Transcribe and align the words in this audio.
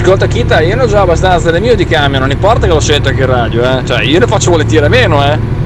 Ascolta 0.00 0.26
Kita, 0.26 0.60
io 0.60 0.76
ne 0.76 0.82
ho 0.82 0.86
già 0.86 1.00
abbastanza 1.00 1.50
del 1.50 1.60
mio 1.60 1.74
di 1.74 1.84
camion, 1.84 2.20
non 2.20 2.30
importa 2.30 2.66
che 2.66 2.72
lo 2.72 2.80
sento 2.80 3.08
anche 3.08 3.22
in 3.22 3.26
radio, 3.26 3.62
eh. 3.62 3.84
Cioè, 3.84 4.02
io 4.02 4.18
ne 4.20 4.26
faccio 4.26 4.50
volentieri 4.50 4.88
meno, 4.88 5.24
eh. 5.24 5.56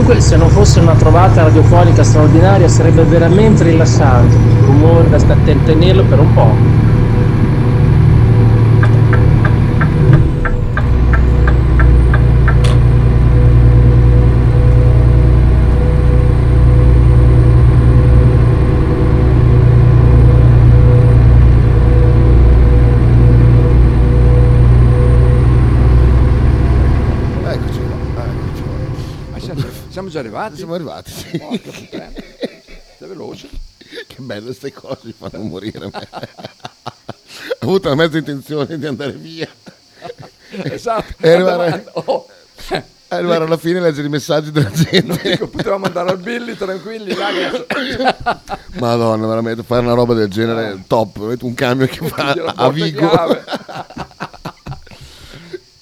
Comunque 0.00 0.20
se 0.20 0.36
non 0.36 0.48
fosse 0.48 0.80
trovata 1.40 1.44
radiofonica 1.44 2.02
straordinaria 2.04 2.68
sarebbe 2.68 3.02
veramente 3.04 3.64
rilassante, 3.64 4.34
un 4.34 4.64
rumore 4.66 5.08
da 5.08 5.18
sta- 5.18 5.36
ten- 5.44 5.62
tenerlo 5.64 6.04
per 6.04 6.18
un 6.18 6.34
po'. 6.34 6.54
Eccoci 27.52 27.80
qua, 28.14 28.24
eccoci 28.24 28.62
qua. 28.62 29.38
Siamo, 29.40 29.60
siamo 29.88 30.08
già 30.08 30.18
arrivati? 30.20 30.56
Siamo 30.56 30.74
arrivati. 30.74 31.09
Porca 31.38 31.70
puttana. 31.70 32.12
Sei 32.98 33.08
veloce. 33.08 33.48
Che 34.06 34.16
belle 34.18 34.44
queste 34.46 34.72
cose, 34.72 35.00
mi 35.04 35.14
fanno 35.16 35.42
morire. 35.44 35.84
Ho 35.86 35.90
avuto 37.60 37.88
la 37.88 37.94
mezza 37.94 38.18
intenzione 38.18 38.78
di 38.78 38.86
andare 38.86 39.12
via. 39.12 39.48
Esatto. 40.50 41.14
E 41.20 41.30
arrivare, 41.32 41.84
oh, 41.92 42.26
arrivare 43.08 43.44
alla 43.44 43.56
fine 43.56 43.78
e 43.78 43.82
leggere 43.82 44.06
i 44.06 44.10
messaggi 44.10 44.50
della 44.50 44.70
gente. 44.70 45.30
dico, 45.30 45.48
potevamo 45.48 45.86
andare 45.86 46.10
al 46.10 46.18
Billy 46.18 46.56
tranquilli, 46.56 47.14
che- 47.14 48.14
Madonna, 48.78 49.26
veramente 49.26 49.62
fare 49.62 49.82
una 49.82 49.94
roba 49.94 50.14
del 50.14 50.28
genere 50.28 50.82
top. 50.86 51.18
Veramente 51.18 51.44
Un 51.44 51.54
camion 51.54 51.88
che 51.88 52.08
va 52.08 52.52
a 52.56 52.70
Vigo. 52.70 53.10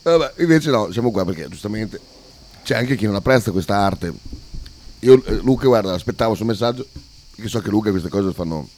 Vabbè, 0.03 0.33
invece 0.39 0.71
no, 0.71 0.91
siamo 0.91 1.11
qua 1.11 1.25
perché 1.25 1.49
giustamente 1.49 2.01
c'è 2.65 2.77
anche 2.77 2.97
chi 2.97 3.05
non 3.07 3.15
apprezza 3.17 3.51
questa 3.51 3.77
arte. 3.77 4.13
Io, 5.01 5.23
eh, 5.25 5.41
Luca, 5.43 5.67
guarda, 5.67 5.95
aspettavo 5.95 6.33
il 6.33 6.37
suo 6.37 6.47
messaggio, 6.47 6.87
perché 7.35 7.49
so 7.49 7.61
che 7.61 7.71
Luca 7.71 7.91
queste 7.91 8.09
cose 8.09 8.33
fanno, 8.33 8.69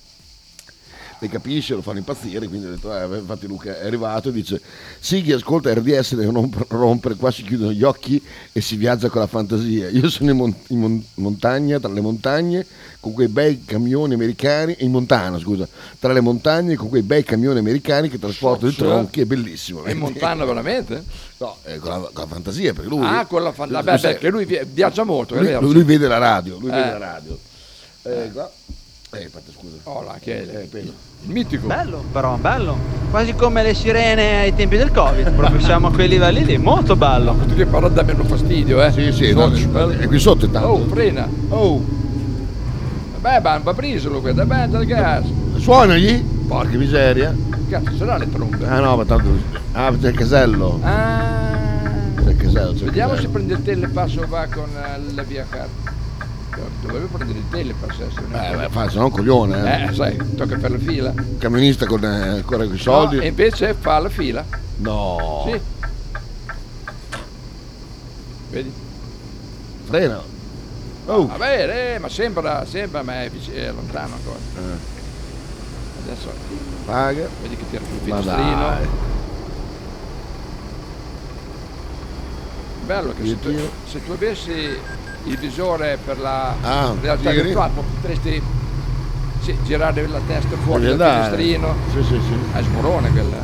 le 1.22 1.28
capisce, 1.28 1.74
lo 1.74 1.82
fanno 1.82 1.98
impazzire, 1.98 2.48
quindi 2.48 2.66
ho 2.66 2.70
detto, 2.70 2.96
eh, 2.96 3.18
infatti 3.18 3.46
Luca 3.46 3.78
è 3.78 3.84
arrivato 3.86 4.30
e 4.30 4.32
dice, 4.32 4.60
sì, 4.98 5.20
chi 5.22 5.32
ascolta 5.32 5.72
RDS 5.74 6.14
deve 6.14 6.32
non 6.32 6.50
rompere, 6.68 7.14
qua 7.16 7.30
si 7.30 7.42
chiudono 7.42 7.72
gli 7.72 7.82
occhi 7.82 8.22
e 8.52 8.60
si 8.62 8.76
viaggia 8.76 9.10
con 9.10 9.20
la 9.20 9.26
fantasia. 9.26 9.90
Io 9.90 10.08
sono 10.08 10.30
in, 10.30 10.36
mon- 10.38 10.54
in 10.68 10.78
mon- 10.80 11.04
montagna, 11.16 11.78
tra 11.78 11.90
le 11.92 12.00
montagne, 12.00 12.64
con 13.00 13.12
quei 13.12 13.28
bei 13.28 13.64
camioni 13.66 14.14
americani, 14.14 14.76
in 14.78 14.90
montana, 14.90 15.38
scusa, 15.38 15.68
tra 15.98 16.12
le 16.14 16.20
montagne 16.20 16.74
con 16.76 16.88
quei 16.88 17.02
bei 17.02 17.22
camioni 17.22 17.58
americani 17.58 18.08
che 18.08 18.18
trasportano 18.18 18.70
i 18.70 18.74
tronchi, 18.74 19.20
è 19.20 19.24
bellissimo. 19.26 19.86
In 19.86 19.98
montana 19.98 20.44
veramente? 20.46 21.04
No, 21.36 21.56
eh, 21.64 21.78
con, 21.78 21.90
la, 21.90 21.98
con 22.12 22.24
la 22.24 22.26
fantasia, 22.26 22.72
perché 22.72 22.88
lui... 22.88 23.04
Ah, 23.04 23.26
con 23.26 23.42
la 23.42 23.52
fan- 23.52 23.68
lui- 23.68 23.76
vabbè, 23.76 23.92
lui- 23.92 24.00
perché 24.00 24.28
lui 24.30 24.44
vi- 24.46 24.60
viaggia 24.72 25.04
molto, 25.04 25.34
lui, 25.34 25.44
vero. 25.44 25.60
lui- 25.60 25.74
lui 25.74 25.84
vede 25.84 26.08
la 26.08 26.18
radio, 26.18 26.58
lui 26.58 26.70
Eh. 26.70 26.72
vede 26.74 26.90
la 26.90 26.98
radio. 26.98 27.38
Eh, 28.04 28.30
qua. 28.32 28.50
Eh, 29.12 29.24
aspetta, 29.24 29.50
scusa. 29.52 29.76
Oh, 29.84 30.02
là, 30.02 30.18
che 30.20 30.48
è 30.48 30.56
Eh, 30.62 30.68
mitico. 31.26 31.66
Bello, 31.66 32.02
però, 32.12 32.36
bello. 32.36 32.76
Quasi 33.10 33.34
come 33.34 33.62
le 33.62 33.74
sirene 33.74 34.40
ai 34.40 34.54
tempi 34.54 34.76
del 34.76 34.90
Covid. 34.92 35.32
Proprio 35.32 35.60
siamo 35.64 35.88
a 35.88 35.92
quei 35.92 36.08
livelli 36.08 36.44
lì. 36.44 36.58
Molto 36.58 36.96
bello. 36.96 37.34
Tutti 37.34 37.54
che 37.54 37.66
parlano 37.66 37.94
da 37.94 38.02
meno 38.02 38.24
fastidio, 38.24 38.82
eh. 38.82 38.92
Sì, 38.92 39.12
sì, 39.12 39.32
no, 39.32 39.50
è 39.52 40.06
qui 40.06 40.18
sotto 40.18 40.44
intanto. 40.46 40.68
Oh, 40.68 40.86
frena. 40.86 41.28
Oh, 41.48 41.98
Vabbè, 43.20 43.60
va 43.62 43.74
preso 43.74 44.08
quello, 44.20 44.44
dai, 44.44 44.68
dal 44.70 44.84
gas. 44.86 45.26
suonagli? 45.56 46.22
Porca 46.48 46.76
miseria. 46.76 47.34
Cazzo, 47.68 47.96
ce 47.98 48.04
l'ha 48.04 48.16
le 48.16 48.30
trombe. 48.30 48.66
Ah 48.66 48.80
no, 48.80 48.96
ma 48.96 49.04
tanto... 49.04 49.28
Ah, 49.72 49.92
c'è 50.00 50.08
il 50.08 50.16
casello. 50.16 50.80
Ah. 50.82 51.58
C'è 52.16 52.30
il 52.30 52.36
casello, 52.36 52.72
c'è 52.72 52.78
il 52.78 52.84
Vediamo 52.86 53.10
se 53.10 53.14
casello. 53.16 53.32
prende 53.32 53.52
il 53.54 53.62
telepass 53.62 54.16
o 54.16 54.26
va 54.26 54.46
con 54.50 54.68
eh, 54.74 55.12
la 55.14 55.22
via 55.22 55.44
carta. 55.48 55.92
Dovrebbe 56.82 57.06
prendere 57.06 57.38
il 57.38 57.44
telepass 57.50 57.98
Eh, 57.98 58.56
beh, 58.56 58.68
fa, 58.70 58.88
se 58.88 58.98
no 58.98 59.04
un 59.04 59.10
coglione. 59.10 59.82
Eh. 59.82 59.88
Eh, 59.88 59.94
sai, 59.94 60.16
tocca 60.36 60.58
fare 60.58 60.74
la 60.74 60.78
fila. 60.78 61.14
Camionista 61.38 61.86
con, 61.86 62.04
eh, 62.04 62.28
ancora 62.28 62.64
con 62.64 62.74
i 62.74 62.78
soldi. 62.78 63.16
No, 63.16 63.22
e 63.22 63.26
invece 63.26 63.74
fa 63.74 63.98
la 63.98 64.08
fila. 64.08 64.44
No. 64.76 65.44
Sì. 65.46 65.60
Vedi? 68.50 68.72
Frena. 69.84 70.22
Oh. 71.06 71.26
Va 71.26 71.36
bene, 71.36 71.94
eh, 71.94 71.98
ma 71.98 72.08
sembra, 72.08 72.64
sembra, 72.66 73.02
ma 73.02 73.22
è, 73.22 73.30
vic- 73.30 73.52
è 73.52 73.70
lontano 73.72 74.14
ancora. 74.14 74.38
Adesso 76.04 76.32
Paga. 76.84 77.28
vedi 77.42 77.56
che 77.56 77.64
tira 77.68 77.82
Ma 77.82 78.20
finestrino. 78.20 79.08
Bello 82.86 83.14
che 83.14 83.26
se 83.26 83.38
tu, 83.38 83.70
se 83.86 84.04
tu 84.04 84.12
avessi 84.12 84.78
il 85.24 85.36
visore 85.38 85.98
per 86.04 86.18
la 86.18 86.54
Ah, 86.62 86.94
realtà 87.00 87.30
giri? 87.30 87.42
virtuale 87.44 87.72
potresti 87.74 88.42
sì, 89.42 89.56
girare 89.64 90.06
la 90.06 90.20
testa 90.26 90.56
fuori 90.56 90.82
dal 90.82 90.92
andare. 90.92 91.36
finestrino. 91.36 91.74
Sì, 91.92 92.02
sì, 92.02 92.20
sì. 92.26 92.38
È 92.58 92.62
sborone 92.62 93.10
quella. 93.10 93.36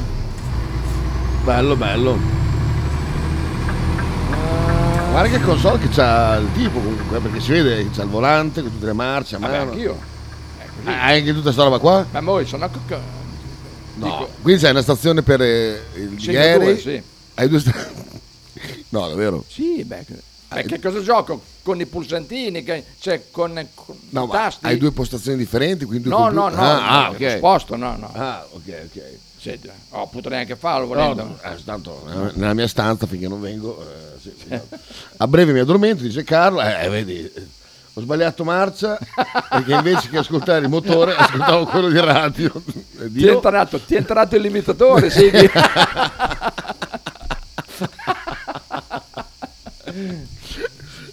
Bello, 1.45 1.77
bello. 1.77 2.19
Guarda 5.11 5.29
che 5.39 5.41
console 5.43 5.79
che 5.79 5.89
c'ha 5.89 6.37
il 6.37 6.49
tipo 6.53 6.79
comunque, 6.79 7.19
perché 7.21 7.41
si 7.41 7.53
vede 7.53 7.77
che 7.85 7.91
c'ha 7.95 8.03
il 8.03 8.09
volante 8.11 8.61
con 8.61 8.71
tutte 8.71 8.85
le 8.87 8.93
marce 8.93 9.37
a 9.37 9.39
Vabbè, 9.39 9.59
mano. 9.59 9.71
anch'io. 9.71 9.99
È 10.59 10.65
così. 10.77 10.89
Ah, 10.95 11.05
anche 11.05 11.33
tutta 11.33 11.53
sta 11.53 11.63
roba 11.63 11.79
qua? 11.79 12.05
Ma 12.11 12.23
poi 12.23 12.45
sono 12.47 12.69
co- 12.69 12.81
No. 13.95 14.05
dico, 14.05 14.29
Quindi 14.43 14.61
c'è 14.61 14.71
una 14.71 14.83
stazione 14.83 15.23
per 15.23 15.41
eh, 15.41 15.83
il- 15.95 16.59
due, 16.59 16.79
sì. 16.79 17.03
Hai 17.35 17.49
due 17.49 17.61
sta- 17.61 17.73
No, 18.91 19.09
davvero. 19.09 19.43
Sì, 19.49 19.83
beh, 19.85 20.05
Ma 20.49 20.61
che 20.63 20.79
cosa 20.81 21.01
gioco? 21.03 21.43
Con 21.63 21.81
i 21.81 21.87
pulsantini, 21.87 22.63
che- 22.63 22.85
cioè 23.01 23.25
con, 23.31 23.67
con 23.75 23.99
No, 24.11 24.29
tasti? 24.29 24.67
hai 24.67 24.77
due 24.79 24.93
postazioni 24.93 25.37
differenti, 25.39 25.85
quindi 25.85 26.09
No, 26.09 26.29
no, 26.29 26.49
no, 26.49 26.57
Ah, 26.57 27.07
ah, 27.07 27.09
no, 27.09 27.15
ok. 27.17 27.37
sposto, 27.37 27.75
no, 27.77 27.97
no. 27.97 28.11
Ah, 28.15 28.47
ok, 28.51 28.89
ok. 28.95 29.03
Senti, 29.39 29.69
oh, 29.91 30.07
potrei 30.09 30.41
anche 30.41 30.57
farlo 30.57 30.87
volendo. 30.87 31.23
no, 31.25 31.39
eh, 31.43 31.63
tanto 31.65 32.03
eh, 32.09 32.31
nella 32.35 32.55
mia 32.55 32.67
stanza 32.69 33.07
finché 33.07 33.29
non 33.29 33.41
vengo. 33.41 33.81
eh, 33.83 34.19
sì, 34.21 34.33
sì. 34.39 34.59
A 35.19 35.27
breve 35.29 35.53
mi 35.53 35.59
addormento, 35.61 36.03
dice 36.03 36.23
Carlo. 36.25 36.61
Eh, 36.63 36.89
vedi, 36.89 37.19
eh, 37.33 37.47
ho 37.95 38.01
sbagliato 38.01 38.45
marcia 38.45 38.99
perché 39.51 39.73
invece 39.75 40.09
che 40.09 40.19
ascoltare 40.19 40.61
il 40.65 40.69
motore 40.69 41.15
ascoltavo 41.17 41.65
quello 41.67 41.89
di 41.89 41.99
radio. 42.01 42.51
Ti 43.13 43.27
è 43.27 43.31
entrato, 43.31 43.81
ti 43.81 43.95
è 43.95 43.99
entrato 43.99 44.37
il 44.37 44.43
limitatore, 44.43 45.11
sì. 45.11 45.31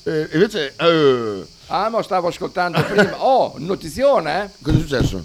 Eh, 0.06 0.30
invece, 0.34 0.74
eh, 0.78 1.46
ah, 1.68 1.90
ma 1.90 2.02
stavo 2.04 2.28
ascoltando 2.28 2.84
prima. 2.84 3.16
Oh, 3.24 3.54
notizione, 3.58 4.44
eh? 4.44 4.50
cosa 4.62 4.78
è 4.78 4.82
successo? 4.82 5.24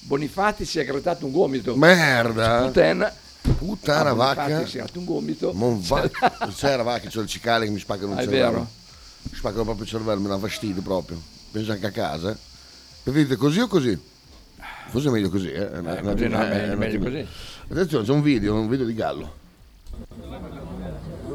Bonifatti 0.00 0.64
si 0.64 0.78
è 0.78 0.84
grattato 0.84 1.26
un 1.26 1.32
gomito. 1.32 1.74
Merda! 1.76 2.62
Puttana. 2.66 3.12
Puttana 3.58 4.10
Ah, 4.10 4.14
vacca. 4.14 4.66
Si 4.66 4.76
è 4.76 4.78
grattato 4.78 4.98
un 5.00 5.04
gomito. 5.04 5.52
Non 5.54 5.80
va. 5.80 6.08
C'era 6.54 6.82
vacca, 6.82 7.08
c'ho 7.08 7.20
il 7.20 7.28
cicale 7.28 7.64
che 7.66 7.70
mi 7.72 7.78
spaccano 7.80 8.12
il 8.12 8.18
Ah, 8.18 8.20
è 8.20 8.24
cervello. 8.24 8.50
vero. 8.50 8.68
Mi 9.22 9.36
spaccano 9.36 9.64
proprio 9.64 9.84
il 9.84 9.90
cervello, 9.90 10.20
mi 10.20 10.28
dà 10.28 10.38
fastidio 10.38 10.80
proprio. 10.82 11.20
Penso 11.50 11.72
anche 11.72 11.86
a 11.86 11.90
casa. 11.90 12.36
Preferite 13.02 13.36
così 13.36 13.60
o 13.60 13.66
così? 13.66 13.98
Forse 14.90 15.08
è 15.08 15.10
meglio 15.10 15.28
così, 15.28 15.50
eh? 15.50 15.70
È 15.72 15.78
una- 15.78 15.96
Eh, 15.98 16.00
una- 16.00 16.12
così 16.12 16.28
no, 16.28 16.42
eh, 16.44 16.48
meglio- 16.48 16.76
meglio 16.76 16.98
così. 17.00 17.26
Attenzione, 17.70 18.04
c'è 18.04 18.12
un 18.12 18.22
video, 18.22 18.54
un 18.54 18.68
video 18.68 18.86
di 18.86 18.94
Gallo. 18.94 19.34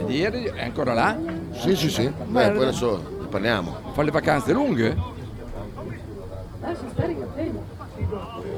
Ed 0.03 0.09
ieri 0.09 0.43
è 0.43 0.63
ancora 0.63 0.93
là? 0.93 1.17
Sì, 1.53 1.75
sì, 1.75 1.89
sì. 1.89 2.03
Beh, 2.03 2.51
poi 2.51 2.63
adesso 2.63 3.17
ne 3.21 3.27
parliamo. 3.27 3.77
Fa 3.93 4.01
le 4.01 4.11
vacanze 4.11 4.51
lunghe? 4.51 4.97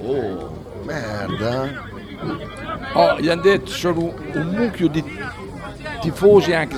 Oh, 0.04 0.64
merda. 0.84 1.84
Oh, 2.94 3.20
gli 3.20 3.30
hanno 3.30 3.42
detto 3.42 3.68
sono 3.68 4.14
un, 4.34 4.48
mucchio 4.58 4.88
di 4.88 5.04
tifosi 6.02 6.54
anche. 6.54 6.78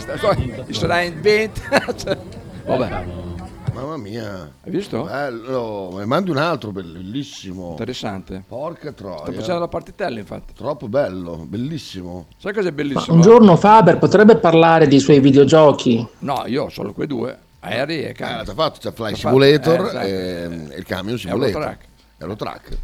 sarà 0.72 1.02
in 1.02 1.22
20. 1.22 1.62
Vabbè, 2.66 3.06
Mamma 3.82 3.98
mia. 3.98 4.52
hai 4.64 4.72
visto? 4.72 5.04
Bello. 5.04 5.90
Me 5.94 6.00
ne 6.00 6.06
mandi 6.06 6.30
un 6.32 6.38
altro 6.38 6.72
bellissimo. 6.72 7.72
Interessante. 7.72 8.44
Porca 8.48 8.92
Sto 8.92 8.94
troia. 8.94 9.32
facendo 9.34 9.60
la 9.60 9.68
partitella, 9.68 10.20
infatti. 10.20 10.54
Troppo 10.54 10.88
bello, 10.88 11.38
bellissimo. 11.48 12.28
Sai 12.38 12.54
cos'è 12.54 12.70
Ma 12.70 12.76
bellissimo? 12.76 13.16
un 13.16 13.22
giorno 13.22 13.56
Faber 13.56 13.98
potrebbe 13.98 14.38
parlare 14.38 14.88
dei 14.88 15.00
suoi 15.00 15.20
videogiochi. 15.20 16.06
No, 16.20 16.44
io 16.48 16.64
ho 16.66 16.70
solo 16.70 16.94
quei 16.94 17.08
due. 17.08 17.38
Aerei 17.60 18.04
e 18.04 18.10
Eh, 18.10 18.14
cani. 18.14 18.46
l'ha 18.46 18.54
fatto, 18.54 18.80
c'è 18.80 18.92
Fly 18.92 19.12
L'ha 19.12 19.18
fatto, 19.18 19.28
Simulator 19.28 19.80
eh, 19.80 19.88
esatto. 19.88 20.06
e, 20.06 20.68
e 20.74 20.78
il 20.78 20.86
camion 20.86 21.18
simulator. 21.18 21.48
Eurotrack. 21.62 21.86
Eurotrack. 22.20 22.78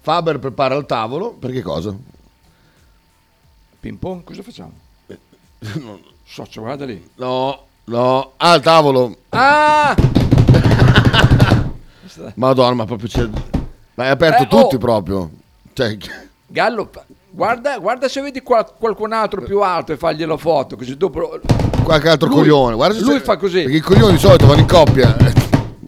Faber 0.00 0.38
prepara 0.38 0.74
il 0.74 0.86
tavolo, 0.86 1.32
per 1.32 1.50
che 1.50 1.62
cosa? 1.62 1.94
Ping 3.80 3.98
pong, 3.98 4.22
cosa 4.24 4.42
facciamo? 4.42 4.72
Socio, 6.26 6.60
guarda 6.62 6.84
lì. 6.86 7.10
No, 7.16 7.64
no. 7.84 8.32
Ah, 8.36 8.54
il 8.54 8.62
tavolo. 8.62 9.16
Ah! 9.30 9.94
Madonna, 12.34 12.74
ma 12.74 12.84
proprio 12.84 13.08
c'è... 13.08 13.28
Ma 13.94 14.04
hai 14.04 14.10
aperto 14.10 14.42
Eh, 14.42 14.48
tutti 14.48 14.74
oh. 14.74 14.78
proprio. 14.78 15.30
Cioè, 15.72 15.96
Gallo, 16.46 16.90
guarda, 17.30 17.78
guarda 17.78 18.08
se 18.08 18.20
vedi 18.20 18.42
qual- 18.42 18.74
qualcun 18.78 19.12
altro 19.12 19.42
più 19.42 19.60
alto 19.60 19.92
e 19.92 19.96
faglielo 19.96 20.36
foto, 20.36 20.76
così 20.76 20.96
dopo... 20.96 21.40
qualche 21.82 22.08
altro 22.08 22.28
Lui- 22.28 22.36
coglione. 22.38 22.74
Guarda 22.74 22.94
se 22.96 23.04
lui 23.04 23.20
fa 23.20 23.36
così. 23.36 23.62
Perché 23.62 23.76
i 23.76 23.80
coglioni 23.80 24.12
di 24.12 24.18
solito 24.18 24.46
vanno 24.46 24.60
in 24.60 24.66
coppia. 24.68 25.16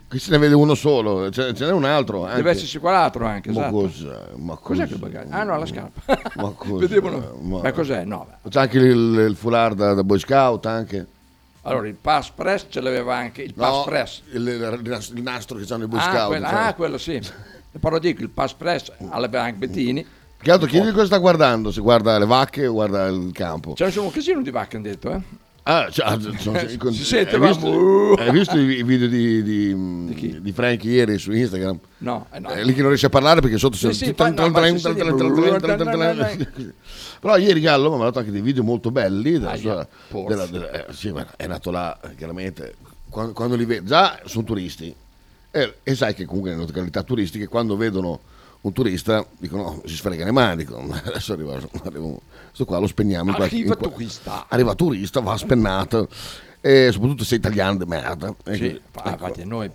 Qui 0.09 0.21
se 0.21 0.30
ne 0.30 0.38
vede 0.38 0.54
uno 0.54 0.75
solo, 0.75 1.30
ce, 1.30 1.52
ce 1.52 1.64
n'è 1.66 1.73
un 1.73 1.85
altro. 1.85 2.25
Anche. 2.25 2.37
Deve 2.37 2.50
esserci 2.50 2.78
quell'altro 2.78 3.26
anche, 3.26 3.50
Ma 3.50 3.61
esatto. 3.62 3.75
cos'è? 3.75 4.18
Ma 4.37 4.54
Cos'è 4.54 4.83
cos'è? 4.85 4.87
quel 4.87 4.99
bagaglio? 4.99 5.28
Ah 5.35 5.42
no, 5.42 5.59
la 5.59 5.66
scarpa. 5.66 6.18
Ma 6.37 6.52
cos'è? 6.56 6.87
Vedevano. 6.87 7.37
Ma- 7.42 7.61
Ma 7.62 7.73
cos'è? 7.73 8.04
No. 8.04 8.26
C'è 8.49 8.61
anche 8.61 8.78
il, 8.78 9.26
il 9.30 9.35
foulard 9.37 9.76
da, 9.76 9.95
da 9.95 10.04
Boy 10.04 10.18
Scout 10.21 10.64
anche. 10.66 11.06
Allora, 11.68 11.87
il 11.88 11.94
pass 11.94 12.30
press 12.30 12.66
ce 12.68 12.80
l'aveva 12.80 13.16
anche, 13.16 13.42
il 13.42 13.54
pass 13.54 13.70
No, 13.76 13.82
press. 13.85 14.23
il, 14.32 14.46
il- 14.46 15.11
il 15.16 15.23
nastro 15.23 15.58
che 15.58 15.73
hanno 15.73 15.85
i 15.85 15.87
Boy 15.88 15.99
Ah, 15.99 16.02
Scout. 16.12 16.26
quello, 16.28 16.46
cioè. 16.46 16.54
ah, 16.58 16.75
quello 16.75 16.99
sì. 16.99 17.20
Però 17.80 17.99
dico, 17.99 18.23
il 18.23 18.30
pass 18.30 18.52
press 18.54 18.92
l'aveva 18.99 19.42
anche 19.42 19.58
Bettini. 19.66 20.06
Che 20.40 20.50
altro 20.50 20.68
chiedi 20.68 20.90
cosa 20.92 21.06
sta 21.06 21.18
guardando? 21.18 21.73
Se 21.73 21.80
guarda 21.80 22.18
le 22.18 22.26
vacche 22.26 22.66
o 22.66 22.73
guarda 22.73 23.06
il 23.06 23.30
campo? 23.32 23.73
C'è 23.73 23.90
un 23.99 24.11
casino 24.11 24.42
di 24.42 24.50
vacche, 24.50 24.76
hanno 24.76 24.87
detto, 24.87 25.11
eh? 25.12 25.20
Ah, 25.68 25.88
cioè, 25.90 26.16
sono- 26.38 26.61
Si 26.92 27.02
sente, 27.02 27.35
hai, 27.35 27.40
visto, 27.49 28.12
hai 28.12 28.30
visto 28.30 28.56
i 28.56 28.85
video 28.85 29.08
di, 29.08 29.42
di, 29.42 30.14
chi? 30.14 30.40
di 30.40 30.52
Frankie 30.52 30.92
ieri 30.92 31.18
su 31.18 31.32
Instagram? 31.32 31.76
No, 31.99 32.26
eh, 32.32 32.38
no. 32.38 32.50
Eh, 32.50 32.62
lì 32.62 32.73
che 32.73 32.78
non 32.80 32.88
riesce 32.90 33.06
a 33.06 33.08
parlare 33.08 33.40
perché 33.40 33.58
sotto 33.58 33.76
Sì, 33.76 34.12
fa- 34.14 34.30
no, 34.30 34.49
però 37.20 37.37
ieri 37.37 37.61
Gallo 37.61 37.88
mi 37.88 37.94
ha 37.94 37.99
mandato 37.99 38.20
anche 38.20 38.30
dei 38.30 38.40
video 38.42 38.62
molto 38.62 38.92
belli 38.92 39.32
della 39.32 39.50
Aia, 39.50 39.61
sua- 39.61 39.88
porco. 40.08 40.28
della- 40.28 40.46
della- 40.46 40.70
eh, 40.70 40.92
sì, 40.92 41.12
è 41.37 41.46
nato 41.49 41.70
là 41.73 41.99
chiaramente 42.16 42.75
quando, 43.08 43.32
quando 43.32 43.56
li 43.56 43.64
vede 43.64 43.85
già 43.87 44.20
sono 44.25 44.44
turisti 44.44 44.94
e, 45.50 45.75
e 45.82 45.94
sai 45.96 46.14
che 46.14 46.25
comunque 46.26 46.50
nelle 46.52 46.64
località 46.64 47.02
turistiche 47.02 47.49
quando 47.49 47.76
vedono 47.76 48.20
un 48.66 48.73
turista 48.73 49.25
dicono 49.38 49.62
"No, 49.62 49.82
si 49.85 49.94
sfregano 49.94 50.25
le 50.26 50.32
mani 50.32 50.64
dicono 50.64 50.92
adesso 50.92 51.32
arriva, 51.35 51.54
arriva 51.54 52.14
questo 52.46 52.64
qua 52.64 52.78
lo 52.78 52.87
spegniamo 52.87 53.30
in 53.30 53.37
qualche- 53.37 53.56
Arriva 53.56 53.75
in 53.80 53.90
turista. 53.92 54.46
arriva 54.49 54.75
turista 54.75 55.20
va 55.20 55.37
spennato 55.37 56.08
e 56.61 56.88
soprattutto 56.90 57.23
se 57.25 57.37
italiano 57.37 57.76
di 57.78 57.85
merda 57.85 58.28
Sì, 58.28 58.58
quindi, 58.58 58.80
fa- 58.90 59.00
ecco, 59.04 59.08
infatti 59.11 59.44
noi... 59.44 59.70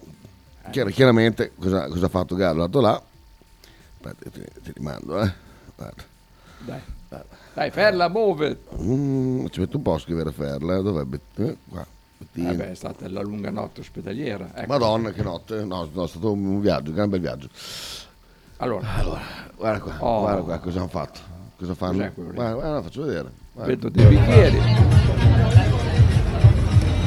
chiar- 0.71 0.91
chiaramente 0.91 1.51
cosa, 1.57 1.87
cosa 1.87 2.05
ha 2.07 2.09
fatto 2.09 2.35
Gallo? 2.35 2.63
Andato 2.63 2.81
là 2.81 3.01
aspetta 4.03 4.29
te, 4.29 4.47
te 4.63 4.71
li 4.75 4.83
mando 4.83 5.21
eh 5.21 5.31
Guarda. 5.75 6.03
Dai, 6.63 6.79
dai 7.53 7.71
Ferla, 7.71 8.07
muove. 8.07 8.59
Mm, 8.81 9.47
ci 9.49 9.59
metto 9.61 9.77
un 9.77 9.83
po' 9.83 9.93
a 9.95 9.99
scrivere 9.99 10.31
Ferla 10.31 10.77
eh, 10.77 11.05
Bet- 11.05 11.39
eh, 11.39 11.57
qua. 11.69 11.85
Vabbè, 12.33 12.69
è 12.69 12.75
stata 12.75 13.09
la 13.09 13.21
lunga 13.21 13.49
notte 13.49 13.81
ospedaliera. 13.81 14.51
Ecco. 14.53 14.67
Madonna 14.67 15.09
che 15.11 15.23
notte 15.23 15.63
no, 15.65 15.89
no, 15.91 16.03
è 16.03 16.07
stato 16.07 16.31
un 16.31 16.61
viaggio 16.61 16.89
un 16.89 16.95
gran 16.95 17.09
bel 17.09 17.19
viaggio 17.19 17.49
Allora, 18.61 18.87
guarda 19.57 19.79
qua 19.79 19.93
Oh. 19.99 20.19
guarda 20.21 20.41
qua 20.41 20.59
cosa 20.59 20.79
hanno 20.79 20.87
fatto 20.87 21.19
cosa 21.57 21.73
fanno 21.73 22.11
guarda, 22.15 22.53
guarda, 22.53 22.81
faccio 22.83 23.03
vedere 23.05 23.29
guarda. 23.53 23.71
vedo 23.73 23.89
dei 23.89 24.05
bicchieri. 24.05 24.61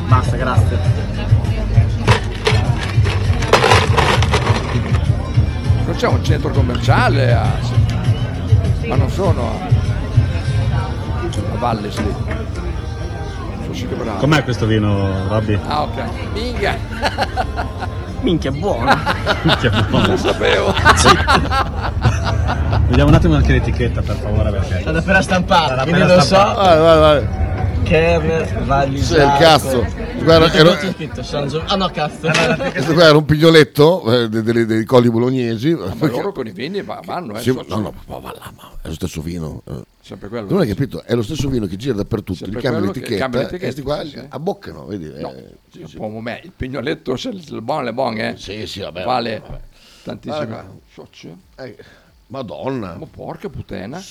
Basta, 0.08 0.36
grazie. 0.36 0.78
Non 5.86 5.94
c'è 5.96 6.08
un 6.08 6.24
centro 6.24 6.50
commerciale 6.50 7.32
a... 7.34 7.46
Ma 8.86 8.96
non 8.96 9.10
sono 9.10 9.48
a... 9.48 9.68
a 11.52 11.56
Valles 11.58 11.98
lì. 11.98 12.14
Sono. 13.72 14.16
Com'è 14.18 14.44
questo 14.44 14.66
vino, 14.66 15.26
Robby? 15.28 15.58
Ah, 15.66 15.82
ok. 15.82 16.04
Minga, 16.32 16.76
Minchia, 18.24 18.50
è 18.50 18.54
buono. 18.54 18.90
Minchia, 19.42 19.70
è 19.70 19.82
buono. 19.82 20.06
lo 20.08 20.16
sapevo. 20.16 20.74
Vediamo 22.88 23.10
un 23.10 23.14
attimo 23.16 23.34
anche 23.34 23.52
l'etichetta, 23.52 24.00
per 24.00 24.16
favore, 24.16 24.50
perché... 24.50 24.82
L'ho 24.90 24.98
appena 24.98 25.20
stampata, 25.20 25.82
quindi 25.82 26.02
lo 26.02 26.20
so. 26.20 26.36
vai 26.36 26.78
vai 26.78 26.98
vai 26.98 27.28
Kerner, 27.84 28.64
Vallisaco. 28.64 29.20
Sì, 29.20 29.26
il 29.26 29.32
cazzo. 29.38 29.86
Guarda, 30.24 30.48
Che 30.50 30.56
ero- 30.56 30.74
c'è 30.76 30.92
scritto 30.92 31.22
San 31.22 31.48
Gio- 31.48 31.62
Ah 31.66 31.76
no, 31.76 31.88
cazzo. 31.90 32.28
questo 32.70 32.94
qua 32.94 33.04
era 33.04 33.16
un 33.16 33.24
pignoletto 33.26 34.22
eh, 34.22 34.28
dei, 34.28 34.42
dei- 34.42 34.64
dei 34.66 34.84
colli 34.84 35.10
bolognesi 35.10 35.74
Ma 35.74 35.94
loro 36.08 36.32
con 36.32 36.46
i 36.46 36.50
vini 36.52 36.82
va- 36.82 37.00
vanno, 37.04 37.36
eh. 37.36 37.40
Sì, 37.40 37.52
no, 37.52 37.64
no, 37.68 37.94
ma 38.06 38.18
va 38.18 38.32
là, 38.32 38.52
ma 38.56 38.70
è 38.82 38.88
lo 38.88 38.94
stesso 38.94 39.20
vino. 39.20 39.62
eh. 39.68 39.82
Sempre 40.00 40.28
quello. 40.28 40.46
Tu 40.46 40.52
non 40.54 40.62
hai 40.62 40.68
capito? 40.68 41.02
È 41.02 41.14
lo 41.14 41.22
stesso 41.22 41.48
vino 41.48 41.66
che 41.66 41.76
gira 41.76 41.94
dappertutto, 41.94 42.46
gli 42.46 42.52
cambia 42.52 42.70
quello 42.70 42.90
che 42.92 42.98
l'etichetta, 43.00 43.20
cambia 43.20 43.40
e 43.40 43.42
l'etichetta, 43.42 43.64
questi 43.64 43.82
qua 43.82 44.04
sì, 44.04 44.26
abboccano, 44.28 44.86
vedi? 44.86 45.12
No, 45.20 45.32
eh, 45.32 45.54
sì, 45.70 45.84
sì. 45.86 45.98
me. 45.98 46.40
Il 46.42 46.52
pignoletto, 46.56 47.16
se 47.16 47.28
il 47.30 47.62
buon, 47.62 47.84
le 47.84 47.92
buon, 47.92 48.18
eh. 48.18 48.34
Sì, 48.38 48.66
sì, 48.66 48.80
vabbè. 48.80 49.04
Vale 49.04 49.40
vabbè. 49.46 49.60
tantissimo. 50.04 50.80
Socio. 50.92 51.36
Eh, 51.56 51.76
Madonna. 52.28 52.96
Ma 52.98 53.06
porca 53.06 53.48
puttana. 53.48 54.02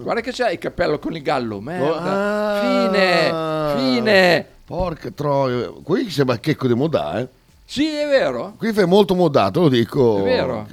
Guarda 0.00 0.20
che 0.20 0.32
c'è 0.32 0.52
il 0.52 0.58
cappello 0.58 0.98
con 0.98 1.14
il 1.14 1.22
gallo. 1.22 1.60
Merda. 1.60 2.54
Ah. 2.60 3.76
Fine. 3.76 4.00
Fine. 4.00 4.46
Porca 4.64 5.10
troia. 5.10 5.70
Qui 5.82 6.10
sembra 6.10 6.38
checco 6.38 6.66
di 6.66 6.74
modà, 6.74 7.18
eh. 7.20 7.28
Sì, 7.64 7.86
è 7.86 8.06
vero. 8.06 8.54
Qui 8.56 8.72
fai 8.72 8.86
molto 8.86 9.14
modato, 9.14 9.62
lo 9.62 9.68
dico. 9.68 10.18
È 10.18 10.22
vero. 10.22 10.66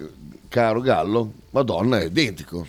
Caro 0.48 0.82
Gallo. 0.82 1.32
Madonna, 1.50 2.00
è 2.00 2.06
identico. 2.06 2.66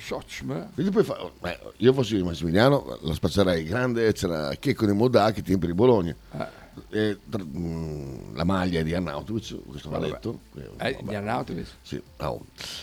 Quindi 0.75 0.93
poi 0.93 1.05
fa, 1.05 1.17
eh, 1.45 1.59
io 1.79 1.93
fossi 1.95 2.23
Massimiliano, 2.23 2.99
la 3.01 3.15
spaccerei 3.15 3.65
grande, 3.65 4.13
c'era 4.13 4.51
Checco 4.59 4.85
di 4.85 4.93
Modà 4.93 5.31
che 5.33 5.43
tempi 5.43 5.67
di 5.67 5.75
Bologna. 5.75 6.15
eh. 6.33 6.64
Eh, 6.91 7.19
tra- 7.29 7.43
mm, 7.43 8.35
la 8.35 8.45
maglia 8.45 8.81
è 8.81 8.83
di 8.83 8.95
Arnautovic, 8.95 9.57
questo 9.67 9.91
va 9.91 9.99
detto. 9.99 10.39
Eh, 10.79 10.99
di 11.03 11.15
Arnautovic. 11.15 11.67
Sì, 11.83 12.01
no. 12.19 12.41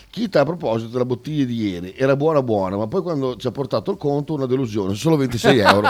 Chita 0.09 0.41
a 0.41 0.45
proposito 0.45 0.89
della 0.91 1.05
bottiglia 1.05 1.45
di 1.45 1.55
ieri, 1.55 1.93
era 1.95 2.15
buona 2.15 2.41
buona, 2.41 2.77
ma 2.77 2.87
poi 2.87 3.01
quando 3.01 3.35
ci 3.37 3.47
ha 3.47 3.51
portato 3.51 3.91
il 3.91 3.97
conto 3.97 4.33
una 4.33 4.45
delusione, 4.45 4.95
solo 4.95 5.17
26 5.17 5.57
euro. 5.59 5.87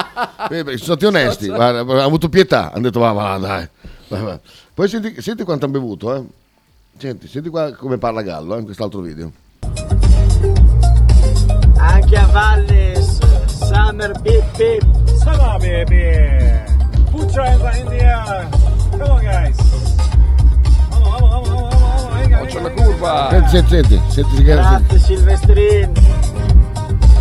Eh, 0.49 0.63
beh, 0.63 0.77
sono 0.77 0.97
stati 0.97 1.05
onesti, 1.05 1.49
hanno 1.49 2.01
avuto 2.01 2.29
pietà, 2.29 2.71
hanno 2.71 2.83
detto 2.83 2.99
va, 2.99 3.11
va, 3.11 3.37
dai. 3.37 3.67
Va, 4.07 4.19
va. 4.21 4.39
Poi 4.73 4.87
senti, 4.87 5.21
senti 5.21 5.43
quanto 5.43 5.65
hanno 5.65 5.73
bevuto, 5.79 6.15
eh. 6.15 6.23
Senti, 6.97 7.27
senti 7.27 7.49
qua 7.49 7.73
come 7.73 7.97
parla 7.97 8.21
Gallo 8.21 8.55
eh, 8.55 8.59
in 8.59 8.65
quest'altro 8.65 9.01
video. 9.01 9.31
Anche 11.77 12.15
a 12.15 12.25
Valles, 12.27 13.17
Summer 13.47 14.11
Beep 14.21 14.57
Beep. 14.57 15.01
Summer 15.21 15.59
baby. 15.85 16.80
Put 17.21 17.35
your 17.35 17.45
hands 17.45 17.77
in 17.77 17.85
the 17.85 18.01
air. 18.01 18.49
Come 18.91 19.01
on 19.03 19.23
guys. 19.23 19.57
Vamos, 20.89 21.09
vamos, 21.11 21.29
vamos, 21.29 21.49
vamos, 21.49 21.71
vamos. 21.71 22.13
Venga, 22.19 22.37
c'è 22.39 22.45
venga, 22.45 22.61
la 22.61 22.69
venga. 22.69 22.83
curva. 22.83 23.27
Senti, 23.29 23.49
senti, 23.49 23.69
senti, 23.69 23.97
senti, 24.09 24.35
senti, 24.35 24.43
Grazie 24.43 24.99
Silvestrin. 24.99 25.91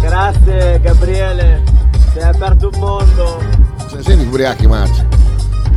Grazie 0.00 0.80
Gabriele. 0.80 1.62
Ti 2.12 2.18
hai 2.18 2.28
aperto 2.28 2.70
un 2.72 2.78
mondo. 2.80 3.42
senti, 3.88 4.02
senti 4.04 4.24
gli 4.24 4.28
ubriachi 4.28 4.66
marci. 4.66 5.06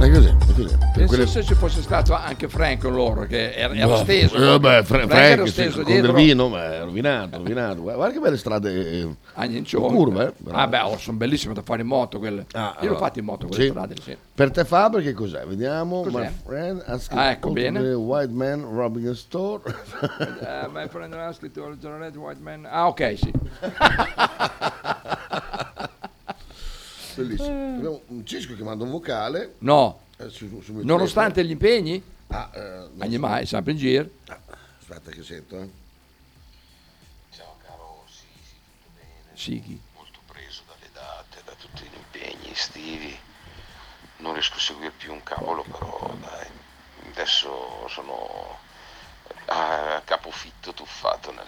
È 0.04 0.12
così, 0.12 0.28
è 0.28 0.36
così. 0.54 0.78
Pensa 0.94 1.06
Quelle- 1.06 1.28
se 1.28 1.44
ci 1.44 1.54
fosse 1.54 1.82
stato 1.82 2.14
anche 2.14 2.50
Frank 2.50 2.82
con 2.82 2.94
loro, 2.94 3.24
che 3.26 3.54
era, 3.54 3.74
era 3.74 3.96
steso. 3.98 4.36
eh, 4.36 4.60
beh, 4.60 4.84
Fra- 4.84 4.86
Frank 4.98 5.08
Frank, 5.08 5.32
era 5.32 5.46
sì, 5.46 5.52
steso 5.52 5.76
con 5.78 5.86
dietro. 5.86 6.12
del 6.12 6.22
vino, 6.26 6.50
ma 6.50 6.74
è 6.74 6.80
rovinato, 6.82 7.38
rovinato. 7.38 7.82
Guarda, 7.84 8.12
che 8.12 8.20
belle 8.20 8.36
strade. 8.38 8.92
eh, 8.92 9.08
curve, 9.72 10.26
eh, 10.26 10.34
bravo. 10.40 10.58
Ah, 10.60 10.68
beh, 10.68 10.80
oh, 10.82 10.98
sono 10.98 11.16
bellissime 11.18 11.54
da 11.54 11.62
fare 11.62 11.82
in 11.84 11.88
moto 11.88 12.20
quelle. 12.20 12.46
Ah, 12.52 12.60
Io 12.60 12.74
l'ho 12.74 12.80
allora. 12.90 12.98
fatto 12.98 13.20
in 13.20 13.26
moto 13.26 13.48
quelle 13.48 13.64
Sì. 13.64 13.70
strade, 13.70 13.96
sì. 14.02 14.18
Per 14.36 14.52
te 14.52 14.66
Faber 14.66 15.02
che 15.02 15.14
cos'è? 15.14 15.46
Vediamo. 15.46 16.02
Cos'è? 16.02 16.20
My 16.20 16.32
friend 16.44 16.84
asking 16.86 17.20
Ah, 17.20 17.30
ecco, 17.32 17.48
to 17.48 17.54
bene. 17.54 17.82
the 17.82 17.94
white 17.94 18.34
man 18.34 18.62
robbing 18.62 19.08
a 19.08 19.16
store. 19.16 19.62
Eh, 20.42 20.68
my 20.74 20.90
friend 20.90 21.14
ha 21.14 21.32
scritto 21.32 21.66
il 21.66 21.78
Red 21.80 22.18
White 22.18 22.42
Man. 22.42 22.68
Ah, 22.70 22.88
ok, 22.88 23.14
sì. 23.18 23.32
Bellissimo. 27.16 27.76
Abbiamo 27.76 28.02
un 28.08 28.26
Cisco 28.26 28.56
che 28.56 28.64
manda 28.64 28.84
un 28.84 28.92
vocale. 28.92 29.56
No, 29.60 30.02
eh, 30.18 30.30
su- 30.30 30.62
su- 30.62 30.80
nonostante 30.84 31.44
gli 31.46 31.52
impegni, 31.52 32.02
telefono. 32.28 32.92
Ah, 33.00 33.06
eh, 33.06 33.18
mai, 33.18 33.46
sempre 33.46 33.72
in 33.74 33.78
giro. 33.78 34.10
Aspetta 34.80 35.12
che 35.12 35.24
sento, 35.24 35.60
eh. 35.60 35.70
Sighi. 39.36 39.80
molto 39.96 40.20
preso 40.28 40.62
dalle 40.68 40.90
date, 40.94 41.42
da 41.44 41.54
tutti 41.54 41.84
gli 41.84 41.96
impegni 41.96 42.52
estivi. 42.52 43.18
Non 44.18 44.34
riesco 44.34 44.56
a 44.56 44.60
seguire 44.60 44.92
più 44.96 45.12
un 45.12 45.24
cavolo, 45.24 45.64
però 45.64 46.14
dai, 46.22 46.48
adesso 47.12 47.88
sono 47.90 48.58
a 49.48 50.02
capofitto 50.06 50.74
tuffato 50.74 51.32
nel, 51.34 51.46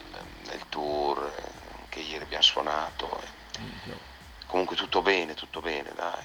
nel 0.47 0.61
tour, 0.69 1.23
eh, 1.37 1.43
che 1.89 1.99
ieri 1.99 2.23
abbiamo 2.23 2.43
suonato. 2.43 3.21
eh. 3.21 4.13
Comunque 4.55 4.77
tutto 4.77 5.01
bene, 5.01 5.33
tutto 5.33 5.59
bene, 5.59 5.91
dai. 5.97 6.23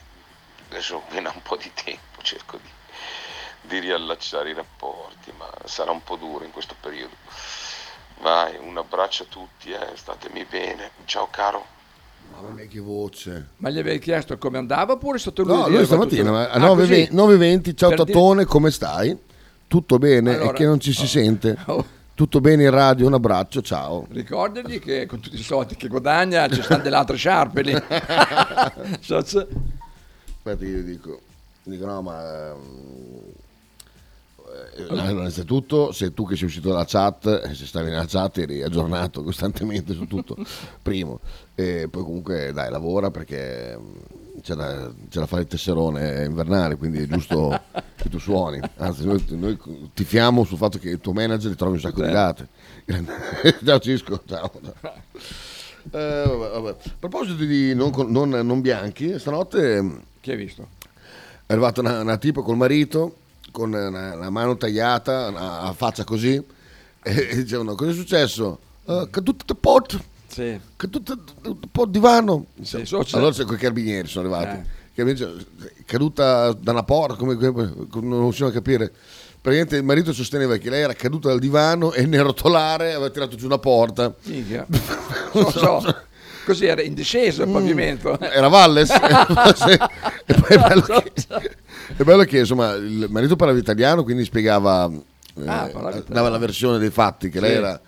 Adesso 0.68 1.02
appena 1.04 1.32
un 1.34 1.42
po' 1.42 1.56
di 1.56 1.68
tempo 1.74 2.22
cerco 2.22 2.58
di, 2.58 2.68
di 3.62 3.80
riallacciare 3.80 4.50
i 4.50 4.54
rapporti, 4.54 5.32
ma 5.36 5.50
sarà 5.64 5.90
un 5.90 6.04
po' 6.04 6.14
duro 6.14 6.44
in 6.44 6.52
questo 6.52 6.76
periodo. 6.80 7.14
Vai, 8.20 8.56
un 8.60 8.76
abbraccio 8.78 9.24
a 9.24 9.26
tutti, 9.28 9.72
eh, 9.72 9.96
statemi 9.96 10.44
bene. 10.48 10.92
Ciao 11.06 11.26
caro. 11.28 11.66
Mamma 12.32 12.50
mia 12.50 12.66
che 12.66 12.78
voce. 12.78 13.48
Ma 13.56 13.68
gli 13.68 13.80
avevi 13.80 13.98
chiesto 13.98 14.38
come 14.38 14.58
andava 14.58 14.92
oppure 14.92 15.16
è 15.16 15.20
stato 15.20 15.42
lui? 15.42 15.52
No, 15.56 15.62
lui 15.62 15.70
dire 15.72 15.84
stamattina 15.86 16.20
tutto- 16.22 16.32
ma 16.32 16.48
a 16.50 16.52
Ah, 16.52 16.58
9.20, 16.58 16.76
così? 16.76 17.08
9.20, 17.10 17.74
ciao 17.76 17.88
Per 17.88 18.04
dire- 18.04 18.12
Tatone, 18.12 18.44
come 18.44 18.70
stai? 18.70 19.18
Tutto 19.66 19.98
bene? 19.98 20.34
Allora- 20.34 20.50
e 20.50 20.52
che 20.52 20.64
non 20.66 20.78
ci 20.78 20.92
si 20.92 21.08
sente? 21.08 21.56
Oh. 21.66 21.84
Tutto 22.20 22.42
bene 22.42 22.64
in 22.64 22.70
radio? 22.70 23.06
Un 23.06 23.14
abbraccio, 23.14 23.62
ciao. 23.62 24.06
Ricordagli 24.10 24.78
che 24.78 25.06
con 25.06 25.20
tutti 25.20 25.36
i 25.36 25.42
soldi 25.42 25.74
che 25.74 25.88
guadagna 25.88 26.46
ci 26.50 26.60
stanno 26.60 26.82
delle 26.82 26.96
altre 26.96 27.16
sciarpe 27.16 27.62
lì. 27.62 27.72
Aspetta, 29.00 30.66
io 30.66 30.82
dico, 30.82 31.18
dico 31.62 31.86
no, 31.86 32.02
ma 32.02 32.50
ehm, 32.50 33.20
eh, 34.76 34.82
allora, 34.90 35.08
innanzitutto, 35.08 35.92
se 35.92 36.12
tu 36.12 36.26
che 36.26 36.36
sei 36.36 36.44
uscito 36.44 36.68
dalla 36.68 36.84
chat, 36.84 37.40
eh, 37.42 37.54
se 37.54 37.64
stavi 37.64 37.88
nella 37.88 38.04
chat 38.04 38.36
eri 38.36 38.62
aggiornato 38.62 39.22
costantemente 39.22 39.94
su 39.94 40.06
tutto, 40.06 40.36
primo. 40.82 41.20
E 41.54 41.88
poi 41.90 42.02
comunque 42.02 42.52
dai, 42.52 42.70
lavora 42.70 43.10
perché 43.10 43.78
c'è 44.42 44.54
da, 44.54 44.90
c'è 45.08 45.20
da 45.20 45.26
fare 45.26 45.42
il 45.42 45.48
tesserone 45.48 46.24
invernale, 46.24 46.76
quindi 46.76 47.00
è 47.02 47.06
giusto 47.06 47.60
che 47.96 48.08
tu 48.08 48.18
suoni. 48.18 48.60
Anzi, 48.76 49.04
noi, 49.04 49.24
noi 49.28 49.58
tifiamo 49.94 50.44
sul 50.44 50.58
fatto 50.58 50.78
che 50.78 50.90
il 50.90 51.00
tuo 51.00 51.12
manager 51.12 51.50
ti 51.50 51.56
trovi 51.56 51.74
un 51.74 51.80
sacco 51.80 52.02
di 52.02 52.10
date. 52.10 52.48
ciao 53.64 53.78
Cisco, 53.78 54.22
ciao. 54.26 54.50
Eh, 55.90 56.24
vabbè, 56.26 56.60
vabbè. 56.60 56.70
A 56.70 56.94
proposito 56.98 57.44
di 57.44 57.74
non, 57.74 57.92
non- 58.08 58.28
non 58.46 58.60
bianchi, 58.60 59.18
stanotte 59.18 59.82
mm, 59.82 59.96
Chi 60.20 60.30
hai 60.30 60.36
visto? 60.36 60.78
è 61.46 61.52
arrivata 61.52 61.80
una, 61.80 62.00
una 62.00 62.16
tipa 62.16 62.42
col 62.42 62.56
marito 62.56 63.16
con 63.50 63.72
una, 63.72 64.14
una 64.14 64.30
mano 64.30 64.56
tagliata, 64.56 65.26
a 65.66 65.72
faccia 65.72 66.04
così, 66.04 66.34
e, 67.02 67.28
e 67.30 67.36
dicevano: 67.36 67.74
Cosa 67.74 67.90
è 67.90 67.94
successo? 67.94 68.58
Uh, 68.84 69.08
caduto 69.10 69.54
pot, 69.54 69.98
Sì. 70.30 70.58
caduto 70.76 71.12
il 71.44 71.56
pot 71.70 71.88
divano. 71.88 72.46
Sì, 72.62 72.84
so- 72.86 72.98
c'è- 73.02 73.16
allora 73.16 73.32
c'è 73.32 73.44
quei 73.44 73.58
carabinieri 73.58 74.06
sono 74.08 74.32
arrivati. 74.32 74.56
Eh. 74.58 74.78
Dicono, 75.04 75.32
caduta 75.86 76.52
da 76.52 76.72
una 76.72 76.82
porta, 76.82 77.14
come, 77.16 77.34
come- 77.36 77.72
non 78.02 78.20
riuscivano 78.20 78.52
a 78.52 78.54
capire. 78.54 78.92
Praticamente 79.40 79.76
il 79.76 79.84
marito 79.84 80.12
sosteneva 80.12 80.56
che 80.58 80.68
lei 80.68 80.82
era 80.82 80.92
caduta 80.92 81.28
dal 81.28 81.38
divano 81.38 81.92
e 81.94 82.04
nel 82.04 82.22
rotolare 82.22 82.90
aveva 82.92 83.08
tirato 83.08 83.34
giù 83.36 83.46
una 83.46 83.58
porta. 83.58 84.14
Minchia. 84.24 84.66
So, 85.32 85.50
so. 85.50 85.96
Così 86.44 86.66
era 86.66 86.82
in 86.82 86.92
discesa 86.94 87.44
Mm. 87.44 87.48
il 87.48 87.52
pavimento. 87.54 88.20
Era 88.20 88.48
Valles 88.48 88.90
e 88.90 90.34
poi 90.34 90.56
è 90.56 90.58
bello, 90.58 90.82
che, 90.82 91.12
è 91.96 92.02
bello 92.02 92.22
che, 92.24 92.38
insomma 92.40 92.72
il 92.72 93.06
marito 93.10 93.36
parlava 93.36 93.58
italiano 93.58 94.02
quindi 94.02 94.24
spiegava 94.24 94.86
eh, 94.90 95.46
Ah, 95.46 95.68
italiano. 95.68 96.04
dava 96.08 96.28
la 96.28 96.38
versione 96.38 96.78
dei 96.78 96.90
fatti 96.90 97.28
che 97.30 97.38
Sì. 97.38 97.44
lei 97.44 97.54
era 97.54 97.80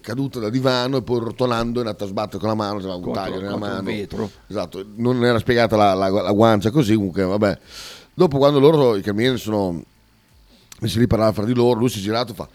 caduta 0.00 0.40
dal 0.40 0.50
divano 0.50 0.96
e 0.98 1.02
poi 1.02 1.20
rotolando 1.20 1.78
è 1.80 1.84
andata 1.84 2.04
a 2.04 2.08
sbattere 2.08 2.38
con 2.38 2.48
la 2.48 2.54
mano 2.54 2.78
c'era 2.80 2.94
un 2.94 3.02
Contro- 3.02 3.22
taglio 3.22 3.40
nella 3.40 3.56
mano 3.56 3.82
vetro. 3.82 4.30
esatto 4.48 4.84
non 4.96 5.24
era 5.24 5.38
spiegata 5.38 5.76
la, 5.76 5.94
la- 5.94 6.08
la 6.08 6.32
guancia 6.32 6.70
così 6.70 6.94
comunque 6.94 7.22
vabbè 7.22 7.58
dopo 8.14 8.38
quando 8.38 8.58
loro 8.58 8.96
i 8.96 9.02
camerieri 9.02 9.38
sono 9.38 9.82
messi 10.80 10.98
lì 10.98 11.04
a 11.04 11.06
parlare 11.06 11.32
fra 11.32 11.44
di 11.44 11.54
loro 11.54 11.78
lui 11.78 11.88
si 11.88 11.98
è 12.00 12.02
girato 12.02 12.32
e 12.32 12.34
fa 12.34 12.48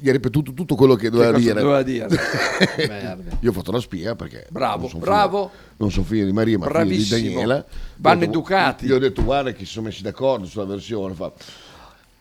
gli 0.00 0.08
ha 0.08 0.12
ripetuto 0.12 0.52
tutto 0.52 0.74
quello 0.74 0.94
che 0.94 1.08
doveva 1.10 1.32
cosa 1.32 1.42
dire 1.44 1.60
doveva 1.60 1.82
dire? 1.82 2.06
Io 3.40 3.50
ho 3.50 3.52
fatto 3.52 3.72
la 3.72 3.80
spia 3.80 4.14
perché 4.14 4.46
Bravo, 4.50 4.88
non 4.92 5.00
bravo. 5.00 5.48
figlio- 5.50 5.66
non 5.78 5.90
sono 5.90 6.04
figlio 6.04 6.24
di 6.26 6.32
Maria 6.32 6.58
ma 6.58 6.66
figlio 6.68 6.84
di. 6.84 7.08
Daniela 7.08 7.64
Vanno 7.96 8.24
educati. 8.24 8.86
gli 8.86 8.92
ho 8.92 8.98
detto 8.98 9.24
guarda 9.24 9.52
che 9.52 9.64
si 9.64 9.72
sono 9.72 9.86
messi 9.86 10.02
d'accordo 10.02 10.44
sulla 10.46 10.66
versione 10.66 11.14
fa 11.14 11.32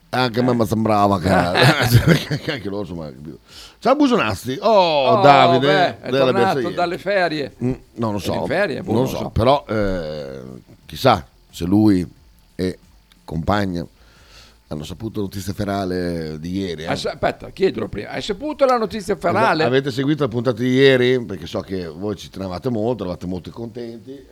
anche 0.09 0.39
a 0.39 0.43
me 0.43 0.53
mi 0.53 0.65
sembrava 0.65 1.19
che 1.19 1.29
anche 2.51 2.69
loro 2.69 2.81
insomma 2.81 3.11
ciao 3.79 3.95
Busonazzi 3.95 4.57
oh, 4.61 4.69
Oh, 4.69 5.21
Davide 5.21 5.67
beh, 5.67 5.99
è 6.01 6.09
tornato 6.09 6.69
dalle 6.69 6.97
ferie. 6.97 7.53
Mm, 7.63 7.73
non 7.95 8.13
lo 8.13 8.19
so, 8.19 8.45
ferie? 8.45 8.81
Boh, 8.81 8.93
non 8.93 9.03
lo 9.03 9.07
non 9.07 9.09
so, 9.09 9.17
so. 9.23 9.29
però 9.29 9.65
eh, 9.67 10.41
chissà 10.85 11.25
se 11.49 11.65
lui 11.65 12.05
e 12.55 12.79
compagna 13.25 13.85
hanno 14.69 14.83
saputo 14.83 15.21
notizia 15.21 15.53
ferale 15.53 16.37
di 16.39 16.57
ieri. 16.59 16.83
eh. 16.83 16.87
Aspetta, 16.87 17.51
chiedilo 17.51 17.87
prima. 17.87 18.09
Hai 18.09 18.21
saputo 18.21 18.65
la 18.65 18.77
notizia 18.77 19.15
ferale? 19.15 19.63
Avete 19.63 19.91
seguito 19.91 20.23
la 20.23 20.29
puntata 20.29 20.61
di 20.61 20.69
ieri? 20.69 21.23
Perché 21.23 21.45
so 21.47 21.61
che 21.61 21.87
voi 21.87 22.17
ci 22.17 22.29
tenevate 22.29 22.69
molto, 22.69 23.03
eravate 23.03 23.25
molto 23.27 23.49
contenti. 23.49 24.25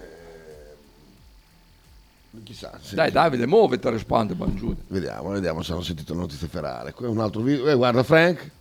Eh, 2.39 2.43
chissà. 2.43 2.77
se- 2.81 2.95
Dai 2.95 3.11
Davide, 3.11 3.45
muoviti, 3.47 3.89
risponde 3.89 4.33
Bangiude. 4.35 4.81
Vediamo, 4.87 5.29
vediamo 5.29 5.61
se 5.61 5.71
hanno 5.73 5.81
sentito 5.81 6.13
la 6.13 6.19
notizia 6.21 6.47
ferale. 6.47 6.93
Qui 6.93 7.05
è 7.05 7.09
un 7.09 7.19
altro 7.19 7.41
video. 7.41 7.67
Eh, 7.69 7.75
guarda 7.75 8.03
Frank. 8.03 8.51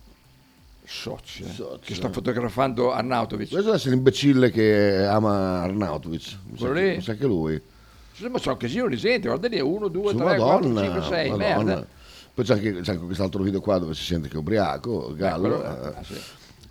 Socia, 0.87 1.47
Socia. 1.47 1.79
che 1.81 1.95
sta 1.95 2.11
fotografando 2.11 2.91
Arnautovic. 2.91 3.47
Questo 3.49 3.65
deve 3.65 3.77
essere 3.77 3.95
l'imbecille 3.95 4.51
che 4.51 5.03
ama 5.05 5.61
Arnautovic. 5.61 6.37
Mi 6.45 6.57
sa, 6.57 6.65
Quello 6.65 6.73
che, 6.79 6.89
lì? 6.89 6.95
mi 6.97 7.01
sa 7.01 7.13
che 7.15 7.25
lui. 7.25 7.61
Sì, 8.13 8.27
Ma 8.27 8.39
un 8.45 8.57
casino 8.57 8.87
di 8.87 8.95
gente, 8.95 9.27
guarda 9.27 9.47
lì, 9.47 9.59
1, 9.59 9.87
2, 9.87 10.09
Su, 10.11 10.17
3, 10.17 10.37
4, 10.37 10.45
Madonna, 10.69 10.81
5, 10.83 11.01
6, 11.01 11.29
Madonna. 11.31 11.63
merda. 11.63 11.87
Poi 12.35 12.45
c'è 12.45 12.53
anche, 12.53 12.73
c'è 12.81 12.91
anche 12.91 13.05
quest'altro 13.05 13.43
video 13.43 13.61
qua 13.61 13.77
dove 13.79 13.93
si 13.95 14.03
sente 14.03 14.27
che 14.27 14.35
è 14.35 14.37
ubriaco, 14.37 15.13
Gallo. 15.15 15.39
quello- 15.39 15.63
eh. 15.63 15.87
ah, 15.97 16.03
sì. 16.03 16.15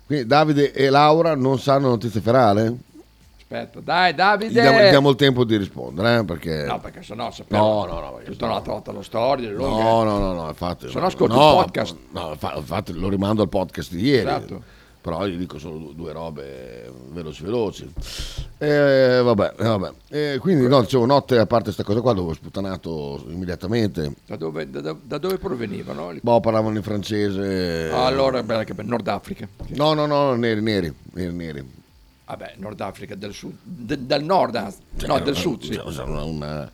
Quindi 0.05 0.25
Davide 0.27 0.71
e 0.71 0.89
Laura 0.89 1.35
non 1.35 1.59
sanno 1.59 1.89
notizie 1.89 2.21
ferale? 2.21 2.73
Aspetta, 3.55 3.79
dai 3.79 4.11
Gli 4.11 4.15
Davide. 4.15 4.51
diamo, 4.61 4.79
gli 4.79 4.89
diamo 4.89 5.09
il 5.09 5.15
tempo 5.15 5.43
di 5.43 5.55
rispondere, 5.57 6.19
eh, 6.19 6.25
perché... 6.25 6.63
No, 6.65 6.79
perché 6.79 7.01
sennò 7.03 7.31
sappiamo 7.31 7.85
No, 7.85 7.93
no, 7.93 7.99
no, 7.99 8.19
tutta 8.23 8.45
un'altra 8.45 8.73
volta 8.73 8.91
la 8.91 9.03
storia, 9.03 9.49
è 9.49 9.51
lunga. 9.51 9.83
No, 9.83 10.03
no, 10.03 10.17
no, 10.19 10.33
no, 10.33 10.47
infatti. 10.49 10.89
Se 10.89 10.99
no 10.99 11.05
ascolti 11.05 11.35
no, 11.35 11.49
il 11.49 11.55
podcast. 11.63 11.95
No, 12.11 12.29
infa- 12.31 12.55
infatti 12.55 12.93
lo 12.93 13.07
rimando 13.09 13.41
al 13.41 13.49
podcast 13.49 13.91
di 13.91 14.01
ieri. 14.03 14.27
Esatto. 14.27 14.61
Però 15.01 15.23
gli 15.27 15.37
dico 15.37 15.59
solo 15.59 15.91
due 15.93 16.11
robe 16.13 16.91
veloci 17.11 17.43
veloci. 17.43 17.87
Eh, 18.57 19.21
vabbè, 19.23 19.53
eh, 19.59 19.63
vabbè. 19.63 19.91
Eh, 20.09 20.37
quindi 20.39 20.67
no, 20.67 20.81
dicevo 20.81 21.05
notte 21.05 21.37
a 21.37 21.45
parte 21.45 21.65
questa 21.65 21.83
cosa 21.83 22.01
qua 22.01 22.13
dove 22.13 22.31
ho 22.31 22.33
sputtanato 22.33 23.23
immediatamente. 23.27 24.13
Da 24.25 24.35
dove, 24.35 24.67
da- 24.67 24.95
da- 24.99 25.17
dove 25.19 25.37
provenivano? 25.37 26.11
Boh, 26.19 26.39
parlavano 26.39 26.75
in 26.77 26.81
francese. 26.81 27.91
Ah, 27.93 28.07
allora, 28.07 28.41
beh, 28.41 28.63
che 28.63 28.73
bello, 28.73 28.89
Nord 28.89 29.07
Africa. 29.07 29.47
No, 29.75 29.93
no, 29.93 30.07
no, 30.07 30.33
neri, 30.33 30.61
neri, 30.63 30.91
neri, 31.13 31.33
neri. 31.33 31.83
Vabbè, 32.25 32.55
Nord 32.57 32.81
Africa 32.81 33.13
del 33.15 33.33
sud, 33.33 33.53
de- 33.63 34.05
del 34.05 34.23
nord, 34.23 34.55
no, 35.05 35.19
del 35.19 35.35
sud, 35.35 35.61
sì. 35.61 35.73
Cioè, 35.73 36.03
Una, 36.03 36.23
una 36.23 36.71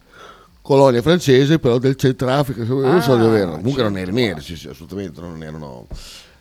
colonia 0.62 1.02
francese, 1.02 1.60
però 1.60 1.78
del 1.78 1.96
Centrafrica, 1.96 2.64
non 2.64 3.02
so 3.02 3.14
Ah, 3.14 3.18
dove 3.18 3.38
erano. 3.38 3.58
Comunque 3.58 3.82
erano 3.82 3.96
certo. 3.98 4.12
neri, 4.12 4.28
neri, 4.28 4.42
sì, 4.42 4.56
sì, 4.56 4.68
assolutamente 4.70 5.20
non 5.20 5.44
erano. 5.44 5.88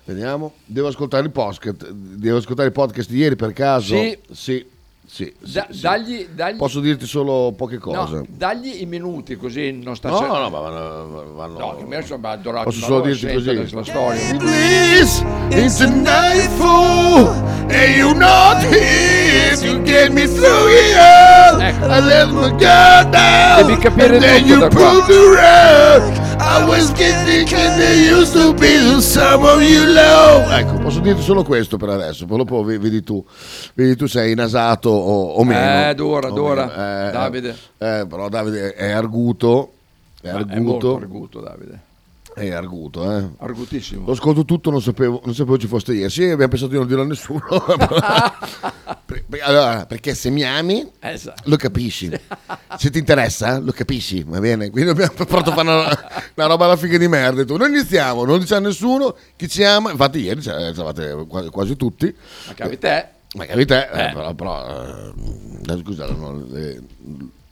Vediamo, 0.04 0.54
devo 0.64 0.88
ascoltare 0.88 1.24
il 1.24 1.30
podcast, 1.30 1.90
devo 1.90 2.38
ascoltare 2.38 2.68
il 2.68 2.74
podcast 2.74 3.10
di 3.10 3.18
ieri 3.18 3.36
per 3.36 3.52
caso. 3.52 3.94
Sì. 3.96 4.18
sì, 4.30 4.66
sì, 5.12 5.24
sì, 5.42 5.52
Da- 5.52 5.66
sì. 5.70 5.80
dagli, 5.80 6.28
dagli- 6.32 6.56
Posso 6.56 6.78
dirti 6.80 7.04
solo 7.06 7.52
poche 7.56 7.78
cose. 7.78 8.14
no, 8.14 8.24
dagli 8.28 8.80
i 8.80 8.86
minuti 8.86 9.36
così 9.36 9.72
non 9.72 9.96
sta 9.96 10.08
No, 10.08 10.18
cer- 10.18 10.28
no, 10.28 10.48
ma 10.50 10.58
vanno. 10.60 11.32
vanno- 11.34 11.58
No, 11.58 11.76
che 11.76 11.84
me 11.84 12.02
sono 12.06 12.28
adorato. 12.28 12.64
Posso 12.70 12.80
solo 12.84 13.00
dirti 13.00 13.32
così. 13.32 13.74
La 13.74 13.82
storia. 13.84 14.36
Please, 14.38 15.24
it's 15.50 15.80
a 15.80 15.86
nightfall, 15.88 17.26
and 17.68 17.96
you're 17.96 18.14
not 18.16 18.62
here 18.72 19.56
to 19.56 19.82
get 19.82 20.10
me 20.10 20.26
through 20.26 20.68
it 20.70 20.96
all. 20.96 21.60
I 21.60 22.00
let 22.00 22.28
my 22.30 22.50
guard 22.56 23.10
down, 23.10 23.66
Devi 23.66 23.78
capire 23.80 24.14
and 24.14 24.22
then 24.22 24.46
you 24.46 24.58
pulled 24.68 25.06
the 25.06 25.18
rug. 25.34 26.29
I 26.42 26.64
was 26.66 26.90
getting 26.94 27.46
and 27.54 27.78
there 27.80 28.18
used 28.18 28.32
to 28.32 28.52
be 28.54 29.00
some 29.00 29.44
of 29.44 29.60
you 29.62 29.84
low. 29.92 30.48
Ecco, 30.50 30.78
posso 30.78 31.00
dirti 31.00 31.22
solo 31.22 31.42
questo 31.44 31.76
per 31.76 31.90
adesso, 31.90 32.24
poi 32.26 32.38
dopo 32.38 32.62
ve- 32.64 32.78
vedi 32.78 33.02
tu, 33.02 33.24
vedi 33.74 33.94
tu 33.94 34.06
sei 34.06 34.34
nasato 34.34 34.88
o, 34.90 35.32
o 35.34 35.44
meno. 35.44 35.90
Eh, 35.90 35.94
d'ora, 35.94 36.28
O 36.28 36.32
d'ora. 36.32 36.66
meno. 36.66 37.08
Eh, 37.08 37.10
Davide. 37.12 37.48
eh, 37.78 38.06
però 38.08 38.28
Davide 38.28 38.72
è 38.74 38.90
arguto, 38.90 39.72
è 40.22 40.32
Ma 40.32 40.38
È 40.46 40.58
molto 40.58 40.94
arguto, 40.96 40.96
arguto, 40.96 41.40
Davide. 41.40 41.80
È 42.34 42.50
arguto, 42.50 43.10
eh. 43.16 43.28
Argutissimo. 43.38 44.06
Lo 44.06 44.12
ascolto 44.12 44.44
tutto, 44.44 44.70
non 44.70 44.80
sapevo, 44.80 45.20
non 45.24 45.34
sapevo 45.34 45.58
ci 45.58 45.66
foste 45.66 45.92
ieri. 45.94 46.10
Sì, 46.10 46.22
abbiamo 46.24 46.48
pensato 46.48 46.70
di 46.72 46.78
non 46.78 46.86
dirlo 46.86 47.02
a 47.02 47.06
nessuno. 47.06 47.42
Allora, 49.42 49.86
perché 49.86 50.14
se 50.14 50.30
mi 50.30 50.42
ami, 50.44 50.88
Esatto. 51.00 51.42
lo 51.46 51.56
capisci. 51.56 52.10
Se 52.78 52.90
ti 52.90 52.98
interessa, 52.98 53.58
lo 53.58 53.72
capisci, 53.72 54.22
va 54.24 54.38
bene? 54.40 54.70
Quindi 54.70 54.90
abbiamo 54.90 55.12
provato 55.24 55.50
a 55.50 55.54
fare 55.54 55.68
una, 55.68 56.08
una 56.34 56.46
roba 56.46 56.64
alla 56.66 56.76
figa 56.76 56.98
di 56.98 57.08
merda. 57.08 57.44
Tu, 57.44 57.56
noi 57.56 57.68
iniziamo, 57.68 58.24
non 58.24 58.38
dice 58.38 58.54
a 58.56 58.60
nessuno 58.60 59.16
chi 59.36 59.48
ci 59.48 59.64
ama. 59.64 59.90
Infatti, 59.90 60.20
ieri 60.20 60.40
c'eravate 60.40 61.26
quasi, 61.50 61.76
tutti. 61.76 62.14
Ma 62.48 62.54
capi 62.54 62.78
te? 62.78 63.08
Magari 63.34 63.64
te, 63.64 63.88
eh, 63.92 64.08
Eh. 64.08 64.12
però, 64.12 64.34
però 64.34 64.86
eh, 64.86 65.78
scusa, 65.82 66.06
no, 66.06 66.44
eh, 66.54 66.80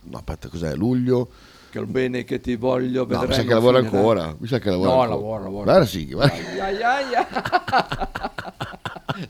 no, 0.03 0.17
aspetta, 0.19 0.49
cos'è? 0.49 0.75
Luglio? 0.75 1.29
Che 1.71 1.79
il 1.79 1.87
bene 1.87 2.25
che 2.25 2.41
ti 2.41 2.57
voglio 2.57 3.01
No, 3.01 3.07
vedrai 3.07 3.29
mi 3.29 3.35
sa 3.35 3.43
che 3.43 3.53
lavora 3.53 3.79
finirà. 3.79 3.97
ancora. 3.99 4.35
Mi 4.39 4.47
sa 4.47 4.59
che 4.59 4.71
lavora 4.71 4.89
No, 4.91 5.01
ancora. 5.01 5.15
lavora, 5.17 5.43
lavora. 5.43 5.65
Guarda, 5.65 5.85
sì, 5.87 6.07
guarda. 6.07 6.33
Ai, 6.35 6.61
ai, 6.61 6.83
ai. 7.15 7.27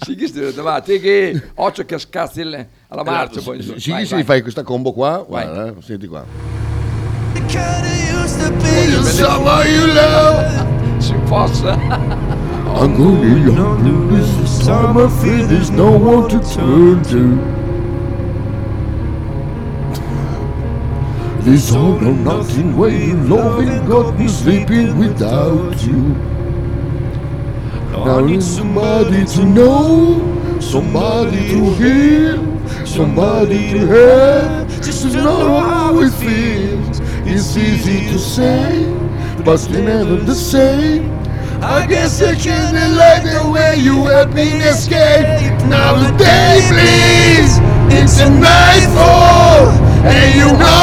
Sì, 0.01 0.15
che 0.15 0.27
stai 0.29 0.53
davanti, 0.53 1.01
che 1.01 1.51
occhio 1.55 1.85
che 1.85 1.99
scazzi 1.99 2.43
alla 2.43 3.03
marcia. 3.05 3.41
poi, 3.41 3.61
Sì, 3.63 3.71
vai, 3.71 3.81
sì, 3.81 3.91
vai. 3.91 4.07
sì, 4.07 4.23
fai 4.25 4.43
questa 4.43 4.63
combo 4.63 4.93
qua. 4.93 5.25
Vai. 5.29 5.45
Guarda, 5.47 5.67
eh, 5.67 5.83
senti 5.83 6.07
qua. 6.07 6.25
Si 10.99 11.15
fossa. 11.27 11.75
I'm 12.81 12.95
going 12.97 13.49
young, 13.49 14.09
this 14.11 14.69
I 14.69 15.09
feel 15.21 15.47
there's 15.47 15.71
no 15.71 15.91
one 15.97 16.29
to 16.29 16.39
turn 16.41 17.03
to. 17.05 17.58
This 21.41 21.73
all 21.73 21.97
or 21.97 22.13
nothing 22.13 22.77
way 22.77 23.13
loving 23.13 23.87
got 23.89 24.19
me 24.19 24.29
sleeping 24.29 24.99
without 24.99 25.81
you. 25.83 26.03
Now 27.91 28.19
I 28.19 28.23
need 28.23 28.43
somebody 28.43 29.25
to 29.25 29.45
know, 29.45 30.61
somebody 30.61 31.49
to 31.49 31.75
hear, 31.75 32.37
somebody 32.87 33.73
to 33.73 33.87
have, 33.87 34.83
just 34.83 35.03
to 35.03 35.17
know 35.17 35.61
how 35.61 36.01
it 36.01 36.13
feels. 36.15 37.01
It's 37.25 37.57
easy 37.57 38.11
to 38.13 38.19
say, 38.19 38.85
but 39.45 39.55
it's 39.55 39.69
never 39.69 40.17
the 40.17 40.35
same. 40.35 41.11
I 41.63 41.87
guess 41.87 42.21
I 42.23 42.35
kinda 42.35 42.89
like 42.89 43.23
the 43.25 43.51
way 43.51 43.77
you 43.77 44.07
help 44.07 44.33
me 44.35 44.49
escape. 44.63 45.27
Now 45.67 45.95
the 46.03 46.11
day 46.17 46.61
bleeds 46.71 47.59
into 47.99 48.31
nightfall, 48.31 49.69
and 50.05 50.29
not 50.35 50.35
here 50.35 50.78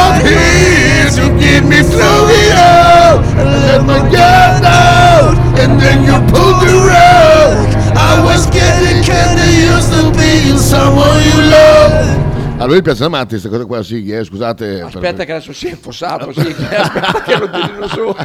to 1.81 1.97
get 1.97 2.27
me. 2.27 2.51
I 2.53 3.43
let 3.43 3.83
my 3.83 3.99
guard 4.09 4.61
down, 4.61 5.37
and 5.59 5.79
then 5.79 6.03
you 6.03 6.13
pulled 6.31 6.61
the 6.61 6.73
rug. 6.87 7.73
I 7.97 8.21
was 8.23 8.45
getting 8.49 9.01
kinda 9.03 9.45
used 9.45 9.91
to 9.91 10.11
being 10.11 10.57
someone 10.57 11.21
you 11.23 11.41
love. 11.49 12.23
A 12.57 12.65
lui 12.65 12.81
piace 12.81 13.03
amate 13.03 13.27
queste 13.37 13.49
cose 13.49 13.65
qua, 13.65 13.83
sì, 13.83 14.07
eh, 14.09 14.23
scusate. 14.23 14.81
Aspetta 14.81 15.25
che 15.25 15.31
adesso 15.33 15.51
si 15.53 15.67
è 15.67 15.71
infossato, 15.71 16.31
sì, 16.31 16.39
aspetta 16.47 17.21
che 17.23 17.37
lo 17.37 17.49
tirino 17.49 17.87
su. 17.87 18.15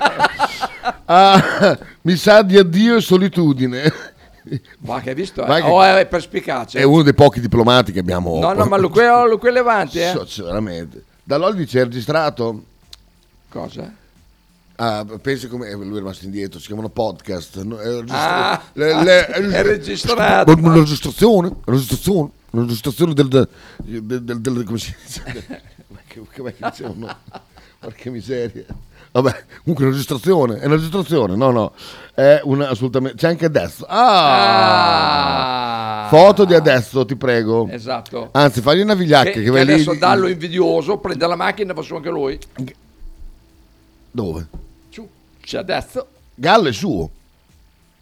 Ah, 1.13 1.77
mi 2.03 2.15
sa 2.15 2.43
di 2.43 2.57
addio 2.57 2.97
e 2.97 3.01
solitudine. 3.01 3.93
Ma 4.79 5.01
che 5.01 5.09
hai 5.11 5.15
visto? 5.17 5.45
Eh? 5.45 5.61
che- 5.61 5.67
Oh, 5.69 5.83
è 5.83 6.07
perspicace. 6.07 6.79
È 6.79 6.85
uno 6.85 7.03
dei 7.03 7.15
pochi 7.15 7.41
diplomati 7.41 7.91
che 7.91 7.99
abbiamo. 7.99 8.39
No, 8.39 8.53
no, 8.53 8.65
ma 8.67 8.77
lui, 8.77 8.91
quello, 8.91 9.27
lui 9.27 9.39
quello 9.39 9.57
Levante, 9.57 10.09
eh? 10.09 10.25
So- 10.25 10.45
veramente. 10.45 11.03
Da 11.25 11.37
Lolli 11.37 11.57
dice 11.59 11.81
è 11.81 11.85
registrato? 11.85 12.63
Cosa? 13.51 13.93
Ah, 14.77 15.05
pensi 15.21 15.47
come 15.49 15.69
eh, 15.69 15.75
lui 15.75 15.97
è 15.97 15.99
rimasto 15.99 16.25
indietro, 16.25 16.59
si 16.59 16.67
chiamano 16.67 16.89
podcast. 16.89 17.61
no, 17.63 17.77
È, 17.79 17.85
registra- 17.85 18.51
Ah, 18.53 18.63
è 18.73 19.63
registrato. 19.63 20.53
Una 20.59 20.75
registrazione, 20.75 21.49
una 21.49 21.59
registrazione, 21.67 22.31
una 22.53 22.63
registrazione 22.63 23.13
del, 23.13 23.29
del, 23.29 24.23
del, 24.23 24.41
del- 24.41 24.65
come 24.65 24.79
si 24.79 24.95
dice? 25.05 25.23
Ma 25.89 25.99
che, 26.07 26.23
dicevano? 26.59 27.15
Porca 27.79 28.11
miseria. 28.11 28.65
Vabbè, 29.13 29.45
comunque 29.65 29.85
una 29.87 29.93
registrazione, 29.95 30.61
è 30.61 30.67
una 30.67 30.77
registrazione, 30.77 31.35
no, 31.35 31.51
no, 31.51 31.73
è 32.15 32.41
una 32.45 32.69
assolutamente, 32.69 33.17
c'è 33.17 33.27
anche 33.29 33.47
adesso. 33.47 33.85
Ah! 34.71 36.07
Foto 36.09 36.45
di 36.45 36.55
adesso, 36.55 37.05
ti 37.05 37.17
prego. 37.17 37.67
Esatto. 37.69 38.29
Anzi, 38.33 38.61
fagli 38.61 38.81
una 38.81 38.95
vigliacca 38.95 39.31
Che, 39.31 39.39
che, 39.39 39.43
che 39.45 39.51
vai 39.51 39.65
lì- 39.67 39.73
adesso 39.75 39.95
dallo 39.95 40.27
invidioso, 40.29 40.99
prende 40.99 41.27
la 41.27 41.37
macchina 41.37 41.73
e 41.73 41.75
fa 41.75 41.83
su 41.83 41.95
anche 41.97 42.09
lui. 42.11 42.39
Dove? 44.11 44.47
Su, 44.89 45.09
c'è 45.41 45.59
adesso. 45.59 46.07
Gallo 46.35 46.69
è 46.69 46.73
suo. 46.73 47.11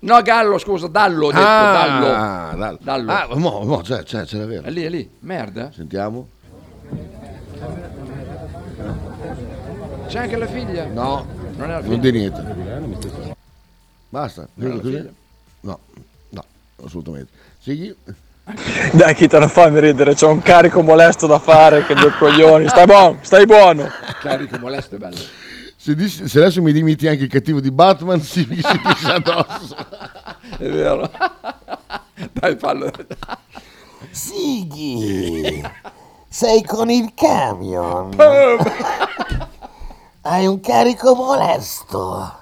No, 0.01 0.23
Gallo, 0.23 0.59
scusa, 0.59 0.87
Dallo, 0.87 1.27
ho 1.27 1.31
detto, 1.33 1.43
Dallo. 1.43 2.07
Ah, 2.15 2.55
Dallo. 2.57 2.79
Dallo. 2.81 3.13
Ah, 3.13 3.27
mo, 3.37 3.61
mo, 3.65 3.77
c'è, 3.79 4.03
c'è, 4.05 4.25
c'è 4.25 4.39
davvero. 4.39 4.63
È 4.63 4.71
lì, 4.71 4.83
è 4.85 4.89
lì, 4.89 5.09
merda. 5.21 5.71
Sentiamo. 5.73 6.29
C'è 10.07 10.19
anche 10.21 10.37
la 10.37 10.47
figlia? 10.47 10.87
No, 10.87 11.27
Non 11.57 11.65
è 11.71 11.73
la 11.75 11.81
non 11.81 11.83
figlia. 11.83 11.99
di 11.99 12.13
niente. 12.13 13.37
Basta. 14.09 14.49
Non 14.55 14.81
la? 14.83 15.03
No, 15.61 15.79
no, 16.31 16.45
assolutamente. 16.85 17.31
Sighi? 17.61 17.95
Dai, 18.93 19.15
chi 19.15 19.29
te 19.29 19.39
ne 19.39 19.49
fammi 19.49 19.79
ridere, 19.81 20.15
c'ho 20.15 20.31
un 20.31 20.41
carico 20.41 20.81
molesto 20.81 21.27
da 21.27 21.39
fare 21.39 21.85
che 21.85 21.95
due 21.95 22.13
coglioni. 22.19 22.67
Stai 22.69 22.87
buono, 22.87 23.19
stai 23.21 23.45
buono. 23.45 23.87
Carico 24.23 24.59
molesto 24.59 24.95
è 24.95 24.99
bello. 24.99 25.19
Se, 25.81 25.95
dici- 25.95 26.27
se 26.27 26.39
adesso 26.41 26.61
mi 26.61 26.73
dimiti 26.73 27.07
anche 27.07 27.23
il 27.25 27.31
cattivo 27.31 27.61
di 27.61 27.71
Batman, 27.71 28.21
si, 28.23 28.41
si 28.41 28.47
pisa 28.81 29.15
addosso. 29.15 29.77
È 30.59 30.69
vero. 30.69 31.09
Dai, 32.33 32.57
fallo. 32.59 32.91
Sighi, 34.11 35.63
sei 36.29 36.65
con 36.65 36.91
il 36.91 37.13
camion. 37.15 38.11
Hai 40.23 40.47
un 40.47 40.61
carico 40.61 41.15
molesto. 41.15 42.37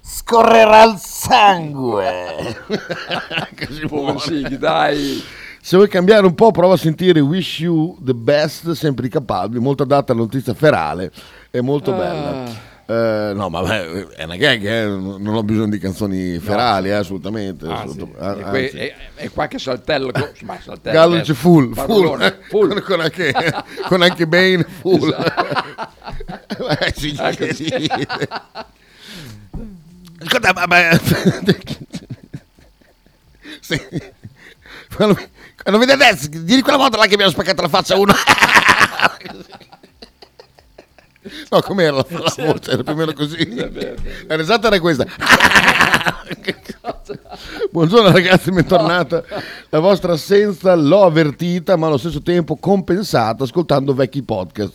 Scorrerà 0.00 0.84
il 0.84 0.96
sangue. 0.98 2.56
Così 3.66 3.84
buono. 3.86 4.18
Sighi, 4.18 4.56
dai. 4.58 5.22
Se 5.60 5.74
vuoi 5.76 5.88
cambiare 5.88 6.24
un 6.24 6.34
po', 6.36 6.52
prova 6.52 6.74
a 6.74 6.78
sentire 6.78 7.18
Wish 7.18 7.58
You 7.60 7.98
the 8.00 8.14
Best, 8.14 8.70
sempre 8.72 9.06
i 9.06 9.10
capabili, 9.10 9.60
molto 9.60 9.82
adatta 9.82 10.12
alla 10.12 10.20
notizia 10.22 10.54
ferale, 10.54 11.10
è 11.50 11.58
molto 11.60 11.92
Ah. 11.92 11.96
bella. 11.96 12.74
Eh, 12.88 13.32
no, 13.34 13.48
ma 13.48 13.62
beh, 13.62 14.08
è 14.14 14.22
una 14.24 14.36
gag, 14.36 14.64
eh, 14.64 14.84
non 14.86 15.34
ho 15.34 15.42
bisogno 15.42 15.70
di 15.70 15.78
canzoni 15.78 16.38
ferali, 16.38 16.88
eh, 16.90 16.92
assolutamente. 16.92 17.66
Anzi, 17.66 17.98
assolut- 17.98 18.16
è, 18.16 18.24
anzi. 18.24 18.42
que- 18.50 18.70
è- 18.70 18.94
è 19.16 19.30
qua 19.30 19.48
che 19.48 19.58
saltella. 19.58 20.12
co- 20.12 20.30
ma 20.42 20.56
saltella, 20.62 20.94
Gallo 20.94 21.16
eh, 21.16 21.18
dice 21.18 21.34
full, 21.34 21.74
full, 21.74 22.38
full. 22.48 22.68
Con, 22.68 22.82
con 22.82 23.00
anche, 23.00 23.34
con 23.88 24.02
anche 24.02 24.26
Bane 24.28 24.64
full. 24.80 25.14
Eh, 26.78 26.94
sì, 26.96 27.14
Ecco, 27.18 27.52
sì. 27.54 27.66
Ascolta, 30.20 30.52
ma, 30.54 30.64
ma- 30.66 30.90
Sì. 33.60 33.80
quando, 34.94 35.18
quando 35.62 35.92
adesso, 35.92 36.28
di 36.30 36.62
quella 36.62 36.78
volta 36.78 36.96
là 36.98 37.06
che 37.06 37.14
abbiamo 37.14 37.32
spaccato 37.32 37.62
la 37.62 37.68
faccia 37.68 37.96
uno. 37.96 38.14
No, 41.50 41.60
com'era 41.60 41.96
la, 41.96 42.06
la 42.08 42.34
voce? 42.36 42.70
Era 42.72 42.82
più 42.82 42.92
o 42.92 42.96
meno 42.96 43.12
così. 43.12 43.54
La 44.26 44.36
risata 44.36 44.68
era 44.68 44.80
questa. 44.80 45.04
Buongiorno 47.70 48.10
ragazzi, 48.10 48.50
bentornata. 48.50 49.22
La 49.68 49.80
vostra 49.80 50.12
assenza 50.12 50.74
l'ho 50.74 51.04
avvertita, 51.04 51.76
ma 51.76 51.86
allo 51.88 51.98
stesso 51.98 52.22
tempo 52.22 52.56
compensata 52.56 53.44
ascoltando 53.44 53.94
vecchi 53.94 54.22
podcast. 54.22 54.74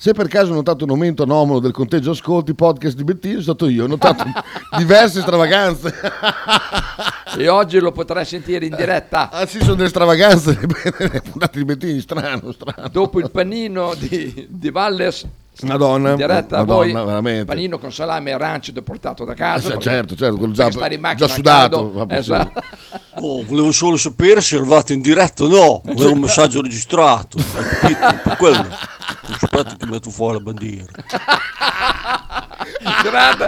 Se 0.00 0.12
per 0.12 0.28
caso 0.28 0.52
ho 0.52 0.54
notato 0.54 0.84
un 0.84 0.90
aumento 0.90 1.24
anomalo 1.24 1.58
del 1.58 1.72
conteggio 1.72 2.12
ascolti 2.12 2.54
podcast 2.54 2.96
di 2.96 3.02
Bettino, 3.02 3.40
sono 3.40 3.42
stato 3.42 3.68
io. 3.68 3.82
Ho 3.84 3.88
notato 3.88 4.24
diverse 4.78 5.20
stravaganze. 5.20 5.92
E 7.36 7.48
oggi 7.48 7.80
lo 7.80 7.90
potrai 7.90 8.24
sentire 8.24 8.64
in 8.66 8.76
diretta. 8.76 9.28
Ah 9.30 9.44
sì, 9.44 9.58
sono 9.58 9.74
delle 9.74 9.88
stravaganze 9.88 10.54
puntate 10.54 11.58
di 11.58 11.64
Bettini, 11.64 12.00
strano, 12.00 12.52
strano. 12.52 12.88
Dopo 12.88 13.18
il 13.18 13.28
panino 13.30 13.94
di, 13.94 14.46
di 14.48 14.70
Valles. 14.70 15.26
Madonna, 15.62 16.10
in 16.10 16.16
diretta 16.16 16.58
Madonna, 16.58 17.04
veramente. 17.04 17.44
panino 17.46 17.78
con 17.78 17.92
salame 17.92 18.30
e 18.30 18.32
arance 18.34 18.72
deportato 18.72 19.24
da 19.24 19.34
casa. 19.34 19.74
Eh, 19.74 19.78
certo, 19.78 20.14
certo, 20.14 20.36
quello 20.36 20.52
già- 20.52 20.64
perché 20.64 20.78
stare 20.78 20.94
in 20.94 21.00
macchina 21.00 21.26
già 21.26 21.32
sudato, 21.34 22.06
esatto. 22.10 22.62
Oh, 23.20 23.44
volevo 23.44 23.72
solo 23.72 23.96
sapere 23.96 24.40
se 24.40 24.56
eravate 24.56 24.92
in 24.92 25.00
diretta 25.00 25.42
o 25.44 25.48
no. 25.48 25.82
Era 25.96 26.10
un 26.10 26.20
messaggio 26.20 26.62
registrato. 26.62 27.38
Capito? 27.80 28.20
Per 28.22 28.36
quello. 28.36 28.66
Aspetta 29.30 29.74
che 29.76 29.86
metto 29.86 30.10
fuori 30.10 30.34
la 30.38 30.42
bandiera. 30.44 30.86
Grande, 33.02 33.46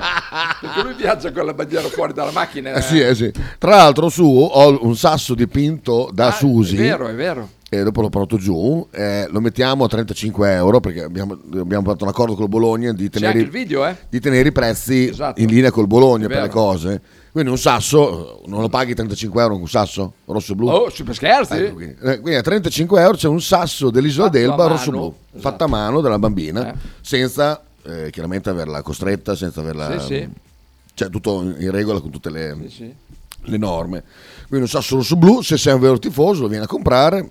perché 0.61 0.83
lui 0.83 0.94
viaggia 0.94 1.33
con 1.33 1.44
la 1.46 1.54
bandiera 1.54 1.87
fuori 1.88 2.12
dalla 2.12 2.30
macchina. 2.33 2.72
Eh 2.72 2.83
sì, 2.83 3.00
eh 3.00 3.14
sì. 3.14 3.30
Tra 3.59 3.76
l'altro 3.76 4.09
su 4.09 4.24
ho 4.24 4.85
un 4.85 4.96
sasso 4.96 5.35
dipinto 5.35 6.11
da 6.12 6.30
Susi. 6.33 6.76
Ah, 6.76 6.78
È 6.78 6.83
vero, 6.83 7.09
è 7.09 7.14
vero. 7.14 7.48
E 7.72 7.85
dopo 7.85 8.00
lo 8.00 8.09
porto 8.09 8.37
giù, 8.37 8.85
eh, 8.90 9.28
lo 9.30 9.40
mettiamo 9.40 9.85
a 9.85 9.88
35 9.88 10.52
euro 10.54 10.80
perché 10.80 11.04
abbiamo, 11.04 11.38
abbiamo 11.54 11.88
fatto 11.88 12.02
un 12.02 12.11
accordo 12.11 12.35
con 12.35 12.42
il 12.42 12.48
Bologna 12.48 12.92
di 12.92 13.09
tenere, 13.09 13.44
video, 13.44 13.87
eh? 13.87 13.96
di 14.09 14.18
tenere 14.18 14.48
i 14.48 14.52
prezzi 14.52 15.09
Esatto. 15.09 15.40
in 15.40 15.46
linea 15.46 15.70
col 15.70 15.87
Bologna 15.87 16.26
per 16.26 16.42
le 16.42 16.48
cose. 16.48 17.00
Quindi 17.30 17.48
un 17.48 17.59
sasso, 17.59 18.42
non 18.46 18.61
lo 18.61 18.68
paghi 18.68 18.92
35 18.92 19.40
euro 19.40 19.54
un 19.54 19.68
sasso 19.68 20.14
rosso 20.24 20.56
blu? 20.56 20.66
Oh, 20.68 20.90
super 20.90 21.14
scherzi? 21.14 21.52
Ecco, 21.59 21.74
quindi, 21.74 21.96
eh, 22.02 22.18
quindi 22.18 22.35
a 22.35 22.42
35 22.42 23.00
euro 23.02 23.16
c'è 23.16 23.28
un 23.28 23.40
sasso 23.40 23.88
dell'isola 23.90 24.24
Fatto 24.26 24.38
d'Elba 24.38 24.66
rosso 24.66 24.90
blu, 24.90 25.14
esatto. 25.28 25.38
fatta 25.40 25.64
a 25.66 25.68
mano 25.68 26.00
dalla 26.00 26.18
bambina, 26.18 26.72
Eh. 26.72 26.74
senza 27.02 27.62
eh, 27.85 28.11
chiaramente 28.11 28.51
averla 28.51 28.83
costretta, 28.83 29.35
senza 29.35 29.61
averla... 29.61 30.01
Sì, 30.01 30.07
sì. 30.07 30.29
Cioè 30.93 31.09
tutto 31.09 31.40
in 31.43 31.71
regola 31.71 32.01
con 32.01 32.11
tutte 32.11 32.31
le, 32.31 32.57
Sì, 32.62 32.69
sì. 32.69 32.95
le 33.45 33.57
norme. 33.57 34.03
Quindi 34.49 34.66
un 34.66 34.69
sasso 34.69 34.97
rosso 34.97 35.16
blu, 35.16 35.40
se 35.40 35.57
sei 35.57 35.73
un 35.75 35.81
vero 35.81 35.99
tifoso 35.99 36.43
lo 36.43 36.49
vieni 36.49 36.64
a 36.64 36.66
comprare, 36.66 37.31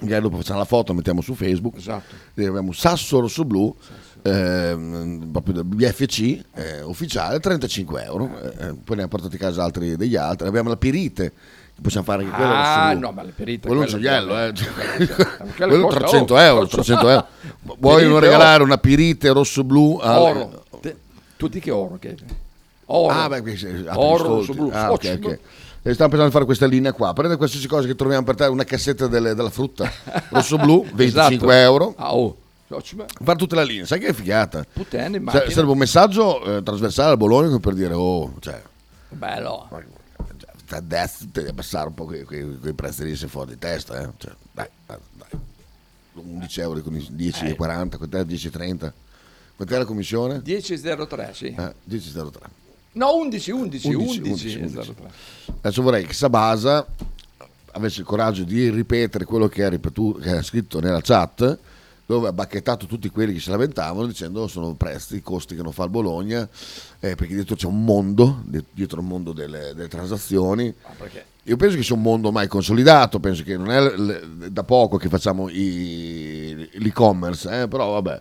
magari 0.00 0.22
dopo 0.22 0.36
facciamo 0.36 0.60
la 0.60 0.64
foto, 0.64 0.92
la 0.92 0.98
mettiamo 0.98 1.20
su 1.20 1.34
Facebook. 1.34 1.76
Esatto. 1.76 2.14
Abbiamo 2.36 2.68
un 2.68 2.74
sasso 2.74 3.20
rosso 3.20 3.44
blu, 3.44 3.74
ehm, 4.22 5.28
proprio 5.30 5.54
del 5.54 5.64
BFC 5.64 6.42
eh, 6.54 6.82
ufficiale, 6.82 7.38
35 7.40 8.04
euro. 8.04 8.24
Eh, 8.40 8.56
poi 8.56 8.66
ne 8.68 8.74
abbiamo 9.02 9.08
portati 9.08 9.36
a 9.36 9.38
casa 9.38 9.62
altri 9.64 9.96
degli 9.96 10.16
altri. 10.16 10.46
Abbiamo 10.48 10.68
la 10.70 10.76
pirite, 10.76 11.32
possiamo 11.80 12.06
fare 12.06 12.24
anche 12.24 12.34
quella 12.34 12.64
Ah, 12.84 12.92
no, 12.94 13.10
ma 13.12 13.22
le 13.22 13.32
perite. 13.34 13.66
Quello 13.66 13.82
è 13.82 13.84
un 13.84 13.90
gioiello, 13.90 14.38
eh. 14.38 14.52
Quello 15.56 15.82
costa- 15.86 15.98
300 16.00 16.34
oh, 16.34 16.38
euro, 16.38 16.60
costa- 16.60 16.76
300 16.76 17.08
euro. 17.08 17.26
Vuoi 17.78 18.06
non 18.06 18.20
regalare 18.20 18.62
una 18.62 18.78
pirite 18.78 19.30
rosso 19.32 19.64
blu? 19.64 19.98
al- 20.00 20.18
Oro. 20.18 20.64
Tu 21.36 21.48
di 21.48 21.60
che 21.60 21.70
oro? 21.70 21.96
Che... 21.98 22.16
Oro. 22.86 23.14
Ah, 23.14 23.28
beh, 23.28 23.38
oro, 23.94 24.18
stolti. 24.18 24.46
rosso 24.46 24.52
blu. 24.54 24.70
Ah, 24.72 24.92
ok, 24.92 25.18
ok. 25.22 25.38
E 25.82 25.92
stiamo 25.94 26.10
pensando 26.10 26.24
di 26.26 26.30
fare 26.32 26.44
questa 26.44 26.66
linea 26.66 26.92
qua. 26.92 27.12
Prendere 27.14 27.38
qualsiasi 27.38 27.66
cosa 27.66 27.86
che 27.86 27.94
troviamo 27.94 28.24
per 28.24 28.34
te, 28.34 28.44
una 28.44 28.64
cassetta 28.64 29.06
delle- 29.06 29.34
della 29.34 29.48
frutta 29.48 29.90
rosso 30.30 30.58
blu, 30.58 30.84
25 30.92 31.04
Esatto. 31.34 31.50
euro. 31.52 31.94
Ah, 31.96 32.14
oh. 32.14 32.36
Fare 33.24 33.36
tutta 33.38 33.56
la 33.56 33.62
linea, 33.62 33.84
sai 33.84 33.98
che 33.98 34.12
figata? 34.12 34.64
Puttane, 34.72 35.18
macchina. 35.18 35.50
Sarebbe 35.50 35.72
un 35.72 35.78
messaggio 35.78 36.58
eh, 36.58 36.62
trasversale 36.62 37.10
al 37.10 37.16
Bologna 37.16 37.58
per 37.58 37.72
dire, 37.74 37.94
oh, 37.94 38.34
cioè, 38.38 38.62
Bello. 39.08 39.68
Adesso 40.76 41.24
devi 41.30 41.48
abbassare 41.48 41.88
un 41.88 41.94
po' 41.94 42.04
quei, 42.04 42.24
quei- 42.24 42.58
quei 42.58 42.72
prezzi 42.72 43.04
lì, 43.04 43.16
sei 43.16 43.28
fuori 43.28 43.52
di 43.52 43.58
testa, 43.58 44.00
eh. 44.00 44.08
Cioè, 44.16 44.32
dai, 44.52 44.68
dai, 44.86 44.96
dai. 45.12 45.40
11 46.12 46.60
euro 46.60 46.80
con 46.80 46.96
i 46.96 47.00
10,40, 47.10 47.96
quant'è 47.96 48.22
10,30? 48.22 48.92
Quant'è 49.56 49.78
la 49.78 49.84
commissione? 49.84 50.38
10.03, 50.38 51.32
sì. 51.32 51.46
Eh, 51.46 51.74
10,03. 51.88 52.30
No, 52.92 53.16
11, 53.16 53.50
11, 53.50 53.86
11, 53.94 54.18
11, 54.20 54.30
11. 54.30 54.56
11. 54.58 54.94
Adesso 55.60 55.82
vorrei 55.82 56.04
che 56.04 56.12
Sabasa 56.12 56.86
avesse 57.72 58.00
il 58.00 58.06
coraggio 58.06 58.42
di 58.42 58.68
ripetere 58.68 59.24
quello 59.24 59.46
che 59.48 59.64
ha, 59.64 59.68
ripetuto, 59.68 60.18
che 60.18 60.30
ha 60.30 60.42
scritto 60.42 60.80
nella 60.80 61.00
chat, 61.00 61.58
dove 62.10 62.26
ha 62.26 62.32
bacchettato 62.32 62.86
tutti 62.86 63.08
quelli 63.08 63.34
che 63.34 63.38
si 63.38 63.50
lamentavano 63.50 64.04
dicendo 64.08 64.48
sono 64.48 64.74
prezzi, 64.74 65.14
i 65.14 65.22
costi 65.22 65.54
che 65.54 65.62
non 65.62 65.70
fa 65.70 65.84
il 65.84 65.90
Bologna, 65.90 66.42
eh, 66.98 67.14
perché 67.14 67.34
dietro 67.34 67.54
c'è 67.54 67.66
un 67.68 67.84
mondo, 67.84 68.42
di- 68.46 68.64
dietro 68.72 69.00
il 69.00 69.06
mondo 69.06 69.32
delle, 69.32 69.72
delle 69.76 69.86
transazioni. 69.86 70.74
perché? 70.98 71.24
Io 71.44 71.56
penso 71.56 71.76
che 71.76 71.84
sia 71.84 71.94
un 71.94 72.02
mondo 72.02 72.26
ormai 72.26 72.48
consolidato, 72.48 73.20
penso 73.20 73.44
che 73.44 73.56
non 73.56 73.70
è 73.70 74.50
da 74.50 74.64
poco 74.64 74.96
che 74.96 75.08
facciamo 75.08 75.48
i- 75.48 76.68
l'e-commerce, 76.72 77.62
eh, 77.62 77.68
però 77.68 77.92
vabbè. 77.92 78.20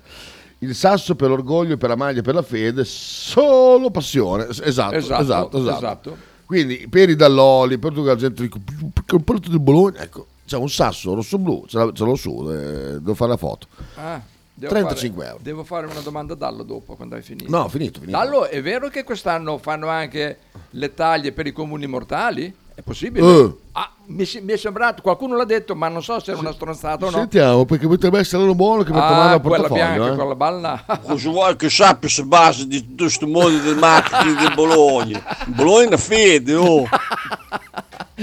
Il 0.60 0.76
sasso 0.76 1.16
per 1.16 1.30
l'orgoglio, 1.30 1.78
per 1.78 1.90
la 1.90 1.96
maglia, 1.96 2.22
per 2.22 2.36
la 2.36 2.44
fede, 2.44 2.84
solo 2.86 3.90
passione. 3.90 4.50
Esatto, 4.50 4.68
esatto, 4.96 5.22
Esatto, 5.24 5.58
esatto. 5.58 5.78
esatto. 5.78 6.18
Quindi 6.46 6.88
per 6.90 7.10
i 7.10 7.16
Dalloli, 7.16 7.78
per 7.80 7.94
tutta 7.94 8.10
la 8.10 8.16
gente 8.16 8.44
dico, 8.44 8.60
perché 8.94 9.16
il 9.50 9.60
Bologna, 9.60 10.00
ecco, 10.02 10.28
c'è 10.50 10.58
un 10.58 10.70
sasso 10.70 11.14
rosso-blu, 11.14 11.66
ce, 11.68 11.92
ce 11.94 12.04
l'ho 12.04 12.16
su, 12.16 12.44
eh, 12.50 13.00
devo 13.00 13.14
fare 13.14 13.30
la 13.30 13.38
foto. 13.38 13.68
Ah, 13.98 14.20
devo 14.52 14.74
35 14.74 15.18
fare, 15.18 15.30
euro. 15.30 15.44
Devo 15.44 15.64
fare 15.64 15.86
una 15.86 16.00
domanda 16.00 16.34
a 16.34 16.36
Dallo 16.36 16.64
dopo, 16.64 16.96
quando 16.96 17.14
hai 17.14 17.22
finito. 17.22 17.56
No, 17.56 17.68
finito, 17.70 18.00
finito. 18.00 18.18
Dallo, 18.18 18.46
è 18.48 18.60
vero 18.64 18.88
che 18.90 19.04
quest'anno 19.04 19.60
fanno 19.60 19.88
anche 19.90 20.40
le 20.72 20.94
taglie 20.96 21.34
per 21.34 21.46
i 21.46 21.52
comuni 21.52 21.86
mortali? 21.86 22.52
È 22.74 22.82
possibile? 22.82 23.28
Eh. 23.28 23.56
Ah, 23.74 23.92
mi, 24.08 24.28
mi 24.42 24.54
è 24.54 24.58
sembrato, 24.58 25.02
qualcuno 25.04 25.36
l'ha 25.36 25.44
detto, 25.46 25.76
ma 25.76 25.88
non 25.88 26.02
so 26.02 26.20
se 26.20 26.32
era 26.32 26.40
una 26.40 26.52
stronzata 26.54 27.06
o 27.06 27.10
no. 27.12 27.18
Sentiamo, 27.18 27.66
perché 27.66 27.86
potrebbe 27.88 28.18
essere 28.20 28.42
uno 28.42 28.56
buono 28.56 28.82
che 28.82 28.92
mette 28.92 29.04
mano 29.04 29.22
Ah, 29.22 29.32
al 29.34 29.42
quella 29.42 29.68
portafoglio. 29.68 29.94
bianca, 29.94 30.14
eh. 30.14 30.16
quella 30.16 30.36
balla. 30.36 30.86
Cosa 31.06 31.30
vuoi 31.30 31.56
che 31.58 31.70
sappia 31.70 32.10
se 32.10 32.24
base 32.24 32.66
di 32.68 32.82
tutto 32.82 33.04
questo 33.04 33.28
mondo 33.28 33.60
del 33.62 33.76
marketing 33.76 34.40
del 34.40 34.54
Bologna? 34.56 35.22
Bologna 35.46 35.84
è 35.84 35.88
una 35.88 35.98
fede, 35.98 36.56
oh. 36.56 36.86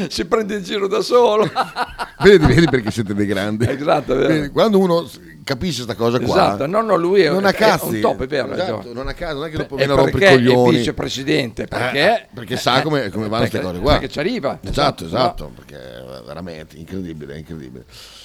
si 0.09 0.25
prende 0.27 0.57
in 0.57 0.63
giro 0.63 0.87
da 0.89 1.01
solo. 1.03 1.45
Vedi, 2.23 2.47
vedi 2.47 2.67
perché 2.67 2.91
siete 2.91 3.15
dei 3.15 3.27
grandi. 3.27 3.67
Esatto. 3.69 4.15
Vedi, 4.15 4.49
Quando 4.49 4.79
uno 4.79 5.09
capisce 5.45 5.85
questa 5.85 5.95
cosa 5.95 6.19
qua, 6.19 6.27
Esatto, 6.27 6.67
no, 6.67 6.81
no, 6.83 6.97
lui 6.97 7.21
è, 7.21 7.31
non 7.31 7.45
a 7.45 7.51
è 7.51 7.55
cazzi. 7.55 7.97
un 7.97 8.01
top, 8.01 8.23
è 8.23 8.27
vero. 8.27 8.53
Esatto, 8.53 8.93
non 8.93 9.07
a 9.09 9.13
caso, 9.15 9.35
non 9.39 9.47
è 9.47 9.51
che 9.51 9.57
dopo 9.59 9.77
viene 9.77 9.93
a 9.93 9.97
rompere 9.97 10.17
i 10.17 10.21
perché 10.21 10.35
è 10.35 10.37
coglioni. 10.55 10.77
vicepresidente, 10.79 11.67
perché... 11.67 11.99
Eh, 12.15 12.27
perché 12.35 12.57
sa 12.57 12.83
come, 12.83 13.11
come 13.11 13.29
vanno 13.29 13.47
queste 13.47 13.61
cose 13.61 13.79
qua. 13.81 13.93
Perché 13.93 14.09
ci 14.09 14.19
arriva. 14.19 14.59
Esatto, 14.63 15.05
No. 15.05 15.09
esatto, 15.11 15.53
perché 15.55 15.77
è 15.77 16.23
veramente 16.27 16.77
incredibile, 16.77 17.39
incredibile. 17.39 17.85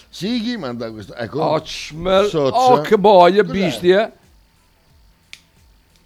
Sighi 0.09 0.57
manda 0.57 0.89
questo, 0.91 1.13
ecco. 1.15 1.37
Boia, 2.97 3.43
Cos'è? 3.43 3.53
bestia. 3.53 4.11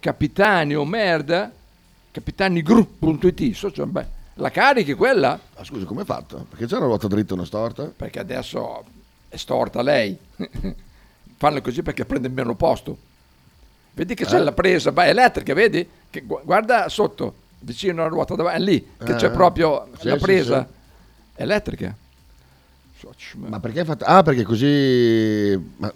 Capitani 0.00 0.74
o 0.76 0.84
merda. 0.84 1.50
Capitanigru.it. 2.12 3.52
So, 3.54 3.70
cioè, 3.72 3.86
beh, 3.86 4.06
la 4.38 4.50
carichi 4.50 4.94
quella? 4.94 5.38
Ma 5.56 5.64
scusa, 5.64 5.84
come 5.86 6.00
hai 6.00 6.06
fatto? 6.06 6.46
Perché 6.48 6.66
c'è 6.66 6.76
una 6.76 6.86
ruota 6.86 7.06
dritta 7.08 7.32
e 7.32 7.34
una 7.36 7.44
storta? 7.46 7.84
Perché 7.94 8.18
adesso 8.20 8.84
è 9.28 9.36
storta 9.36 9.82
lei. 9.82 10.16
Fanno 11.38 11.60
così 11.60 11.82
perché 11.82 12.04
prende 12.04 12.28
meno 12.28 12.54
posto. 12.54 12.96
Vedi 13.92 14.14
che 14.14 14.24
c'è 14.26 14.36
Eh? 14.36 14.42
la 14.44 14.52
presa, 14.52 14.92
beh, 14.92 15.06
elettrica, 15.08 15.54
vedi? 15.54 15.86
Che 16.10 16.20
gu- 16.22 16.42
guarda 16.44 16.88
sotto, 16.88 17.34
vicino 17.60 18.02
alla 18.02 18.10
ruota 18.10 18.34
davanti, 18.34 18.60
è 18.60 18.64
lì, 18.64 18.90
che 18.98 19.12
Eh, 19.12 19.16
c'è 19.16 19.30
proprio 19.30 19.88
sì, 19.98 20.08
la 20.08 20.14
sì, 20.16 20.20
presa 20.20 20.66
sì. 20.66 21.42
elettrica. 21.42 21.94
Ma 23.36 23.60
perché 23.60 23.80
hai 23.80 23.84
fatto? 23.86 24.04
Ah, 24.04 24.22
perché 24.22 24.42
così. 24.42 25.74
Ma, 25.76 25.92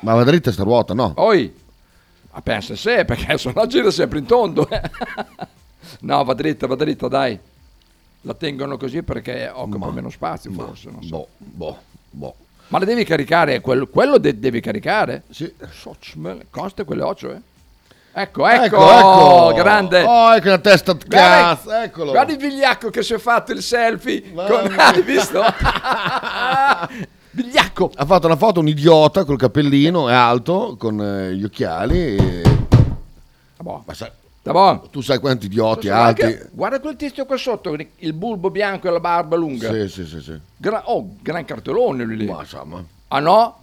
ma 0.00 0.14
va 0.14 0.24
dritta 0.24 0.50
sta 0.52 0.62
ruota, 0.62 0.92
no? 0.94 1.12
Poi, 1.14 1.54
ma 2.32 2.40
pensa 2.42 2.72
a 2.72 2.76
sé, 2.76 3.04
perché 3.04 3.36
se 3.38 3.52
no 3.54 3.66
gira 3.66 3.90
sempre 3.90 4.18
in 4.18 4.26
tondo. 4.26 4.68
no, 6.00 6.24
va 6.24 6.34
dritta, 6.34 6.66
va 6.66 6.74
dritta, 6.74 7.08
dai. 7.08 7.38
La 8.22 8.34
tengono 8.34 8.76
così 8.76 9.02
perché 9.02 9.50
occupa 9.52 9.90
meno 9.90 10.10
spazio, 10.10 10.50
forse. 10.52 10.90
Non 10.90 11.02
so. 11.02 11.08
Boh, 11.08 11.28
boh, 11.38 11.78
boh. 12.10 12.34
Ma 12.68 12.78
le 12.78 12.84
devi 12.84 13.04
caricare, 13.04 13.60
quello, 13.60 13.86
quello 13.86 14.18
de- 14.18 14.38
devi 14.38 14.60
caricare? 14.60 15.22
Sì. 15.30 15.50
Costa 16.50 16.84
quelle 16.84 17.02
8, 17.02 17.30
eh? 17.32 17.40
Ecco, 18.12 18.46
ecco, 18.48 18.64
Ecco, 18.64 19.48
ecco. 19.50 19.52
grande. 19.54 20.02
Oh, 20.02 20.34
ecco 20.34 20.48
la 20.48 20.58
testa 20.58 20.92
di 20.92 21.04
Guarda- 21.06 21.54
cazzo, 21.54 21.72
eccolo. 21.72 22.10
Guarda 22.10 22.32
il 22.32 22.38
vigliacco 22.38 22.90
che 22.90 23.02
si 23.02 23.14
è 23.14 23.18
fatto 23.18 23.52
il 23.52 23.62
selfie. 23.62 24.24
Mamma 24.34 24.48
Con... 24.48 24.74
Hai 24.76 25.02
visto? 25.02 25.40
vigliacco. 27.30 27.90
Ha 27.94 28.04
fatto 28.04 28.26
una 28.26 28.36
foto 28.36 28.60
un 28.60 28.68
idiota 28.68 29.24
col 29.24 29.38
cappellino, 29.38 30.08
è 30.08 30.14
alto, 30.14 30.76
con 30.78 31.00
eh, 31.00 31.34
gli 31.34 31.44
occhiali. 31.44 32.16
E... 32.16 32.42
Boh. 33.60 33.82
Ma 33.86 33.94
sai, 33.94 34.10
Buono. 34.52 34.82
Tu 34.90 35.00
sai 35.00 35.18
quanti 35.18 35.46
idioti 35.46 35.88
che- 36.14 36.48
Guarda 36.52 36.80
quel 36.80 36.96
tizio 36.96 37.24
qua 37.26 37.36
sotto, 37.36 37.76
il 37.96 38.12
bulbo 38.12 38.50
bianco 38.50 38.88
e 38.88 38.90
la 38.90 39.00
barba 39.00 39.36
lunga. 39.36 39.72
Sì, 39.72 39.88
sì, 39.88 40.06
sì, 40.06 40.20
sì. 40.20 40.38
Gra- 40.56 40.82
oh, 40.90 41.16
gran 41.20 41.44
cartellone 41.44 42.04
lui 42.04 42.16
lì. 42.16 42.26
Ma 42.26 42.40
insomma. 42.40 42.84
Ah 43.08 43.20
no? 43.20 43.56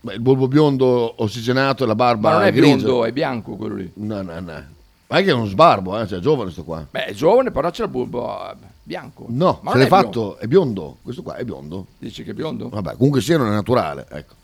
Beh, 0.00 0.14
il 0.14 0.20
bulbo 0.20 0.46
biondo 0.48 1.14
ossigenato 1.22 1.84
e 1.84 1.86
la 1.86 1.94
barba 1.94 2.30
Ma 2.30 2.36
non 2.36 2.46
è 2.46 2.52
grigia. 2.52 2.76
biondo, 2.76 3.04
è 3.04 3.12
bianco 3.12 3.56
quello 3.56 3.74
lì. 3.74 3.90
No, 3.94 4.22
no, 4.22 4.40
no. 4.40 4.64
Ma 5.08 5.16
è 5.16 5.24
che 5.24 5.30
è 5.30 5.32
uno 5.32 5.46
sbarbo, 5.46 5.98
eh? 5.98 6.06
cioè, 6.06 6.18
è 6.18 6.20
giovane 6.20 6.50
sto 6.50 6.64
qua. 6.64 6.86
Beh, 6.88 7.06
è 7.06 7.14
giovane, 7.14 7.50
però 7.50 7.70
c'è 7.70 7.84
il 7.84 7.88
bulbo 7.88 8.50
eh, 8.50 8.54
bianco. 8.82 9.24
No, 9.28 9.58
Ma 9.62 9.72
se 9.72 9.78
l'hai 9.78 9.86
è 9.86 9.88
fatto, 9.88 10.36
è 10.36 10.46
biondo. 10.46 10.98
Questo 11.02 11.22
qua 11.22 11.36
è 11.36 11.44
biondo. 11.44 11.86
Dici 11.98 12.22
che 12.22 12.30
è 12.30 12.34
biondo? 12.34 12.68
Vabbè, 12.68 12.96
comunque 12.96 13.20
sia 13.20 13.38
non 13.38 13.48
è 13.48 13.50
naturale, 13.50 14.06
ecco. 14.10 14.34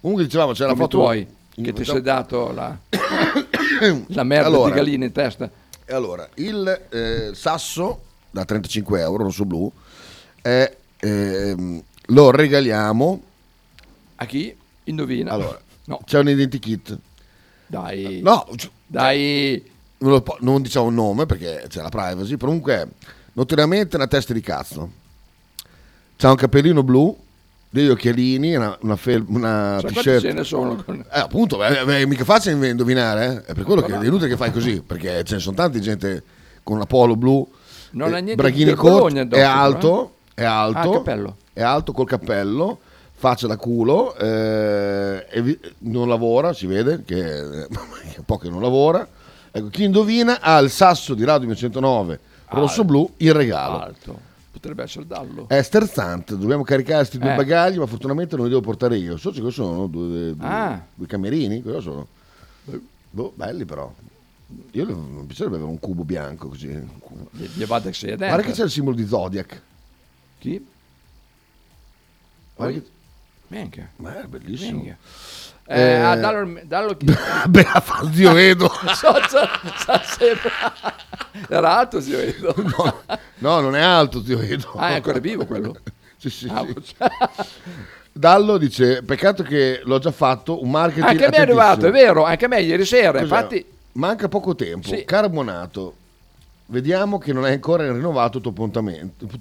Comunque 0.00 0.24
dicevamo, 0.24 0.52
c'è 0.52 0.66
la 0.66 0.74
foto... 0.74 0.98
tuoi, 0.98 1.26
che 1.54 1.72
ti 1.72 1.84
sei 1.84 2.02
dato 2.02 2.52
la, 2.52 2.76
la 4.08 4.22
merda 4.24 4.46
Allora. 4.46 4.70
di 4.70 4.76
gallina 4.76 5.04
in 5.04 5.12
testa. 5.12 5.50
E 5.84 5.94
allora, 5.94 6.28
il 6.34 6.86
eh, 6.90 7.30
sasso 7.34 8.02
da 8.30 8.44
35 8.44 9.00
euro, 9.00 9.24
rosso-blu, 9.24 9.70
è, 10.40 10.76
ehm, 10.98 11.82
lo 12.06 12.30
regaliamo... 12.30 13.22
A 14.16 14.26
chi? 14.26 14.54
Indovina. 14.84 15.32
Allora, 15.32 15.58
No. 15.86 16.00
c'è 16.04 16.18
un 16.18 16.28
identikit. 16.28 16.96
Dai. 17.66 18.20
No, 18.22 18.46
Dai. 18.86 19.64
non, 19.98 20.10
lo 20.12 20.20
po- 20.22 20.36
non 20.40 20.62
diciamo 20.62 20.86
un 20.86 20.94
nome 20.94 21.26
perché 21.26 21.64
c'è 21.68 21.82
la 21.82 21.88
privacy, 21.88 22.36
comunque 22.36 22.88
notoriamente 23.32 23.96
una 23.96 24.06
testa 24.06 24.32
di 24.32 24.40
cazzo. 24.40 24.90
C'ha 26.16 26.30
un 26.30 26.36
capellino 26.36 26.82
blu, 26.82 27.16
degli 27.70 27.88
occhialini, 27.88 28.56
una, 28.56 28.76
una, 28.82 28.96
fel- 28.96 29.24
una 29.28 29.78
quanti 29.80 30.00
t-shirt. 30.00 30.20
ce 30.20 30.32
ne 30.32 30.44
sono? 30.44 30.82
Con... 30.84 30.98
Eh, 31.10 31.18
appunto, 31.20 31.56
beh, 31.56 31.84
beh, 31.84 32.06
mica 32.06 32.24
facile 32.24 32.68
indovinare, 32.68 33.44
eh. 33.46 33.50
è 33.52 33.54
per 33.54 33.62
quello 33.64 33.80
che 33.80 33.92
è 33.96 34.04
inutile 34.04 34.28
che 34.28 34.36
fai 34.36 34.50
così, 34.50 34.82
perché 34.82 35.22
ce 35.24 35.34
ne 35.34 35.40
sono 35.40 35.54
tanti 35.56 35.80
gente 35.80 36.22
con 36.64 36.78
la 36.78 36.86
polo 36.86 37.14
blu, 37.16 37.48
Non 37.92 38.14
eh, 38.16 38.34
braghini 38.34 38.74
corti, 38.74 39.18
è 39.18 39.26
però, 39.26 39.50
alto, 39.50 40.14
è 40.34 40.42
Ah, 40.42 40.62
alto, 40.62 40.90
cappello. 40.90 41.36
è 41.52 41.62
alto 41.62 41.92
col 41.92 42.06
cappello, 42.06 42.80
faccia 43.12 43.46
da 43.46 43.56
culo, 43.56 44.16
eh, 44.16 45.58
non 45.78 46.08
lavora, 46.08 46.52
si 46.52 46.66
vede 46.66 47.02
che 47.04 47.18
eh, 47.18 47.68
che 47.70 48.14
è 48.14 48.18
un 48.18 48.24
po' 48.24 48.36
che 48.38 48.48
non 48.50 48.60
lavora. 48.60 49.06
Ecco, 49.52 49.68
chi 49.68 49.84
indovina 49.84 50.40
ha 50.40 50.58
il 50.58 50.70
sasso 50.70 51.14
di 51.14 51.24
Radio 51.24 51.54
109 51.54 52.18
rosso-blu 52.50 53.14
in 53.18 53.32
regalo. 53.32 53.78
Alto. 53.80 54.28
Potrebbe 54.50 54.82
essere 54.82 55.06
Dallo. 55.06 55.48
È 55.48 55.62
sterzante, 55.62 56.36
dobbiamo 56.36 56.64
caricare 56.64 56.98
questi 56.98 57.18
due 57.18 57.32
Eh. 57.32 57.36
bagagli, 57.36 57.78
ma 57.78 57.86
fortunatamente 57.86 58.34
non 58.34 58.46
li 58.46 58.50
devo 58.50 58.62
portare 58.62 58.96
io. 58.96 59.16
So 59.16 59.30
che 59.30 59.40
cosa 59.40 59.62
sono 59.62 59.86
due, 59.86 60.34
due, 60.34 60.46
Ah. 60.46 60.84
due 60.92 61.06
camerini, 61.06 61.62
cosa 61.62 61.80
sono? 61.80 62.06
Boh, 63.10 63.32
belli 63.34 63.64
però. 63.64 63.92
Io 64.72 64.86
mi 64.96 65.24
piacerebbe 65.26 65.54
avere 65.56 65.70
un 65.70 65.78
cubo 65.78 66.02
bianco 66.02 66.48
così. 66.48 66.66
Gli, 66.66 67.44
gli 67.54 67.64
vado 67.64 67.88
a 67.88 67.92
sedere 67.92 68.26
Guarda 68.26 68.42
che 68.42 68.52
c'è 68.52 68.64
il 68.64 68.70
simbolo 68.70 68.96
di 68.96 69.06
Zodiac. 69.06 69.62
Chi? 70.38 70.66
Guarda 72.56 72.80
che-. 73.48 73.88
Ma 73.96 74.20
è 74.20 74.26
bellissimo. 74.26 74.72
Minchia. 74.78 74.98
Eh, 75.72 75.80
Eh, 75.80 75.94
ah, 76.00 76.16
dallo, 76.16 76.60
dallo 76.64 76.96
chi? 76.96 77.06
Beh, 77.48 77.62
fa 77.62 78.10
zio 78.12 78.36
Edo. 78.36 78.68
so, 78.94 79.14
so, 79.28 79.38
sa 79.76 80.02
sempre. 80.02 80.50
Era 81.48 81.78
alto 81.78 82.00
zio 82.00 82.18
Edo. 82.18 82.52
No, 82.56 83.02
no, 83.38 83.60
non 83.60 83.76
è 83.76 83.80
alto 83.80 84.22
zio 84.24 84.40
Edo. 84.40 84.72
Ah, 84.74 84.88
è 84.90 84.94
ancora 84.94 85.20
vivo 85.20 85.46
quello? 85.46 85.76
sì, 86.16 86.28
sì, 86.28 86.50
Ah, 86.52 86.66
sì. 86.82 86.94
Dallo 88.12 88.58
dice, 88.58 89.02
peccato 89.04 89.44
che 89.44 89.80
l'ho 89.84 89.98
già 90.00 90.10
fatto, 90.10 90.60
un 90.60 90.70
marketing 90.70 91.06
Anche 91.08 91.24
a 91.24 91.28
me 91.28 91.36
è 91.36 91.40
attentissimo." 91.40 91.60
arrivato, 91.62 91.86
è 91.86 91.90
vero, 91.92 92.24
anche 92.24 92.44
a 92.44 92.48
me 92.48 92.60
ieri 92.62 92.84
sera. 92.84 93.12
Cos'è? 93.12 93.22
Infatti, 93.22 93.64
Manca 93.92 94.28
poco 94.28 94.54
tempo. 94.56 94.88
Sì. 94.88 95.04
Carbonato. 95.04 95.94
Vediamo 96.66 97.18
che 97.18 97.32
non 97.32 97.44
hai 97.44 97.52
ancora 97.54 97.90
rinnovato 97.90 98.38
il 98.38 98.42
tuo 98.42 98.52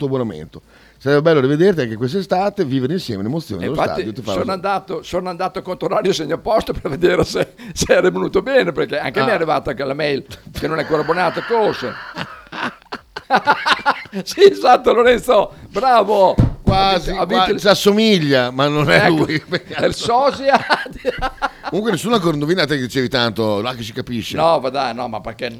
abbonamento. 0.07 0.61
Sarebbe 1.01 1.21
bello 1.21 1.39
rivederti 1.39 1.79
anche 1.81 1.95
quest'estate, 1.95 2.65
vivere 2.65 2.91
insieme 2.93 3.23
l'emozione 3.23 3.61
dello 3.61 3.71
infatti 3.73 4.01
stadio. 4.01 4.21
Sono, 4.21 4.43
la- 4.43 4.51
andato, 4.53 5.01
sono 5.01 5.29
andato 5.29 5.59
a 5.59 5.61
controllare 5.61 6.09
il 6.09 6.13
segno 6.13 6.37
posto 6.39 6.73
per 6.73 6.89
vedere 6.91 7.23
se, 7.23 7.53
se 7.71 7.93
era 7.93 8.09
venuto 8.11 8.41
bene, 8.41 8.73
perché 8.73 8.99
anche 8.99 9.19
a 9.19 9.23
me 9.23 9.29
è 9.29 9.31
Ah. 9.31 9.35
arrivata 9.35 9.73
la 9.85 9.93
mail 9.93 10.25
che 10.51 10.67
non 10.67 10.77
è 10.77 10.81
ancora 10.81 11.01
abbonata, 11.03 11.41
cosa? 11.45 11.93
sì, 14.23 14.49
esatto, 14.51 14.93
Lorenzo, 14.93 15.53
bravo. 15.69 16.35
Quasi, 16.63 17.11
Ha 17.11 17.25
vinto 17.25 17.51
il- 17.51 17.59
ci 17.59 17.67
assomiglia, 17.67 18.51
ma 18.51 18.67
non 18.67 18.89
è 18.91 19.05
Ecco, 19.05 19.15
lui. 19.25 19.41
è 19.69 19.85
il 19.85 19.93
sosia. 19.95 20.59
Comunque 21.69 21.91
nessuno 21.91 22.13
ha 22.13 22.17
ancora 22.17 22.33
indovinato 22.33 22.73
che 22.75 22.81
dicevi 22.81 23.07
tanto, 23.07 23.61
là 23.61 23.73
che 23.73 23.83
si 23.83 23.93
capisce. 23.93 24.35
No, 24.35 24.59
ma 24.59 24.69
dai, 24.69 24.93
no, 24.93 25.07
ma 25.07 25.19
perché... 25.21 25.59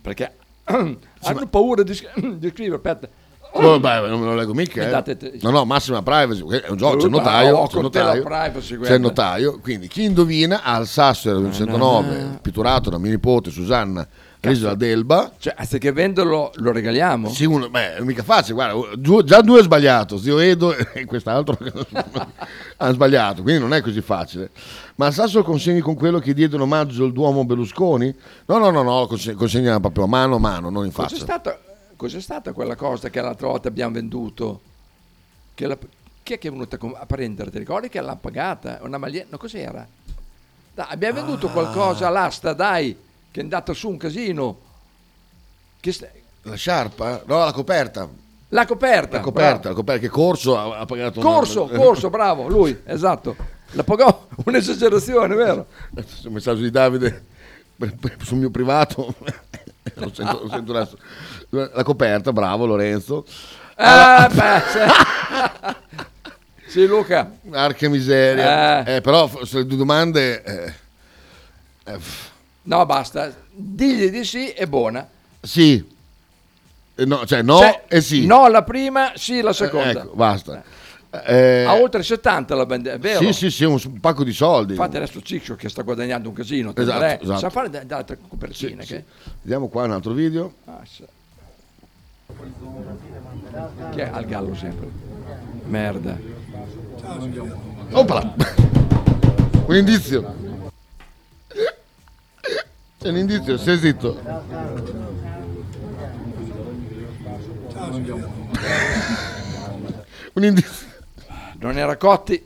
Perché 0.00 0.32
hanno 0.64 1.46
paura 1.48 1.82
di, 1.82 1.92
di 2.38 2.50
scrivere, 2.50 2.76
aspetta. 2.76 3.08
Oh, 3.52 3.80
beh, 3.80 4.08
non 4.08 4.20
me 4.20 4.26
lo 4.26 4.34
leggo 4.34 4.54
mica. 4.54 4.82
eh. 4.86 4.90
Date 4.90 5.16
te- 5.16 5.38
No, 5.42 5.50
no, 5.50 5.64
massima 5.64 6.02
privacy. 6.02 6.46
È 6.60 6.68
un 6.68 6.76
gioco, 6.76 6.96
c'è 6.98 7.04
il 7.06 7.10
notaio. 7.10 7.56
oh, 7.56 7.66
c'è 7.66 7.76
il 7.76 7.82
notaio. 7.82 8.22
privacy, 8.22 8.78
C'è 8.78 8.98
notaio. 8.98 9.58
Quindi 9.60 9.88
chi 9.88 10.04
indovina 10.04 10.62
il 10.78 10.86
sasso 10.86 11.36
del 11.38 11.52
109, 11.52 12.38
pitturato 12.42 12.90
da 12.90 12.98
mia 12.98 13.10
nipote 13.10 13.50
Susanna 13.50 14.06
Risola 14.40 14.74
d'Elba. 14.74 15.32
Cioè, 15.38 15.54
anziché 15.56 15.90
venderlo, 15.90 16.52
lo 16.54 16.70
regaliamo? 16.72 17.28
Sì, 17.30 17.44
uno, 17.44 17.68
beh, 17.68 17.96
è 17.96 18.00
mica 18.02 18.22
facile, 18.22 18.54
guarda, 18.54 19.24
già 19.24 19.40
due 19.40 19.58
ha 19.58 19.62
sbagliato, 19.64 20.16
zio 20.18 20.38
Edo 20.38 20.72
e 20.94 21.04
quest'altro 21.06 21.58
ha 22.76 22.92
sbagliato, 22.92 23.42
quindi 23.42 23.60
non 23.60 23.74
è 23.74 23.80
così 23.80 24.00
facile. 24.00 24.50
Ma 24.96 25.08
il 25.08 25.12
sasso 25.12 25.38
lo 25.38 25.44
consegni 25.44 25.80
con 25.80 25.94
quello 25.96 26.18
che 26.20 26.34
diede 26.34 26.54
in 26.54 26.62
omaggio 26.62 27.04
il 27.04 27.12
Duomo 27.12 27.44
Berlusconi? 27.44 28.14
No, 28.46 28.58
no, 28.58 28.70
no, 28.70 28.82
no, 28.82 29.08
consegna 29.36 29.80
proprio 29.80 30.06
mano 30.06 30.36
a 30.36 30.38
mano, 30.38 30.70
non 30.70 30.84
in 30.84 30.92
faccia. 30.92 31.16
stata, 31.16 31.58
cos'è 31.98 32.20
stata 32.20 32.52
quella 32.52 32.76
cosa 32.76 33.10
che 33.10 33.20
l'altra 33.20 33.48
volta 33.48 33.66
abbiamo 33.68 33.92
venduto? 33.94 34.60
Che 35.54 35.66
la- 35.66 35.76
chi 36.22 36.34
è 36.34 36.38
che 36.38 36.48
è 36.48 36.50
venuta 36.50 36.78
a 36.94 37.06
prendere? 37.06 37.50
Ti 37.50 37.58
ricordi 37.58 37.88
che 37.88 38.00
l'ha 38.00 38.14
pagata? 38.16 38.78
Una 38.82 38.98
maglietta? 38.98 39.26
No, 39.30 39.38
cos'era? 39.38 39.86
Dai, 40.74 40.86
abbiamo 40.90 41.16
venduto 41.20 41.48
Ah. 41.48 41.50
qualcosa 41.50 42.06
all'asta, 42.06 42.52
dai, 42.52 42.96
che 43.30 43.40
è 43.40 43.42
andato 43.42 43.72
su 43.74 43.88
un 43.88 43.96
casino. 43.96 44.58
Che 45.80 45.92
sta- 45.92 46.08
La 46.42 46.54
sciarpa? 46.54 47.22
No, 47.26 47.38
la 47.44 47.52
coperta. 47.52 48.08
La 48.50 48.64
coperta. 48.64 49.16
La 49.16 49.22
coperta, 49.22 49.68
la 49.70 49.74
coperta 49.74 50.00
che 50.00 50.08
Corso 50.08 50.56
ha, 50.56 50.78
ha 50.78 50.86
pagato. 50.86 51.18
una- 51.20 51.28
Corso, 51.28 51.66
corso, 51.66 52.08
bravo, 52.10 52.46
lui, 52.48 52.78
esatto. 52.84 53.34
La 53.72 53.82
pagò 53.84 54.28
un'esagerazione, 54.46 55.34
vero? 55.34 55.66
Un 56.24 56.32
messaggio 56.32 56.62
di 56.62 56.70
Davide 56.70 57.24
sul 58.22 58.38
mio 58.38 58.50
privato. 58.50 59.14
lo 59.96 60.12
sento, 60.14 60.40
lo 60.42 60.48
sento 60.48 60.76
adesso. 60.76 60.98
La 61.50 61.82
coperta, 61.82 62.32
bravo 62.32 62.66
Lorenzo. 62.66 63.24
Ah, 63.76 64.28
beh, 64.32 64.62
sì. 66.66 66.86
Luca. 66.86 67.30
Arca 67.52 67.88
miseria. 67.88 68.84
Eh, 68.84 69.00
però 69.00 69.26
f- 69.28 69.42
sulle 69.42 69.66
due 69.66 69.76
domande... 69.76 70.42
eh, 70.42 70.74
eh, 71.84 71.98
No, 72.62 72.84
basta. 72.84 73.32
Digli 73.50 74.10
di 74.10 74.24
sì, 74.24 74.48
è 74.50 74.66
buona. 74.66 75.06
sì. 75.40 75.96
Eh, 76.94 77.04
no, 77.04 77.24
cioè 77.26 77.42
no 77.42 77.58
Cioè, 77.58 77.84
e 77.86 78.00
sì. 78.00 78.26
No 78.26 78.48
la 78.48 78.64
prima, 78.64 79.12
sì 79.14 79.40
la 79.40 79.52
seconda. 79.52 79.88
Eh, 79.88 79.90
ecco, 80.02 80.12
basta. 80.14 80.62
Eh, 81.10 81.64
A 81.66 81.74
oltre 81.80 82.02
70 82.02 82.54
la 82.54 82.66
bandiera, 82.66 82.96
è 82.96 83.00
vero? 83.00 83.20
sì, 83.20 83.32
sì, 83.32 83.50
sì, 83.50 83.64
un, 83.64 83.80
un 83.82 84.00
pacco 84.00 84.24
di 84.24 84.32
soldi. 84.32 84.72
Infatti 84.72 84.96
adesso 84.96 85.22
Ciccio 85.22 85.56
che 85.56 85.68
sta 85.70 85.82
guadagnando 85.82 86.28
un 86.28 86.34
casino. 86.34 86.74
Esatto, 86.76 86.98
direi. 86.98 87.18
esatto. 87.22 87.38
Sa 87.38 87.50
fare 87.50 87.70
da 87.70 87.96
altre 87.96 88.18
copertine. 88.28 88.82
Sì, 88.82 88.94
che... 88.94 89.04
Vediamo 89.40 89.68
qua 89.68 89.84
un 89.84 89.92
altro 89.92 90.12
video. 90.12 90.54
Ah, 90.66 90.82
sì. 90.84 91.04
Chi 93.92 94.00
è 94.00 94.10
al 94.12 94.26
gallo 94.26 94.54
sempre? 94.54 94.88
Merda. 95.64 96.16
Opala! 97.92 98.34
un 99.66 99.76
indizio. 99.76 100.34
C'è 103.00 103.08
un 103.08 103.16
indizio, 103.16 103.56
sei 103.56 103.78
zitto. 103.78 104.20
un 110.34 110.44
indizio. 110.44 110.77
Non 111.68 111.76
era 111.76 111.98
Cotti? 111.98 112.42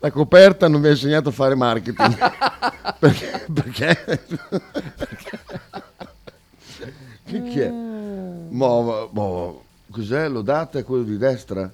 La 0.00 0.10
coperta 0.10 0.66
non 0.66 0.80
mi 0.80 0.88
ha 0.88 0.90
insegnato 0.90 1.28
a 1.28 1.32
fare 1.32 1.54
marketing. 1.54 2.16
perché? 2.98 3.46
Perché? 3.52 4.24
Chi, 7.24 7.42
chi 7.44 7.60
è? 7.60 7.70
Mo, 7.70 9.08
mo, 9.12 9.64
cos'è? 9.92 10.28
L'odata 10.28 10.80
è 10.80 10.84
quello 10.84 11.04
di 11.04 11.16
destra? 11.16 11.70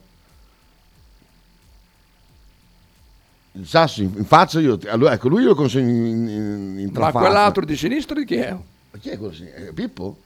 Il 3.53 3.67
sasso 3.67 4.03
in, 4.03 4.13
in 4.15 4.27
faccia 4.27 4.61
io. 4.61 4.79
Allora, 4.89 5.15
ecco, 5.15 5.29
lui 5.29 5.43
lo 5.45 5.55
consegno 5.55 5.89
in, 5.89 6.29
in, 6.29 6.79
in 6.81 6.91
Ma 6.93 7.13
quell'altro 7.13 7.65
di 7.65 7.79
sinistra 7.79 8.15
di 8.15 8.27
chi 8.27 8.37
è? 8.37 8.53
Ma 8.53 8.99
chi 8.99 9.09
è 9.09 9.17
quello? 9.17 9.33
sì? 9.33 9.47
È 9.47 9.73
Pippo? 9.73 10.19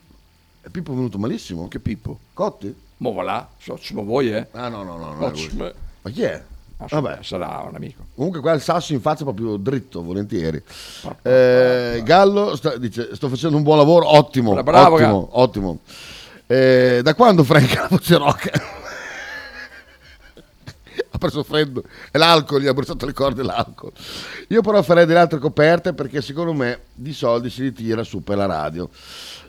È 0.61 0.69
Pippo 0.71 0.93
venuto 0.93 1.19
malissimo? 1.19 1.69
Che 1.69 1.79
Pippo? 1.79 2.19
Cotti? 2.33 2.85
Mo 2.99 3.13
va 3.13 3.23
là, 3.23 3.49
so, 3.59 3.79
ma 3.93 4.03
vuoi 4.03 4.33
eh? 4.33 4.47
Ah 4.53 4.69
no, 4.69 4.83
no, 4.83 4.97
no. 4.97 5.15
no 5.15 5.33
ma- 5.57 5.73
Ma 6.03 6.11
chi 6.11 6.23
è? 6.23 6.43
Vabbè. 6.79 7.19
sarà 7.23 7.65
un 7.69 7.75
amico. 7.75 8.05
Comunque 8.15 8.41
qua 8.41 8.53
il 8.53 8.61
sasso 8.61 8.93
in 8.93 9.01
faccia 9.01 9.25
proprio 9.25 9.57
dritto, 9.57 10.03
volentieri. 10.03 10.63
Eh, 11.23 12.03
Gallo 12.05 12.55
sta- 12.55 12.77
dice, 12.77 13.15
sto 13.15 13.29
facendo 13.29 13.57
un 13.57 13.63
buon 13.63 13.79
lavoro, 13.79 14.15
ottimo, 14.15 14.53
Bra- 14.53 14.63
bravo, 14.63 14.95
ottimo, 14.97 15.09
Gallo. 15.27 15.29
ottimo. 15.41 15.79
Eh, 16.47 17.01
da 17.03 17.15
quando 17.15 17.45
Frank 17.45 17.77
ha 17.77 17.81
la 17.83 17.89
voce 17.91 18.17
rock? 18.19 18.51
ha 21.11 21.19
preso 21.19 21.43
freddo 21.43 21.83
e 22.11 22.19
l'alcol, 22.19 22.61
gli 22.61 22.67
ha 22.67 22.75
bruciato 22.75 23.07
le 23.07 23.13
corde 23.15 23.43
l'alcol. 23.43 23.93
Io 24.49 24.61
però 24.61 24.83
farei 24.83 25.07
delle 25.07 25.19
altre 25.21 25.39
coperte 25.39 25.93
perché 25.95 26.21
secondo 26.21 26.53
me 26.53 26.81
di 26.93 27.13
soldi 27.15 27.49
si 27.51 27.63
ritira 27.63 28.03
su 28.05 28.23
per 28.23 28.37
la 28.37 28.47
radio. 28.47 28.89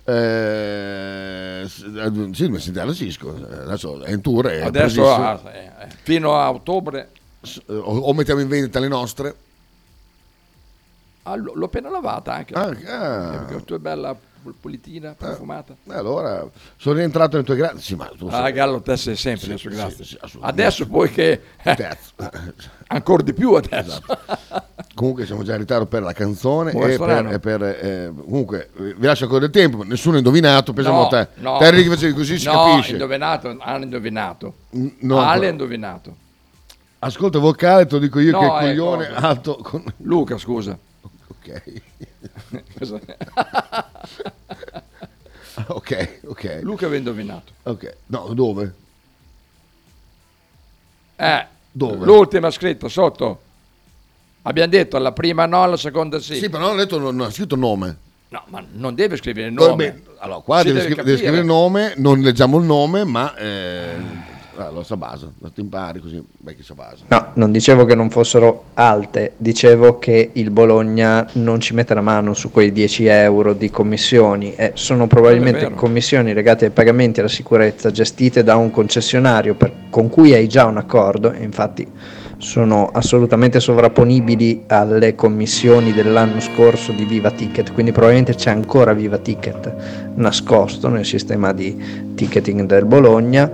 Eh, 0.09 1.63
s- 1.67 2.31
sì, 2.31 2.47
mi 2.47 2.59
sentiamo 2.59 2.93
Cisco, 2.93 3.35
adesso 3.35 4.01
è 4.03 4.11
in 4.11 4.21
tour, 4.21 4.47
è 4.47 4.61
Adesso 4.61 5.11
ah, 5.13 5.41
eh, 5.51 5.65
eh, 5.65 5.87
fino 6.03 6.39
a 6.39 6.49
ottobre 6.49 7.09
o, 7.67 7.73
o 7.73 8.13
mettiamo 8.13 8.39
in 8.39 8.47
vendita 8.47 8.79
le 8.79 8.87
nostre. 8.87 9.35
ah, 11.23 11.35
l'ho 11.35 11.65
appena 11.65 11.89
lavata 11.89 12.33
anche. 12.33 12.53
Ah, 12.53 12.67
ah. 12.67 13.33
Eh, 13.33 13.37
Perché 13.45 13.63
tu 13.65 13.73
è 13.75 13.79
bella 13.79 14.15
pul- 14.47 14.55
pulitina, 14.59 15.13
profumata. 15.17 15.75
Eh, 15.89 15.93
allora 15.93 16.47
sono 16.77 16.95
rientrato 16.95 17.35
nei 17.35 17.45
tuoi 17.45 17.57
gradi. 17.57 17.81
Sì, 17.81 17.95
ma 17.95 18.09
tu 18.17 18.27
Ah, 18.27 18.31
sai- 18.31 18.53
Gallo, 18.53 18.81
te 18.81 18.95
sei 18.97 19.15
sempre 19.15 19.47
adesso 19.53 19.69
sì, 19.69 19.75
grazie. 19.75 20.19
adesso 20.41 20.87
poi 20.87 21.09
che 21.11 21.41
ancora 22.87 23.23
di 23.23 23.33
più 23.33 23.53
adesso. 23.53 24.01
Comunque 24.93 25.25
siamo 25.25 25.43
già 25.43 25.53
in 25.53 25.59
ritardo 25.59 25.85
per 25.85 26.01
la 26.01 26.13
canzone 26.13 26.71
Buon 26.71 26.89
e 26.89 26.97
per, 26.97 27.27
e 27.33 27.39
per, 27.39 27.61
eh, 27.63 28.11
comunque 28.15 28.69
eh, 28.79 28.93
vi 28.97 29.05
lascio 29.05 29.25
ancora 29.25 29.41
del 29.41 29.51
tempo, 29.51 29.83
nessuno 29.83 30.15
ha 30.15 30.17
indovinato, 30.19 30.73
pensiamo 30.73 31.01
No, 31.01 31.05
a 31.07 31.09
te. 31.09 31.27
no. 31.35 31.57
Te 31.59 31.65
Enrico, 31.65 31.89
che 31.89 31.95
facevi 31.95 32.13
così 32.13 32.39
si 32.39 32.45
no, 32.47 32.51
capisce. 32.63 32.91
indovinato, 32.93 33.55
hanno 33.59 33.83
indovinato. 33.83 34.53
no, 34.71 35.19
Ale 35.21 35.47
ha 35.47 35.51
indovinato. 35.51 36.15
Ascolta 36.99 37.37
vocale, 37.37 37.85
te 37.85 37.93
lo 37.93 37.99
dico 37.99 38.19
io 38.19 38.31
No, 38.31 38.39
che 38.39 38.45
è 38.45 38.47
eh, 38.47 38.59
coglione 38.69 39.07
cosa? 39.07 39.19
alto. 39.27 39.57
Con... 39.61 39.83
Luca, 39.97 40.37
scusa. 40.39 40.75
Ok. 41.27 41.61
Ok, 45.69 46.19
ok. 46.27 46.59
Luca 46.61 46.85
aveva 46.85 46.97
indovinato. 46.99 47.51
Ok, 47.63 47.95
no, 48.07 48.27
dove? 48.33 48.73
Eh, 51.15 51.45
Dove? 51.71 52.05
L'ultima 52.05 52.51
scritta 52.51 52.87
sotto. 52.87 53.41
Abbiamo 54.43 54.69
detto 54.69 54.97
la 54.99 55.11
prima 55.11 55.45
no, 55.47 55.65
la 55.65 55.77
seconda 55.77 56.19
sì. 56.19 56.35
Sì, 56.35 56.49
però 56.49 56.65
non 56.67 56.73
ho 56.73 56.77
detto, 56.77 56.99
non 56.99 57.19
ha 57.21 57.31
scritto 57.31 57.55
nome. 57.55 57.97
No, 58.29 58.43
ma 58.47 58.63
non 58.73 58.93
deve 58.93 59.15
scrivere 59.17 59.47
il 59.47 59.53
No, 59.53 59.65
nome. 59.67 59.91
beh, 59.93 60.03
allora, 60.19 60.39
qua 60.41 60.61
deve, 60.63 60.79
deve 60.81 60.93
scri- 60.93 61.03
deve 61.03 61.17
scrivere 61.17 61.39
il 61.39 61.45
nome, 61.45 61.93
non 61.97 62.21
leggiamo 62.21 62.59
il 62.59 62.65
nome, 62.65 63.03
ma 63.03 63.35
eh, 63.35 63.95
ah, 64.57 64.69
lo 64.69 64.83
sa 64.83 64.97
base, 64.97 65.31
lo 65.39 65.51
ti 65.51 65.61
impari 65.61 65.99
così, 65.99 66.23
beh, 66.37 66.55
chi 66.55 66.63
sa 66.63 66.73
base. 66.73 67.03
No, 67.07 67.31
non 67.33 67.51
dicevo 67.51 67.85
che 67.85 67.95
non 67.95 68.09
fossero 68.09 68.65
alte, 68.73 69.33
dicevo 69.37 69.99
che 69.99 70.31
il 70.33 70.51
Bologna 70.51 71.27
non 71.33 71.59
ci 71.59 71.73
mette 71.73 71.93
la 71.93 72.01
mano 72.01 72.33
su 72.33 72.51
quei 72.51 72.71
10 72.71 73.05
euro 73.05 73.53
di 73.53 73.69
commissioni 73.69 74.53
e 74.55 74.71
sono 74.75 75.07
probabilmente 75.07 75.71
commissioni 75.71 76.33
legate 76.33 76.65
ai 76.65 76.71
pagamenti 76.71 77.19
alla 77.19 77.29
sicurezza 77.29 77.91
gestite 77.91 78.43
da 78.43 78.55
un 78.55 78.71
concessionario 78.71 79.55
per- 79.55 79.73
con 79.89 80.09
cui 80.09 80.33
hai 80.33 80.47
già 80.47 80.65
un 80.65 80.77
accordo 80.77 81.31
e 81.31 81.43
infatti 81.43 81.87
sono 82.37 82.89
assolutamente 82.93 83.59
sovrapponibili 83.59 84.65
alle 84.67 85.15
commissioni 85.15 85.91
dell'anno 85.91 86.39
scorso 86.39 86.91
di 86.91 87.03
Viva 87.03 87.31
Ticket, 87.31 87.73
quindi 87.73 87.91
probabilmente 87.91 88.35
c'è 88.35 88.51
ancora 88.51 88.93
Viva 88.93 89.17
Ticket 89.17 90.13
nascosto 90.15 90.87
nel 90.87 91.05
sistema 91.05 91.51
di 91.51 92.13
ticketing 92.15 92.65
del 92.65 92.85
Bologna 92.85 93.49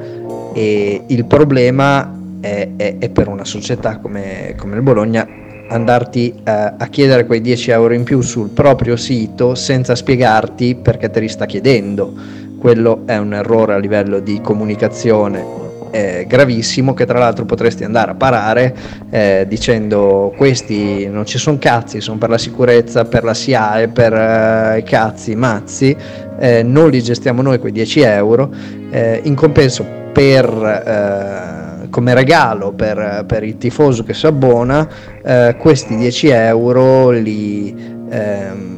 e 0.53 1.03
il 1.07 1.25
problema 1.25 2.19
è, 2.39 2.69
è- 2.75 2.97
è 2.99 3.09
per 3.09 3.27
una 3.27 3.45
società 3.45 3.97
come, 3.97 4.55
come 4.57 4.75
il 4.75 4.81
Bologna 4.81 5.27
andarti 5.69 6.29
eh, 6.43 6.51
a 6.51 6.87
chiedere 6.89 7.25
quei 7.25 7.41
10 7.41 7.71
euro 7.71 7.93
in 7.93 8.03
più 8.03 8.21
sul 8.21 8.49
proprio 8.49 8.95
sito 8.95 9.55
senza 9.55 9.95
spiegarti 9.95 10.75
perché 10.75 11.09
te 11.09 11.19
li 11.19 11.29
sta 11.29 11.45
chiedendo. 11.45 12.13
Quello 12.59 13.01
è 13.05 13.17
un 13.17 13.33
errore 13.33 13.73
a 13.73 13.77
livello 13.77 14.19
di 14.19 14.39
comunicazione 14.41 15.61
eh, 15.93 16.25
gravissimo 16.27 16.95
che 16.95 17.05
tra 17.05 17.19
l'altro 17.19 17.45
potresti 17.45 17.83
andare 17.83 18.11
a 18.11 18.15
parare 18.15 18.75
eh, 19.11 19.45
dicendo 19.47 20.33
questi 20.35 21.07
non 21.07 21.25
ci 21.25 21.37
sono 21.37 21.57
cazzi, 21.59 22.01
sono 22.01 22.17
per 22.17 22.29
la 22.29 22.39
sicurezza, 22.39 23.05
per 23.05 23.23
la 23.23 23.35
SIAE, 23.35 23.89
per 23.89 24.13
eh, 24.13 24.83
cazzi, 24.83 25.35
mazzi, 25.35 25.95
eh, 26.39 26.63
non 26.63 26.89
li 26.89 27.01
gestiamo 27.03 27.43
noi 27.43 27.59
quei 27.59 27.71
10 27.71 28.01
euro, 28.01 28.49
eh, 28.89 29.21
in 29.23 29.35
compenso 29.35 30.01
per, 30.13 30.45
eh, 31.83 31.89
come 31.89 32.13
regalo 32.13 32.71
per, 32.71 33.25
per 33.27 33.43
il 33.43 33.57
tifoso 33.57 34.03
che 34.03 34.13
si 34.13 34.27
abbona, 34.27 34.87
eh, 35.23 35.55
questi 35.57 35.97
10 35.97 36.27
euro 36.29 37.09
li, 37.09 37.75
ehm, 38.09 38.73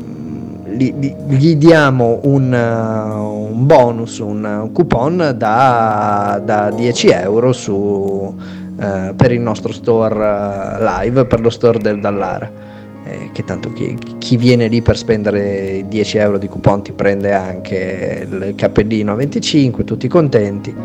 li- 0.75 0.93
li- 0.97 1.15
gli 1.27 1.55
diamo 1.55 2.19
un, 2.23 2.51
uh, 2.51 3.53
un 3.53 3.65
bonus, 3.65 4.19
un, 4.19 4.69
coupon 4.73 5.33
da, 5.37 6.41
da 6.43 6.71
10 6.71 7.07
euro 7.09 7.53
su, 7.53 8.35
eh, 8.79 9.13
per 9.15 9.31
il 9.31 9.39
nostro 9.39 9.71
store 9.71 10.15
eh, 10.15 10.83
live, 10.83 11.25
per 11.25 11.39
lo 11.39 11.49
store 11.49 11.79
del 11.79 11.99
Dallara. 11.99 12.63
Eh, 13.07 13.29
che 13.33 13.43
tanto 13.43 13.71
chi, 13.71 13.95
chi 14.17 14.35
viene 14.35 14.67
lì 14.67 14.81
per 14.81 14.97
spendere 14.97 15.85
10 15.87 16.17
euro 16.17 16.37
di 16.39 16.47
coupon 16.47 16.81
ti 16.81 16.91
prende 16.91 17.33
anche 17.33 18.27
il 18.27 18.53
cappellino 18.55 19.11
a 19.11 19.15
25, 19.15 19.83
tutti 19.83 20.07
contenti. 20.07 20.75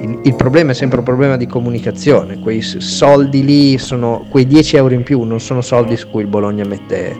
Il, 0.00 0.20
il 0.22 0.34
problema 0.34 0.70
è 0.70 0.74
sempre 0.74 0.98
un 0.98 1.04
problema 1.04 1.36
di 1.36 1.46
comunicazione, 1.46 2.38
quei 2.38 2.62
soldi 2.62 3.44
lì 3.44 3.78
sono, 3.78 4.24
quei 4.28 4.46
10 4.46 4.76
euro 4.76 4.94
in 4.94 5.02
più 5.02 5.22
non 5.22 5.40
sono 5.40 5.60
soldi 5.60 5.96
su 5.96 6.08
cui 6.08 6.22
il 6.22 6.28
Bologna 6.28 6.64
mette, 6.64 7.16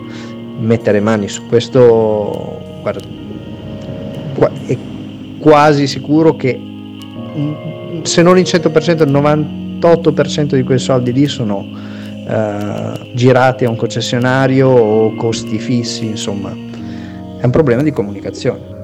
mette 0.59 0.93
le 0.93 1.01
mani. 1.01 1.29
Su 1.29 1.47
questo, 1.47 2.61
guarda, 2.83 3.01
è 4.67 4.77
quasi 5.39 5.87
sicuro 5.87 6.37
che 6.37 6.61
se 8.03 8.23
non 8.23 8.39
il 8.39 8.45
100% 8.45 9.03
il 9.03 9.13
98% 9.81 10.55
di 10.55 10.63
quei 10.63 10.79
soldi 10.79 11.13
lì 11.13 11.27
sono 11.27 11.67
eh, 12.29 13.11
girati 13.15 13.65
a 13.65 13.71
un 13.71 13.77
concessionario 13.77 14.69
o 14.69 15.15
costi 15.15 15.59
fissi, 15.59 16.07
insomma. 16.07 16.51
È 16.51 17.45
un 17.45 17.51
problema 17.51 17.83
di 17.83 17.91
comunicazione. 17.91 18.78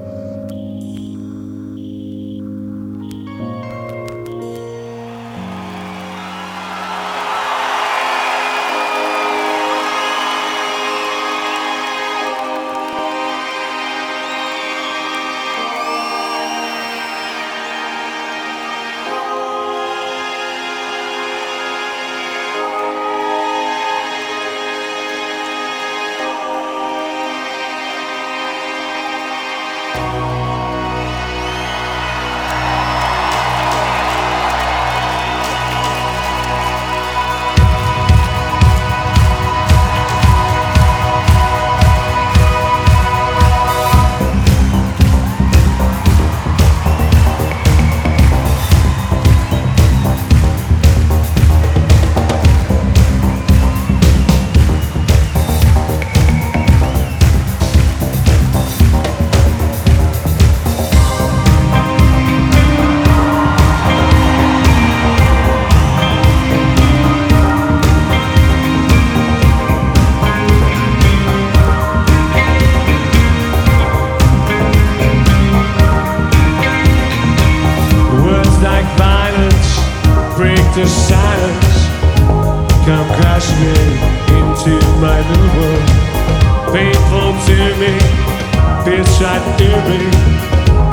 tried 89.17 89.43
theory. 89.57 90.11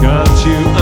Got 0.00 0.46
you 0.46 0.81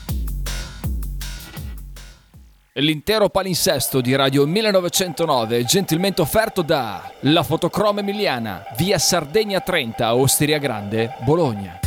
L'intero 2.75 3.27
palinsesto 3.27 3.99
di 3.99 4.15
Radio 4.15 4.47
1909 4.47 5.57
è 5.57 5.63
gentilmente 5.65 6.21
offerto 6.21 6.61
da 6.61 7.11
La 7.23 7.43
Fotocroma 7.43 7.99
Emiliana, 7.99 8.63
via 8.77 8.97
Sardegna 8.97 9.59
30, 9.59 10.15
Osteria 10.15 10.57
Grande, 10.57 11.17
Bologna. 11.25 11.77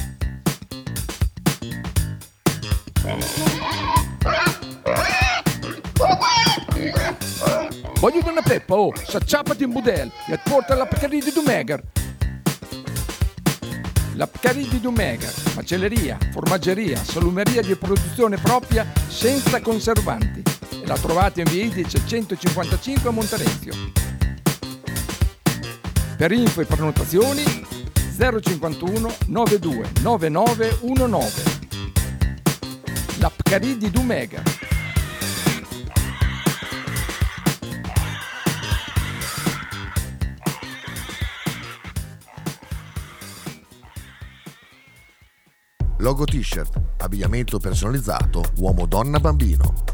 Voglio 7.99 8.29
una 8.29 8.43
peppa, 8.43 8.75
oh, 8.75 8.93
s'acciappati 8.95 9.65
in 9.65 9.73
budel 9.73 10.13
e 10.29 10.39
porta 10.45 10.75
la 10.75 10.85
Pcarì 10.85 11.21
di 11.21 11.33
Dumegar. 11.33 11.83
La 14.17 14.27
Pcarì 14.27 14.69
di 14.69 14.81
Dumegar, 14.81 15.33
macelleria, 15.55 16.19
formaggeria, 16.31 17.03
salumeria 17.03 17.63
di 17.63 17.75
produzione 17.75 18.37
propria 18.37 18.87
senza 19.09 19.63
conservanti. 19.63 20.54
La 20.83 20.97
trovate 20.97 21.41
in 21.41 21.51
via 21.51 21.65
Idice 21.65 22.01
155 22.05 23.09
a 23.09 23.13
Monterezio. 23.13 23.73
Per 26.17 26.33
info 26.33 26.61
e 26.61 26.65
prenotazioni 26.65 27.43
051 28.17 29.15
92 29.27 29.91
9919. 30.01 31.43
La 33.19 33.31
Pcarì 33.31 33.79
di 33.79 33.91
Dumegar. 33.91 34.43
Logo 45.99 46.25
t-shirt, 46.25 46.81
abbigliamento 46.99 47.59
personalizzato 47.59 48.45
uomo, 48.59 48.85
donna, 48.85 49.19
bambino. 49.19 49.94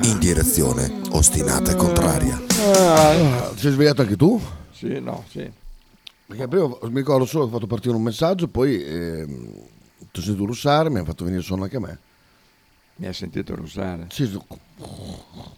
In 0.00 0.18
direzione 0.18 1.00
ostinata 1.10 1.70
e 1.72 1.74
contraria. 1.76 2.40
Ah, 2.78 3.50
ti 3.52 3.58
sei 3.60 3.72
svegliato 3.72 4.02
anche 4.02 4.16
tu? 4.16 4.40
Sì, 4.72 4.98
no, 5.00 5.24
sì. 5.28 5.50
Perché 6.26 6.48
prima 6.48 6.66
mi 6.66 6.94
ricordo 6.94 7.24
solo 7.26 7.44
che 7.44 7.50
ho 7.50 7.54
fatto 7.54 7.66
partire 7.66 7.94
un 7.94 8.02
messaggio, 8.02 8.48
poi 8.48 8.82
ehm, 8.82 9.52
ti 10.10 10.20
ho 10.20 10.22
sentito 10.22 10.46
russare, 10.46 10.88
mi 10.90 10.98
ha 10.98 11.04
fatto 11.04 11.24
venire 11.24 11.42
sonno 11.42 11.64
anche 11.64 11.76
a 11.76 11.80
me. 11.80 11.98
Mi 12.96 13.06
hai 13.06 13.12
sentito 13.14 13.54
russare? 13.54 14.06
Sì, 14.10 14.26
so- 14.26 14.44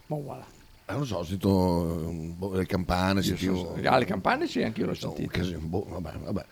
Ma 0.06 0.16
voilà. 0.16 0.46
Eh, 0.86 0.92
non 0.92 1.06
so, 1.06 1.16
ho 1.16 1.24
sentito 1.24 2.08
eh, 2.10 2.12
boh, 2.36 2.52
le 2.52 2.66
campane, 2.66 3.22
sentivo... 3.22 3.56
so- 3.56 3.88
ah, 3.88 3.96
le 3.96 4.04
campane 4.04 4.46
sì, 4.46 4.62
anche 4.62 4.80
io 4.80 4.86
l'ho 4.86 4.94
sentito. 4.94 5.30
casino, 5.30 5.58
boh, 5.62 5.86
vabbè, 5.88 6.10
vabbè. 6.24 6.44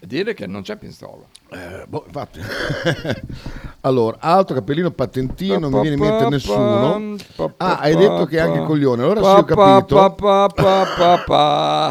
Dire 0.00 0.34
che 0.34 0.46
non 0.46 0.60
c'è 0.62 0.76
Pinzolo. 0.76 1.28
Eh, 1.50 1.84
boh, 1.88 2.04
infatti. 2.06 2.38
allora, 3.80 4.18
altro 4.20 4.56
cappellino 4.56 4.90
patentino, 4.90 5.58
non 5.58 5.72
mi 5.72 5.80
viene 5.88 5.96
in 5.96 6.02
mente 6.02 6.28
nessuno. 6.28 7.16
Ah, 7.56 7.78
hai 7.78 7.96
detto 7.96 8.26
che 8.26 8.36
è 8.36 8.40
anche 8.40 8.62
coglione. 8.64 9.02
Allora 9.02 9.22
sì, 9.22 9.26
ho 9.26 9.44
capito. 9.44 9.96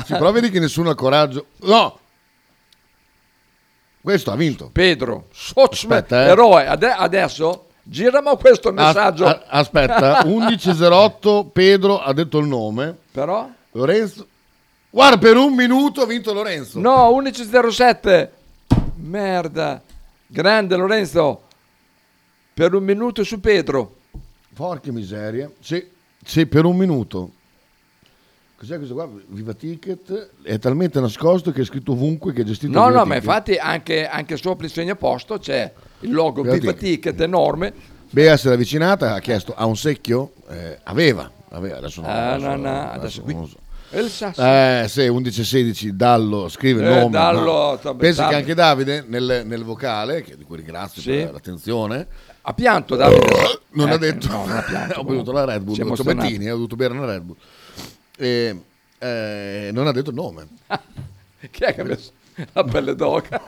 Sì, 0.06 0.14
però 0.14 0.32
vedi 0.32 0.50
che 0.52 0.60
nessuno 0.60 0.92
ha 0.92 0.96
coraggio. 0.96 1.48
No! 1.62 2.00
Questo 4.02 4.32
ha 4.32 4.36
vinto. 4.36 4.70
Pedro, 4.72 5.26
Soc- 5.32 5.74
Aspetta, 5.74 6.26
eh. 6.26 6.30
eroe. 6.30 6.66
Ade- 6.68 6.92
adesso 6.92 7.67
giramo 7.90 8.36
questo 8.38 8.72
messaggio. 8.72 9.26
As- 9.26 9.34
a- 9.34 9.44
aspetta, 9.48 10.24
11.08, 10.28 11.48
Pedro 11.52 12.00
ha 12.02 12.14
detto 12.14 12.38
il 12.40 12.48
nome. 12.48 12.96
Però? 13.12 13.50
Lorenzo. 13.72 14.28
Guarda, 14.90 15.18
per 15.18 15.38
un 15.38 15.54
minuto 15.54 16.02
ha 16.02 16.06
vinto 16.06 16.34
Lorenzo. 16.34 16.80
No, 16.80 17.10
11.07. 17.22 18.30
Merda. 18.96 19.82
Grande 20.26 20.76
Lorenzo. 20.76 21.42
Per 22.54 22.74
un 22.74 22.84
minuto 22.84 23.24
su 23.24 23.40
Pedro. 23.40 23.96
Porca 24.54 24.92
miseria. 24.92 25.50
Sì, 25.60 25.86
sì, 26.26 26.48
per 26.48 26.66
un 26.66 26.76
minuto. 26.76 27.32
Cos'è 28.58 28.78
questo 28.78 28.96
qua? 28.96 29.08
Viva 29.28 29.54
Ticket. 29.54 30.30
È 30.42 30.58
talmente 30.58 31.00
nascosto 31.00 31.52
che 31.52 31.62
è 31.62 31.66
scritto 31.66 31.92
ovunque 31.92 32.34
che 32.34 32.42
è 32.42 32.44
gestito 32.44 32.72
No, 32.72 32.88
Viva 32.88 33.00
no, 33.00 33.06
ma 33.06 33.14
Ticket. 33.16 33.24
infatti 33.24 33.56
anche, 33.56 34.08
anche 34.08 34.36
sopra 34.38 34.66
il 34.66 34.72
segno 34.72 34.96
posto 34.96 35.38
c'è 35.38 35.72
il 36.02 36.12
logo 36.12 36.42
Viva 36.42 36.56
Viva 36.56 36.74
Ticket. 36.74 37.02
Ticket 37.04 37.22
enorme. 37.22 37.74
Bea 38.10 38.36
si 38.36 38.48
è 38.48 38.52
avvicinata, 38.54 39.14
ha 39.14 39.20
chiesto, 39.20 39.54
ha 39.56 39.66
un 39.66 39.76
secchio? 39.78 40.32
Eh, 40.50 40.80
aveva. 40.84 41.30
Vabbè, 41.50 41.72
adesso 41.72 42.02
no. 42.02 42.08
Ah, 42.08 42.34
adesso, 42.34 42.48
no, 42.48 42.56
no, 42.56 42.92
adesso 42.92 43.22
qui. 43.22 43.34
non 43.34 43.42
lo 43.44 43.48
so. 43.50 43.58
Il 43.90 44.10
sasso. 44.10 44.42
Eh, 44.44 44.86
sì, 44.90 45.02
11-16, 45.08 45.90
Dallo 45.90 46.50
scrive 46.50 46.82
il 46.82 46.88
Eh, 46.88 46.96
nome. 47.00 47.10
Dallo, 47.12 47.80
ma 47.84 47.94
Pensi 47.96 48.14
sta- 48.16 48.28
che 48.30 48.36
anche 48.36 48.54
Davide 48.54 49.06
nel, 49.08 49.44
nel 49.46 49.64
vocale, 49.64 50.24
che 50.24 50.36
di 50.36 50.44
cui 50.44 50.58
ringrazio 50.58 51.02
Sì. 51.02 51.12
per 51.12 51.32
l'attenzione, 51.34 52.08
Ha 52.42 52.54
pianto 52.54 52.96
Davide. 52.96 53.60
non 53.74 53.90
Eh, 53.90 53.94
ha 53.94 53.98
detto 53.98 54.28
No, 54.30 54.46
non 54.46 54.58
ha 54.58 54.62
pianto. 54.64 55.00
ho 55.00 55.04
bevuto 55.04 55.32
la 55.32 55.46
Red 55.46 55.62
Bull, 55.62 55.76
Si 55.76 55.82
è 55.82 55.86
ho. 55.86 56.04
Bettini, 56.04 56.50
ho 56.50 56.56
dovuto 56.56 56.76
bere 56.76 56.94
una 56.94 57.06
Red 57.06 57.22
Bull. 57.22 57.36
E, 58.18 58.62
eh, 58.98 59.70
non 59.72 59.88
ha 59.88 59.92
detto 59.92 60.10
il 60.10 60.16
nome. 60.16 60.48
Chi 61.52 61.64
è 61.64 61.74
che 61.74 61.82
ha 61.82 61.84
messo 61.84 62.12
la 62.54 62.64
pelle 62.64 62.96
d'oca? 62.96 63.42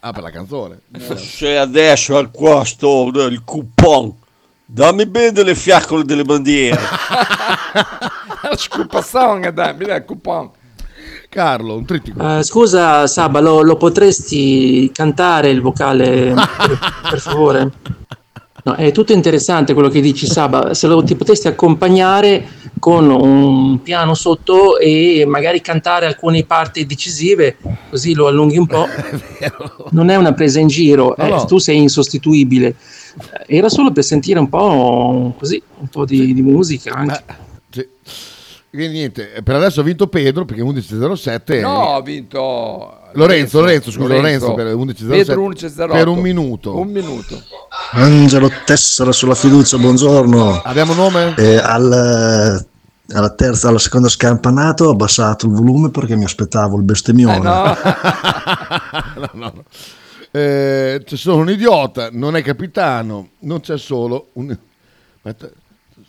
ah, 0.00 0.12
per 0.12 0.22
la 0.22 0.30
canzone. 0.30 0.80
Se 1.16 1.56
adesso 1.56 2.16
al 2.16 2.30
costo 2.30 3.10
del 3.12 3.42
coupon, 3.44 4.14
dammi 4.64 5.06
bene 5.06 5.32
delle 5.32 5.54
fiaccole 5.54 6.04
delle 6.04 6.24
bandiere. 6.24 6.80
Scupazzone, 8.56 9.52
dai, 9.52 9.76
mi 9.76 9.86
dai 9.86 9.98
il 9.98 10.04
coupon. 10.04 10.50
Carlo, 11.28 11.76
un 11.76 11.84
trittico. 11.84 12.38
Eh, 12.38 12.42
scusa 12.44 13.06
Saba, 13.06 13.40
lo, 13.40 13.62
lo 13.62 13.76
potresti 13.76 14.90
cantare 14.92 15.50
il 15.50 15.60
vocale 15.60 16.32
per, 16.32 16.78
per 17.10 17.20
favore? 17.20 17.72
No, 18.66 18.74
è 18.76 18.92
tutto 18.92 19.12
interessante 19.12 19.74
quello 19.74 19.90
che 19.90 20.00
dici 20.00 20.26
Saba, 20.26 20.72
se 20.72 20.86
lo 20.86 21.02
ti 21.04 21.14
potessi 21.16 21.48
accompagnare 21.48 22.48
con 22.78 23.10
un 23.10 23.82
piano 23.82 24.14
sotto 24.14 24.78
e 24.78 25.24
magari 25.26 25.60
cantare 25.60 26.06
alcune 26.06 26.44
parti 26.44 26.86
decisive, 26.86 27.58
così 27.90 28.14
lo 28.14 28.26
allunghi 28.26 28.56
un 28.56 28.66
po'. 28.66 28.86
Non 29.90 30.08
è 30.08 30.16
una 30.16 30.32
presa 30.32 30.60
in 30.60 30.68
giro, 30.68 31.14
No, 31.18 31.24
eh, 31.24 31.28
no. 31.28 31.44
tu 31.44 31.58
sei 31.58 31.76
insostituibile. 31.76 32.74
Eh, 33.46 33.56
Era 33.58 33.68
solo 33.68 33.92
per 33.92 34.02
sentire 34.02 34.38
un 34.38 34.48
po' 34.48 35.34
così, 35.38 35.62
un 35.80 35.88
po' 35.88 36.06
di, 36.06 36.32
di 36.32 36.40
musica 36.40 36.94
anche. 36.94 37.22
Sì. 37.68 37.86
Quindi 38.74 38.94
niente, 38.98 39.40
per 39.44 39.54
adesso 39.54 39.80
ha 39.80 39.82
vinto 39.84 40.08
Pedro 40.08 40.44
perché 40.44 40.60
11.07. 40.60 41.60
No, 41.60 41.94
ha 41.94 42.02
vinto 42.02 43.02
Lorenzo, 43.12 43.60
Lorenzo, 43.60 43.92
scusa, 43.92 44.08
Lorenzo, 44.14 44.52
per 44.54 44.66
11.07. 44.74 45.08
Pedro 45.08 45.48
11.08. 45.48 45.90
Per 45.92 46.08
un 46.08 46.18
minuto. 46.18 46.76
Un 46.76 46.88
minuto. 46.88 47.40
Angelo 47.92 48.50
Tessera 48.64 49.12
sulla 49.12 49.36
fiducia, 49.36 49.78
buongiorno. 49.78 50.60
Abbiamo 50.64 50.92
nome? 50.94 51.34
Eh, 51.36 51.56
al- 51.56 52.66
alla 53.10 53.30
terza, 53.30 53.68
alla 53.68 53.78
seconda 53.78 54.08
scampanato 54.08 54.86
ho 54.86 54.90
abbassato 54.90 55.46
il 55.46 55.52
volume 55.52 55.90
perché 55.90 56.16
mi 56.16 56.24
aspettavo 56.24 56.76
il 56.76 56.82
bestemmione. 56.82 57.36
Eh, 57.36 57.40
no. 57.42 57.76
no, 59.14 59.30
no, 59.34 59.52
no. 59.54 59.64
Eh, 60.32 61.00
c'è 61.04 61.16
solo 61.16 61.36
un 61.42 61.50
idiota, 61.50 62.08
non 62.10 62.34
è 62.34 62.42
capitano, 62.42 63.28
non 63.40 63.60
c'è 63.60 63.78
solo 63.78 64.30
un... 64.32 64.50
Aspetta, 65.22 65.48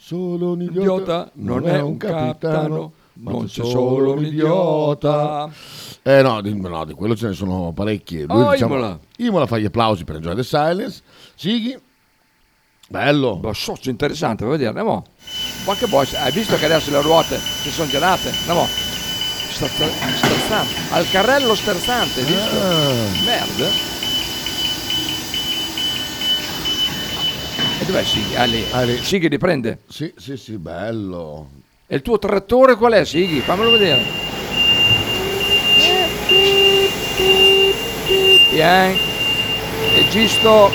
solo 0.05 0.51
un 0.51 0.61
idiota, 0.61 0.81
Idiota 0.81 1.29
non 1.33 1.67
è 1.67 1.81
un 1.81 1.97
capitano, 1.97 2.91
non 3.13 3.45
c'è 3.47 3.63
solo 3.63 4.13
un 4.13 4.23
idiota. 4.23 5.49
Eh 6.03 6.21
no 6.21 6.41
di, 6.41 6.53
no, 6.53 6.85
di 6.85 6.93
quello 6.93 7.15
ce 7.15 7.29
ne 7.29 7.33
sono 7.33 7.71
parecchi. 7.73 8.23
Oh, 8.27 8.51
diciamo, 8.51 8.75
Imola. 8.75 8.99
Imola 9.17 9.47
fa 9.47 9.57
gli 9.57 9.65
applausi 9.65 10.03
per 10.03 10.17
Enjoy 10.17 10.35
the 10.35 10.43
Silence. 10.43 11.01
Sighi, 11.33 11.75
bello. 12.87 13.39
Ma 13.41 13.51
socio 13.53 13.89
interessante, 13.89 14.45
vuoi 14.45 14.59
vedere? 14.59 14.77
Andiamo. 14.77 15.05
Qualche 15.63 15.87
boy, 15.87 16.05
hai 16.17 16.31
visto 16.31 16.55
che 16.55 16.65
adesso 16.65 16.91
le 16.91 17.01
ruote 17.01 17.39
si 17.39 17.71
sono 17.71 17.89
gelate? 17.89 18.29
Andiamo. 18.29 18.67
Sterza- 18.67 19.87
Sterzante. 20.17 20.73
Al 20.91 21.09
carrello 21.09 21.55
sterzante, 21.55 22.19
hai 22.19 22.25
visto? 22.27 22.55
Ah. 22.61 23.23
Merda. 23.25 24.03
E 27.85 27.91
dov'è 27.91 28.03
Sighi? 28.03 28.35
Ah, 28.35 28.45
lì. 28.81 28.97
Sighi 28.99 29.27
riprende. 29.27 29.77
Sì, 29.87 30.11
sì, 30.17 30.37
sì, 30.37 30.57
bello. 30.57 31.49
E 31.85 31.95
il 31.97 32.01
tuo 32.01 32.17
trattore 32.17 32.75
qual 32.75 32.93
è, 32.93 33.05
Sighi? 33.05 33.41
Fammelo 33.41 33.69
vedere. 33.69 34.03
Bien. 38.51 38.97
E 39.93 40.07
gisto. 40.09 40.71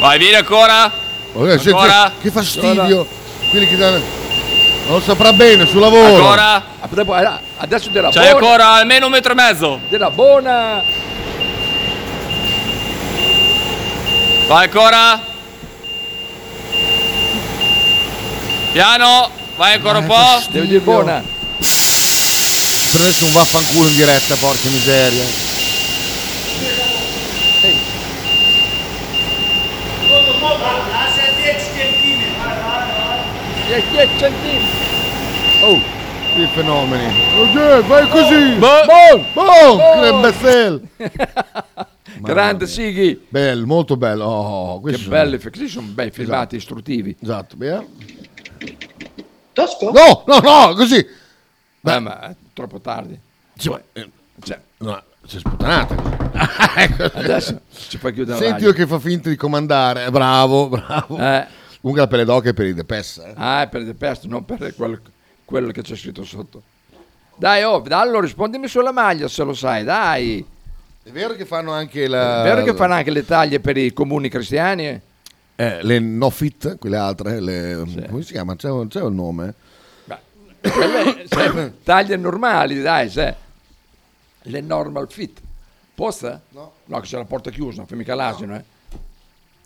Vai, 0.00 0.18
vieni 0.18 0.34
ancora. 0.34 0.90
Oh, 1.34 1.48
eh, 1.48 1.52
Ancora? 1.52 2.12
che 2.20 2.30
fastidio. 2.32 3.06
Quelli 3.50 3.68
che 3.68 3.76
danno... 3.76 3.98
Non 4.86 4.96
lo 4.96 5.00
saprà 5.00 5.32
bene 5.32 5.64
sul 5.64 5.80
lavoro. 5.80 6.06
Ancora. 6.16 6.62
Ah, 6.80 7.22
eh, 7.22 7.40
Adesso 7.58 7.88
della 7.90 8.10
C'hai 8.10 8.30
buona. 8.32 8.46
ancora 8.46 8.68
almeno 8.72 9.06
un 9.06 9.12
metro 9.12 9.30
e 9.32 9.34
mezzo. 9.36 9.78
Della 9.88 10.10
buona. 10.10 10.82
Vai 14.46 14.64
ancora. 14.66 15.20
Piano. 18.72 19.30
Vai 19.56 19.74
ancora 19.74 19.98
un 19.98 20.06
po'. 20.06 20.42
Devi 20.50 20.66
dire 20.66 20.80
buona. 20.80 21.22
Per 22.90 23.00
adesso 23.00 23.24
un 23.24 23.32
vaffanculo 23.32 23.88
in 23.88 23.96
diretta, 23.96 24.36
porca 24.36 24.68
miseria. 24.68 25.24
Oh, 35.62 35.80
che 36.34 36.48
fenomeni. 36.54 37.06
Ok, 37.40 37.80
vai 37.86 38.08
così. 38.08 38.54
Bon, 38.58 38.86
Bon, 38.86 39.24
Bon. 39.32 40.80
che 40.98 41.14
Grande 42.20 42.66
Sighi. 42.66 43.26
Bello, 43.28 43.66
molto 43.66 43.96
bello. 43.96 44.24
Oh, 44.24 44.74
Che 44.76 44.80
questi 44.82 45.02
sono- 45.02 45.14
belli, 45.14 45.38
questi 45.38 45.68
sono 45.68 45.86
bei 45.88 46.10
filmati 46.10 46.56
istruttivi. 46.56 47.16
Esatto, 47.20 47.56
via. 47.58 47.84
Tosco? 49.52 49.90
No, 49.92 50.24
no, 50.26 50.38
no, 50.40 50.74
così. 50.74 51.04
Beh, 51.80 51.98
ma 52.00 52.20
è 52.30 52.34
troppo 52.52 52.80
tardi. 52.80 53.18
Sì, 53.56 53.68
ma, 53.68 53.80
eh, 53.92 54.08
Cioè, 54.42 54.58
no, 54.78 55.02
sei 55.26 55.38
sputtanata. 55.40 56.12
Adesso 57.14 57.60
ci 57.88 57.98
fai 57.98 58.12
chiudere 58.12 58.38
la 58.40 58.44
Senti 58.46 58.64
io 58.64 58.72
che 58.72 58.86
fa 58.86 58.98
finta 58.98 59.28
di 59.28 59.36
comandare. 59.36 60.06
Eh, 60.06 60.10
Bravo, 60.10 60.68
bravo. 60.68 61.16
Eh. 61.18 61.46
Comunque 61.80 62.04
la 62.04 62.08
pelle 62.10 62.24
d'oca 62.24 62.48
è 62.48 62.54
per 62.54 62.66
i 62.66 62.74
De 62.74 62.84
Pessa. 62.84 63.26
eh. 63.28 63.34
Ah, 63.36 63.62
è 63.62 63.68
per 63.68 63.82
il 63.82 63.94
pesto, 63.94 64.26
non 64.26 64.44
per 64.44 64.74
quel- 64.74 65.00
quello 65.44 65.70
che 65.70 65.82
c'è 65.82 65.94
scritto 65.94 66.24
sotto. 66.24 66.62
Dai, 67.36 67.62
oh, 67.62 67.80
dallo, 67.80 68.20
rispondimi 68.20 68.66
sulla 68.68 68.92
maglia 68.92 69.28
se 69.28 69.44
lo 69.44 69.52
sai, 69.54 69.84
dai. 69.84 70.44
È 71.04 71.10
vero 71.10 71.34
che 71.34 71.44
fanno 71.44 71.70
anche 71.70 72.08
la... 72.08 72.40
È 72.40 72.44
vero 72.44 72.62
che 72.62 72.74
fanno 72.74 72.94
anche 72.94 73.10
le 73.10 73.26
taglie 73.26 73.60
per 73.60 73.76
i 73.76 73.92
comuni 73.92 74.30
cristiani? 74.30 74.98
Eh, 75.54 75.82
le 75.82 75.98
no 75.98 76.30
fit, 76.30 76.78
quelle 76.78 76.96
altre, 76.96 77.40
le, 77.40 77.84
come 78.08 78.22
si 78.22 78.32
chiama? 78.32 78.56
C'è, 78.56 78.70
c'è 78.88 79.02
un 79.02 79.14
nome? 79.14 79.54
Quelle, 80.62 81.26
sai, 81.28 81.72
taglie 81.82 82.16
normali, 82.16 82.80
dai, 82.80 83.10
sai. 83.10 83.34
Le 84.44 84.60
normal 84.62 85.06
fit. 85.10 85.42
Posta? 85.94 86.40
No. 86.48 86.72
No, 86.86 87.00
che 87.00 87.06
c'è 87.06 87.18
la 87.18 87.26
porta 87.26 87.50
chiusa, 87.50 87.84
fammi 87.84 88.00
mica 88.00 88.14
l'asino, 88.14 88.56
eh. 88.56 88.64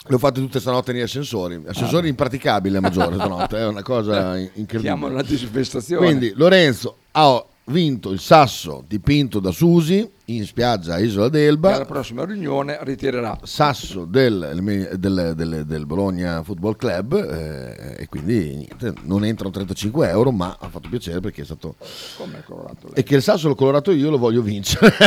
Le 0.09 0.15
ho 0.15 0.19
fatte 0.19 0.41
tutte 0.41 0.59
stanotte 0.59 0.93
negli 0.93 1.03
ascensori. 1.03 1.63
Ascensori 1.69 2.09
impraticabili 2.09 2.77
a 2.77 2.81
maggiore 2.81 3.15
stanotte, 3.17 3.59
è 3.59 3.67
una 3.67 3.83
cosa 3.83 4.37
in- 4.37 4.51
incredibile. 4.55 4.81
Chiamano 4.81 5.15
la 5.15 5.23
disvestazione. 5.23 6.05
Quindi 6.05 6.33
Lorenzo 6.35 6.97
ha 7.13 7.45
vinto 7.67 8.11
il 8.11 8.19
sasso 8.19 8.83
dipinto 8.89 9.39
da 9.39 9.53
Susi 9.53 10.17
in 10.31 10.45
spiaggia 10.45 10.95
a 10.95 10.99
Isola 10.99 11.25
alla 11.25 11.31
d'Elba. 11.39 11.85
prossima 11.87 12.25
riunione 12.25 12.79
ritirerà. 12.83 13.39
Sasso 13.45 14.05
del, 14.05 14.53
del- 14.97 15.33
del- 15.35 15.65
del 15.67 15.87
Bologna 15.87 16.43
Football 16.43 16.77
Club 16.77 17.15
eh, 17.15 17.97
e 18.03 18.07
quindi 18.09 18.57
niente, 18.57 18.93
non 19.05 19.25
entrano 19.25 19.51
35 19.51 20.09
euro 20.09 20.31
ma 20.31 20.57
ha 20.61 20.69
fatto 20.69 20.89
piacere 20.91 21.21
perché 21.21 21.43
è 21.43 21.45
stato 21.47 21.77
Come 22.19 22.39
è 22.41 22.43
colorato 22.43 22.89
lei? 22.89 22.93
e 22.97 23.03
che 23.05 23.15
il 23.17 23.23
sasso 23.23 23.49
l'ho 23.49 23.55
colorato 23.55 23.91
io 23.91 24.11
lo 24.11 24.19
voglio 24.19 24.43
vincere 24.43 24.93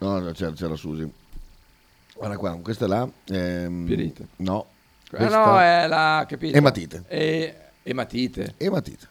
no, 0.00 0.30
c'era, 0.32 0.52
c'era 0.52 0.74
Susi 0.76 1.10
guarda 2.14 2.36
qua 2.36 2.58
questa 2.62 2.84
è 2.84 2.88
la 2.88 3.08
ehm, 3.26 3.86
Pirite. 3.86 4.26
no 4.36 4.66
Eh, 5.12 5.16
questa- 5.16 5.44
no, 5.46 5.60
è 5.60 5.86
la 5.86 6.24
capito? 6.28 6.56
Ematite. 6.56 7.04
E, 7.08 7.54
ematite. 7.84 8.54
ematite 8.58 9.08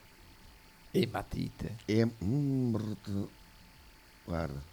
Ematite. 0.91 1.76
E- 1.86 2.07
mm, 2.24 2.76
guarda 4.26 4.71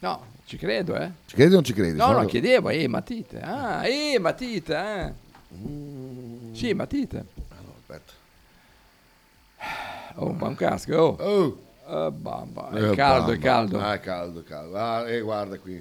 No, 0.00 0.24
ci 0.44 0.56
credo, 0.56 0.94
eh. 0.96 1.10
ci 1.26 1.34
credi 1.34 1.50
o 1.50 1.54
non 1.54 1.64
ci 1.64 1.72
credi? 1.72 1.96
No, 1.98 2.06
Sennò- 2.06 2.20
no, 2.20 2.26
chiedevo, 2.26 2.68
ematite. 2.68 3.40
Ah, 3.40 3.84
ematite, 3.84 4.76
eh. 4.76 5.12
Sì, 6.52 6.68
ematite. 6.68 7.24
aspetta 7.80 8.12
Oh, 10.14 10.32
ma 10.32 10.46
un 10.46 10.54
casco, 10.54 10.94
oh. 10.94 11.16
oh 11.18 12.06
Eh, 12.06 12.10
bamba, 12.12 12.70
Eh, 12.74 12.90
è 12.90 12.94
caldo, 12.94 13.32
è 13.32 13.38
mamma. 13.38 13.44
caldo. 13.44 13.78
Ah, 13.80 13.94
è 13.94 14.00
caldo, 14.00 14.40
è 14.40 14.44
caldo. 14.44 14.76
Ah, 14.78 15.08
e 15.08 15.20
guarda 15.20 15.58
qui. 15.58 15.74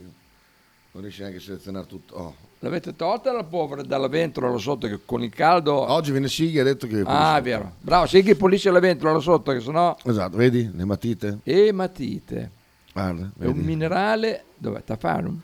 Non 0.92 1.02
riesci 1.04 1.20
neanche 1.22 1.38
a 1.38 1.42
selezionare 1.42 1.86
tutto. 1.86 2.16
Oh. 2.16 2.36
L'avete 2.60 2.96
tolta 2.96 3.32
la 3.32 3.44
povera 3.44 3.84
dalla 3.84 4.08
ventola 4.08 4.50
là 4.50 4.58
sotto 4.58 4.88
che 4.88 5.00
con 5.06 5.22
il 5.22 5.32
caldo... 5.32 5.76
Oggi 5.92 6.10
viene 6.12 6.28
Sighi 6.28 6.58
e 6.58 6.62
ha 6.62 6.64
detto 6.64 6.88
che... 6.88 7.04
Ah, 7.06 7.38
è 7.38 7.42
vero. 7.44 7.74
Bravo, 7.82 8.08
sì 8.08 8.24
che 8.24 8.36
pulisce 8.36 8.72
la 8.72 8.80
ventola 8.80 9.12
là 9.12 9.20
sotto 9.20 9.52
che 9.52 9.60
sennò... 9.60 9.96
Esatto, 10.06 10.38
vedi? 10.38 10.72
Le 10.74 10.86
matite. 10.86 11.38
Ematite. 11.44 12.52
Guarda, 12.98 13.30
È 13.40 13.46
un 13.46 13.58
minerale... 13.58 14.44
Dov'è? 14.58 14.84
Tafarum? 14.84 15.40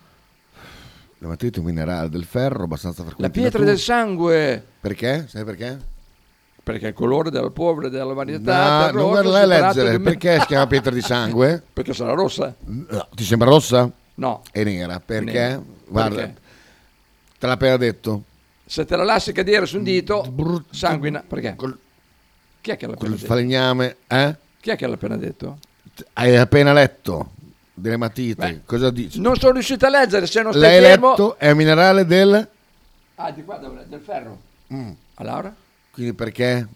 L'ematite 1.20 1.58
è 1.58 1.60
un 1.60 1.66
minerale 1.66 2.10
del 2.10 2.24
ferro 2.26 2.64
abbastanza 2.64 3.04
La 3.04 3.10
frequente. 3.10 3.38
in 3.38 3.44
pietra 3.44 3.64
del 3.64 3.78
sangue. 3.78 4.66
Perché? 4.82 5.28
Sai 5.30 5.44
perché? 5.44 5.80
Perché 6.64 6.88
il 6.88 6.94
colore 6.94 7.30
del 7.30 7.52
polvere 7.52 7.90
della 7.92 8.14
varietà 8.14 8.90
No, 8.92 9.00
non 9.02 9.10
guarda 9.12 9.42
a 9.42 9.46
leggere. 9.46 10.00
Perché 10.00 10.40
si 10.40 10.48
chiama 10.48 10.66
pietra 10.66 10.92
di 10.92 11.02
sangue? 11.06 11.62
Perché 11.72 11.94
sarà 11.94 12.14
rossa? 12.14 12.56
No, 12.66 13.08
ti 13.14 13.24
sembra 13.24 13.50
rossa? 13.50 13.90
No. 14.16 14.42
È 14.52 14.64
nera. 14.64 15.00
Perché? 15.00 15.32
Nera. 15.32 15.62
Guarda, 15.88 16.16
Perché? 16.16 16.34
te 17.38 17.46
l'ha 17.48 17.54
appena 17.54 17.78
detto. 17.78 18.24
Se 18.66 18.84
te 18.86 18.96
la 18.96 19.04
lasci 19.04 19.32
cadere 19.32 19.68
su 19.68 19.78
un 19.78 19.84
dito, 19.84 20.66
sanguina. 20.72 21.24
Perché? 21.26 21.56
Chi 22.62 22.72
è 22.72 22.78
che 22.78 22.88
l'ha 22.88 22.94
appena 22.94 23.10
Col 23.10 23.12
detto? 23.12 23.26
falegname, 23.28 23.98
eh? 24.08 24.36
Chi 24.60 24.72
è 24.72 24.76
che 24.76 24.88
l'ha 24.88 24.96
appena 24.96 25.18
detto? 25.18 25.60
Hai 26.14 26.36
appena 26.38 26.74
letto 26.74 27.33
dell'ematite. 27.74 28.36
Beh, 28.54 28.62
Cosa 28.66 28.90
dici? 28.92 29.20
Non 29.20 29.36
sono 29.38 29.54
riuscito 29.54 29.86
a 29.86 29.90
leggere, 29.90 30.26
se 30.28 30.42
non 30.42 30.52
stai 30.54 30.62
L'hai 30.64 30.82
fermo... 30.82 31.10
letto? 31.12 31.38
È 31.38 31.50
un 31.52 31.58
minerale 31.58 32.06
del... 32.06 32.50
Ah, 33.16 33.32
di 33.32 33.44
qua 33.44 33.58
dove- 33.58 33.86
del 33.88 34.02
ferro. 34.02 34.42
Mm. 34.74 34.92
A 35.16 35.24
Laura? 35.24 35.56
Quindi 35.92 36.14
perché? 36.14 36.68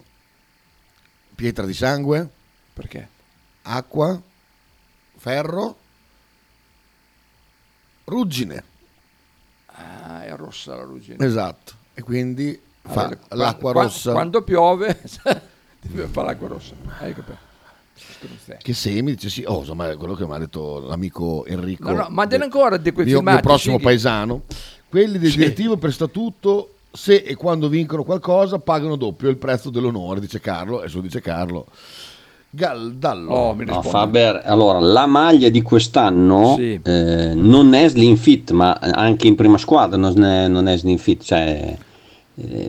Pietra 1.34 1.64
di 1.66 1.74
sangue, 1.74 2.28
Perché? 2.74 3.08
acqua, 3.62 4.20
ferro, 5.16 5.76
ruggine. 8.04 8.64
Ah, 9.66 10.24
è 10.24 10.34
rossa 10.36 10.74
la 10.74 10.82
ruggine. 10.82 11.24
Esatto. 11.24 11.74
E 11.94 12.02
quindi 12.02 12.60
fa 12.82 13.02
Allora, 13.02 13.16
qua- 13.16 13.36
l'acqua 13.36 13.72
qua- 13.72 13.82
rossa. 13.82 14.12
Quando 14.12 14.42
piove, 14.42 15.00
deve 15.80 16.06
fare 16.06 16.26
l'acqua 16.28 16.48
rossa. 16.48 16.74
Hai 16.98 17.14
capito? 17.14 17.46
Che 18.60 18.72
semi, 18.74 19.12
dice 19.14 19.28
sì, 19.28 19.44
oh, 19.46 19.60
insomma, 19.60 19.90
è 19.90 19.96
quello 19.96 20.14
che 20.14 20.26
mi 20.26 20.34
ha 20.34 20.38
detto 20.38 20.80
l'amico 20.80 21.44
Enrico. 21.46 21.90
No, 21.90 21.96
no, 21.96 22.06
ma 22.10 22.26
dene 22.26 22.44
ancora 22.44 22.76
di 22.76 22.92
quei 22.92 23.06
mio, 23.06 23.16
filmati, 23.16 23.36
mio 23.38 23.46
prossimo 23.46 23.74
Sighi. 23.74 23.84
paesano. 23.84 24.42
Quelli 24.88 25.18
del 25.18 25.30
Sì. 25.30 25.38
direttivo 25.38 25.76
per 25.76 25.92
statuto, 25.92 26.74
se 26.90 27.16
e 27.16 27.34
quando 27.34 27.68
vincono 27.68 28.04
qualcosa, 28.04 28.58
pagano 28.58 28.96
doppio 28.96 29.28
il 29.28 29.36
prezzo 29.36 29.70
dell'onore, 29.70 30.20
dice 30.20 30.40
Carlo. 30.40 30.82
E 30.82 30.88
su 30.88 31.00
dice 31.00 31.20
Carlo. 31.20 31.66
Gal, 32.50 32.94
dallo. 32.94 33.30
Oh, 33.30 33.54
No, 33.54 33.82
Faber, 33.82 34.40
allora 34.46 34.78
la 34.80 35.04
maglia 35.04 35.50
di 35.50 35.60
quest'anno 35.60 36.54
Sì. 36.56 36.80
eh, 36.82 37.32
non 37.34 37.74
è 37.74 37.86
slim 37.88 38.16
fit, 38.16 38.52
ma 38.52 38.72
anche 38.72 39.26
in 39.26 39.34
prima 39.34 39.58
squadra 39.58 39.98
non 39.98 40.24
è, 40.24 40.48
non 40.48 40.66
è 40.66 40.78
slim 40.78 40.96
fit, 40.96 41.22
cioè 41.22 41.76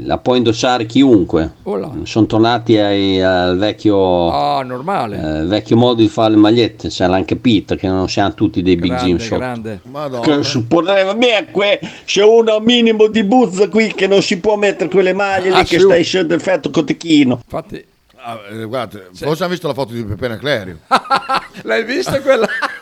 la 0.04 0.18
può 0.18 0.34
indossare 0.36 0.86
chiunque. 0.88 1.52
Oh 1.64 1.76
là. 1.76 1.92
Sono 2.04 2.26
tornati 2.26 2.78
ai- 2.78 3.22
al 3.22 3.58
vecchio, 3.58 4.32
Ah, 4.32 4.64
normale. 4.64 5.42
eh, 5.42 5.46
vecchio 5.46 5.78
modo 5.78 6.02
di 6.02 6.08
fare 6.08 6.32
le 6.32 6.38
magliette, 6.38 6.90
c'era 6.90 7.14
anche 7.16 7.36
Peter 7.36 7.78
che 7.78 7.88
non 7.88 8.10
siamo 8.10 8.34
tutti 8.34 8.64
dei 8.64 8.76
big 8.76 8.90
grande, 8.92 9.18
Jim 9.18 9.38
grande. 9.38 9.82
Che 10.24 10.44
si 10.44 10.64
potrebbe, 10.64 11.16
beh, 11.16 11.48
que- 11.52 11.80
c'è 12.06 12.24
uno 12.24 12.60
minimo 12.60 13.08
di 13.08 13.24
buzza 13.24 13.68
qui 13.70 13.94
che 13.94 14.08
non 14.08 14.22
si 14.24 14.40
può 14.40 14.56
mettere 14.56 14.90
quelle 14.90 15.14
maglie 15.14 15.50
Ah, 15.52 15.60
lì 15.60 15.66
che 15.66 15.80
stai 15.80 16.04
sotto 16.04 16.34
effetto 16.34 16.70
cotechino. 16.72 17.40
Infatti, 17.44 17.86
Ah, 18.22 18.38
eh, 18.52 18.66
guardate, 18.66 19.08
forse 19.14 19.44
hanno 19.44 19.52
visto 19.54 19.68
la 19.68 19.74
foto 19.74 19.94
di 19.94 20.04
Pepe 20.04 20.28
Naclerio. 20.28 20.80
l'hai 21.64 21.86
vista 21.86 22.20
quella? 22.22 22.46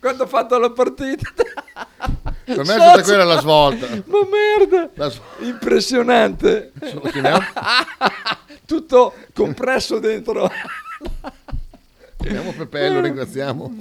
Quando 0.00 0.22
ha 0.24 0.26
fatto 0.26 0.58
la 0.58 0.70
partita? 0.70 1.30
Per 2.44 2.56
me 2.56 2.62
è 2.62 2.64
stata 2.64 3.02
quella 3.02 3.24
la 3.24 3.38
svolta. 3.40 3.86
Ma 4.06 4.18
merda! 4.28 4.90
La 4.94 5.10
s- 5.10 5.20
Impressionante. 5.40 6.72
Tutto 8.66 9.14
compresso 9.34 9.98
dentro. 9.98 10.50
Chiamiamo 12.16 12.52
Pepe, 12.52 12.88
lo 12.90 13.00
ringraziamo. 13.00 13.72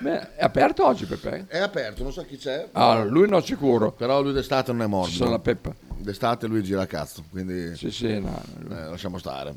Beh, 0.00 0.34
è 0.36 0.42
aperto 0.44 0.84
oggi 0.86 1.06
Pepe? 1.06 1.46
È 1.48 1.58
aperto, 1.58 2.02
non 2.02 2.12
so 2.12 2.24
chi 2.24 2.36
c'è. 2.36 2.68
Ah, 2.72 3.04
lui 3.04 3.28
non 3.28 3.42
sicuro. 3.44 3.92
Però 3.92 4.20
lui 4.22 4.32
d'estate 4.32 4.72
non 4.72 4.82
è 4.82 4.86
morto. 4.86 5.10
Sarà 5.12 5.30
la 5.30 5.38
Peppa. 5.38 5.72
D'estate 5.96 6.46
lui 6.46 6.62
gira 6.62 6.82
a 6.82 6.86
cazzo, 6.86 7.24
quindi 7.30 7.76
Sì, 7.76 7.90
sì, 7.90 8.18
no. 8.18 8.40
eh, 8.70 8.74
lasciamo 8.90 9.18
stare. 9.18 9.54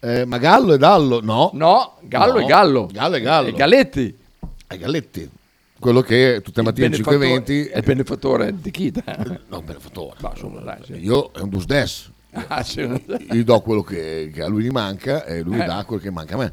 Eh, 0.00 0.24
ma 0.26 0.38
Gallo 0.38 0.74
e 0.74 0.78
Dallo? 0.78 1.20
No. 1.22 1.50
No, 1.54 1.96
Gallo 2.02 2.34
No. 2.34 2.38
e 2.40 2.44
Gallo. 2.46 2.86
Gallo 2.90 3.16
e 3.16 3.20
Gallo. 3.20 3.48
E 3.48 3.52
Galletti. 3.52 4.22
E 4.66 4.78
Galletti. 4.78 5.30
Quello 5.78 6.00
che 6.02 6.40
tutte 6.42 6.60
le 6.60 6.66
mattine 6.68 6.86
alle 6.86 6.96
Benefattore- 6.96 7.44
5.20... 7.44 7.70
È 7.70 7.76
il 7.78 7.82
benefattore 7.84 8.54
di 8.58 8.70
chi? 8.70 8.92
No, 9.48 9.60
benefattore. 9.60 10.16
Ma 10.20 10.30
insomma, 10.30 10.60
dai. 10.60 10.80
Io 11.04 11.30
è 11.32 11.40
un 11.40 11.48
dus 11.48 11.64
des. 11.66 12.10
Ah, 12.48 12.64
sì. 12.64 12.82
Gli 13.30 13.44
do 13.44 13.60
quello 13.60 13.82
che, 13.82 14.28
che 14.34 14.42
a 14.42 14.48
lui 14.48 14.64
gli 14.64 14.70
manca 14.70 15.24
e 15.24 15.42
lui 15.42 15.60
Eh. 15.60 15.64
dà 15.64 15.84
quello 15.84 16.02
che 16.02 16.10
manca 16.10 16.34
a 16.34 16.38
me. 16.38 16.52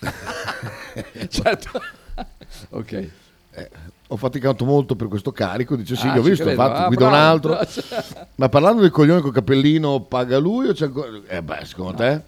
certo. 1.28 1.80
ok. 2.70 2.92
Eh, 3.52 3.70
ho 4.08 4.16
faticato 4.16 4.64
molto 4.64 4.96
per 4.96 5.06
questo 5.06 5.30
carico, 5.30 5.76
dice 5.76 5.94
sì, 5.94 6.08
Ah, 6.08 6.18
ho 6.18 6.22
visto, 6.22 6.44
credo. 6.44 6.60
infatti, 6.62 6.82
Ah, 6.82 6.86
guida 6.86 7.06
un 7.06 7.14
altro. 7.14 7.58
Ma 8.36 8.48
parlando 8.48 8.82
del 8.82 8.90
coglione 8.90 9.20
col 9.20 9.32
cappellino, 9.32 10.00
paga 10.00 10.38
lui 10.38 10.66
o 10.68 10.72
c'è 10.72 10.86
ancora... 10.86 11.10
Eh 11.28 11.42
beh, 11.42 11.64
secondo 11.64 11.94
te? 11.94 12.20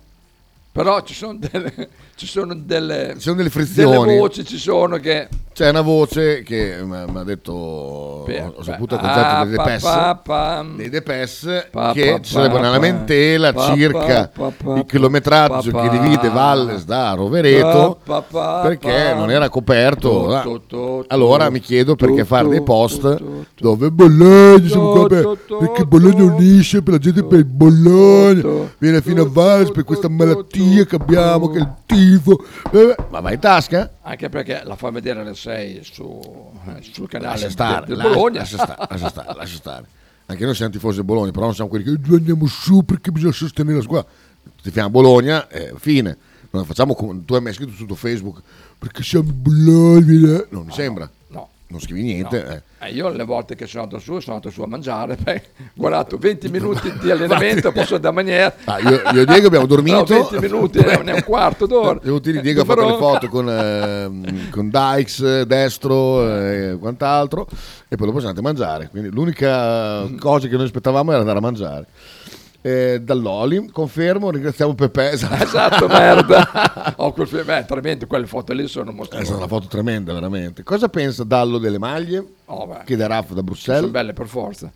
Però 0.71 1.01
ci 1.03 1.15
sono 1.15 1.39
delle, 1.39 1.89
ci 2.23 2.29
sono 2.29 2.55
delle, 2.55 3.15
Ci 3.17 3.21
sono 3.23 3.35
delle 3.37 3.51
frizioni. 3.51 3.91
delle 4.07 4.19
voci, 4.19 4.45
ci 4.45 4.57
sono 4.57 4.97
che... 4.99 5.29
C'è 5.53 5.69
una 5.69 5.83
voce 5.83 6.43
che 6.43 6.79
mi 6.83 6.97
ha 6.97 7.25
detto, 7.25 8.23
Beh, 8.27 8.53
ho 8.57 8.63
saputo 8.63 8.95
ah, 8.99 9.45
dei 9.45 9.55
DPS, 9.55 9.83
pa, 9.83 10.21
pa. 10.25 10.65
dei 10.75 10.89
DPS 10.89 11.67
Pa, 11.71 11.93
che 11.93 12.21
ci 12.23 12.33
sarebbe 12.33 12.57
una 12.57 12.71
lamentela 12.71 13.53
circa 13.53 14.31
il 14.77 14.85
chilometraggio 14.87 15.71
che 15.71 15.89
divide 15.91 16.31
Valles 16.31 16.87
da 16.87 17.13
Rovereto 17.13 17.99
perché 18.63 19.13
non 19.15 19.31
era 19.31 19.51
coperto. 19.51 20.11
Tu, 20.25 20.31
Ah, 20.33 20.41
tu, 20.41 20.67
tu, 20.67 21.05
allora 21.09 21.51
mi 21.51 21.61
chiedo 21.61 21.97
perché 21.97 22.25
fare 22.25 22.49
dei 22.49 22.63
post 22.63 23.23
dove 23.59 23.91
Bologna, 23.91 24.67
siamo 24.69 24.93
qua 24.93 25.07
per- 25.07 25.37
perché 25.59 25.85
Bologna 25.85 26.23
unisce 26.25 26.81
per 26.83 26.95
la 26.95 26.99
gente 26.99 27.25
per 27.25 27.41
il 27.41 27.45
Bologna, 27.45 28.71
viene 28.79 29.03
fino 29.03 29.21
a 29.23 29.29
Valles 29.29 29.71
per 29.71 29.85
questa 29.85 30.09
malattia 30.09 30.87
che 30.87 30.97
abbiamo, 30.97 31.51
che 31.51 31.59
è 31.59 31.61
il 31.61 31.73
tifo. 31.85 32.12
Eh, 32.73 32.97
Ma 33.11 33.21
vai 33.21 33.35
in 33.35 33.41
tasca? 33.41 33.95
Anche 34.03 34.29
perché 34.29 34.63
la 34.65 34.77
fa 34.77 34.91
vedere 34.91 35.21
alle 35.21 35.35
6 35.35 35.81
su, 35.85 36.21
eh, 36.67 36.83
sul 36.93 37.09
canale 37.09 37.31
Lascia 37.33 37.51
stare, 37.51 37.87
del 37.87 37.97
lascia- 37.97 38.13
Bologna. 38.13 38.39
lascia 38.41 38.57
stare, 38.59 38.87
lascia 38.89 39.09
stare, 39.09 39.35
lascia 39.37 39.57
stare. 39.57 39.87
Anche 40.27 40.45
noi 40.45 40.55
siamo 40.55 40.71
tifosi 40.73 40.97
del 40.97 41.05
Bologna, 41.05 41.31
però 41.31 41.45
non 41.47 41.55
siamo 41.55 41.69
quelli 41.71 41.85
che 41.85 41.91
"Eh, 41.91 42.15
andiamo 42.17 42.47
su 42.47 42.85
perché 42.85 43.11
bisogna 43.11 43.33
sostenere 43.33 43.77
la 43.77 43.83
squadra. 43.83 44.11
Tifiamo 44.63 44.91
Bologna, 44.91 45.49
eh, 45.49 45.73
fine. 45.77 46.17
Non 46.51 46.65
facciamo 46.65 46.95
come 46.95 47.25
tu 47.25 47.35
hai 47.35 47.41
mai 47.41 47.53
scritto 47.55 47.73
sul 47.73 47.87
tuo 47.87 47.97
Facebook 47.97 48.41
perché 48.79 49.03
siamo 49.03 49.31
Bologna. 49.33 50.37
eh. 50.39 50.47
Non 50.51 50.67
mi 50.67 50.73
sembra. 50.73 51.11
No. 51.73 51.79
Non 51.79 51.81
scrivi 51.81 52.03
niente. 52.03 52.43
No. 52.43 52.51
eh. 52.51 52.63
Eh, 52.89 52.91
io 52.93 53.09
le 53.09 53.25
volte 53.25 53.55
che 53.55 53.67
sono 53.67 53.85
andato 53.85 54.03
su 54.03 54.19
sono 54.21 54.37
andato 54.37 54.53
su 54.53 54.63
a 54.63 54.67
mangiare, 54.67 55.17
beh, 55.21 55.43
guardato 55.75 56.17
20 56.19 56.49
minuti 56.49 56.93
di 57.01 57.11
allenamento, 57.11 57.73
posso 57.73 57.99
da 57.99 58.11
maniera. 58.11 58.55
Ah, 58.65 58.79
io, 58.81 59.01
io 59.13 59.21
e 59.23 59.25
Diego 59.25 59.47
abbiamo 59.47 59.67
dormito. 59.67 59.97
No, 59.97 60.05
20 60.05 60.39
minuti, 60.39 60.79
eh, 60.79 60.97
non 60.97 61.09
è 61.09 61.15
un 61.15 61.25
quarto 61.25 61.67
d'ora. 61.67 61.99
Devo 62.03 62.19
dire, 62.19 62.41
Diego 62.41 62.63
ha 62.63 62.65
fatto 62.65 62.87
le 62.87 62.97
foto 62.97 63.29
con, 63.29 63.49
ehm, 63.49 64.51
con 64.51 64.69
Dykes, 64.69 65.21
eh, 65.21 65.47
destro 65.47 66.29
e 66.29 66.77
quant'altro, 66.79 67.47
e 67.89 67.97
poi 67.97 68.07
dopo 68.07 68.21
siamo 68.21 68.35
andati 68.35 68.39
a 68.39 68.43
mangiare. 68.43 68.89
Quindi 68.89 69.11
l'unica 69.11 70.07
cosa 70.19 70.49
che 70.49 70.57
noi 70.57 70.65
aspettavamo 70.65 71.11
era 71.11 71.21
andare 71.21 71.39
a 71.39 71.43
mangiare. 71.43 71.87
Eh, 72.65 73.01
Dall'Oli, 73.03 73.69
confermo, 73.73 74.31
ringraziamo 74.31 74.75
Pepe. 74.75 75.11
Esatto, 75.11 75.87
merda. 75.91 76.95
Oh, 76.97 77.13
quel 77.13 77.27
film- 77.27 77.45
beh, 77.45 77.65
tremendo, 77.65 78.07
quelle 78.07 78.27
foto 78.27 78.53
lì 78.53 78.69
sono 78.69 78.91
È 78.91 78.95
mostruose. 78.95 79.25
stata 79.25 79.39
una 79.41 79.49
foto 79.49 79.67
tremenda, 79.67 80.13
veramente. 80.13 80.63
Cosa 80.63 80.89
pensa 80.89 81.25
Dallo 81.25 81.59
delle 81.59 81.79
maglie? 81.79 82.25
Oh. 82.47 82.79
Che 82.85 82.97
da 82.97 83.09
Raff 83.09 83.33
da 83.33 83.43
Bruxelles? 83.43 83.81
Sono 83.81 83.93
belle 83.93 84.13
per 84.13 84.27
forza. 84.29 84.71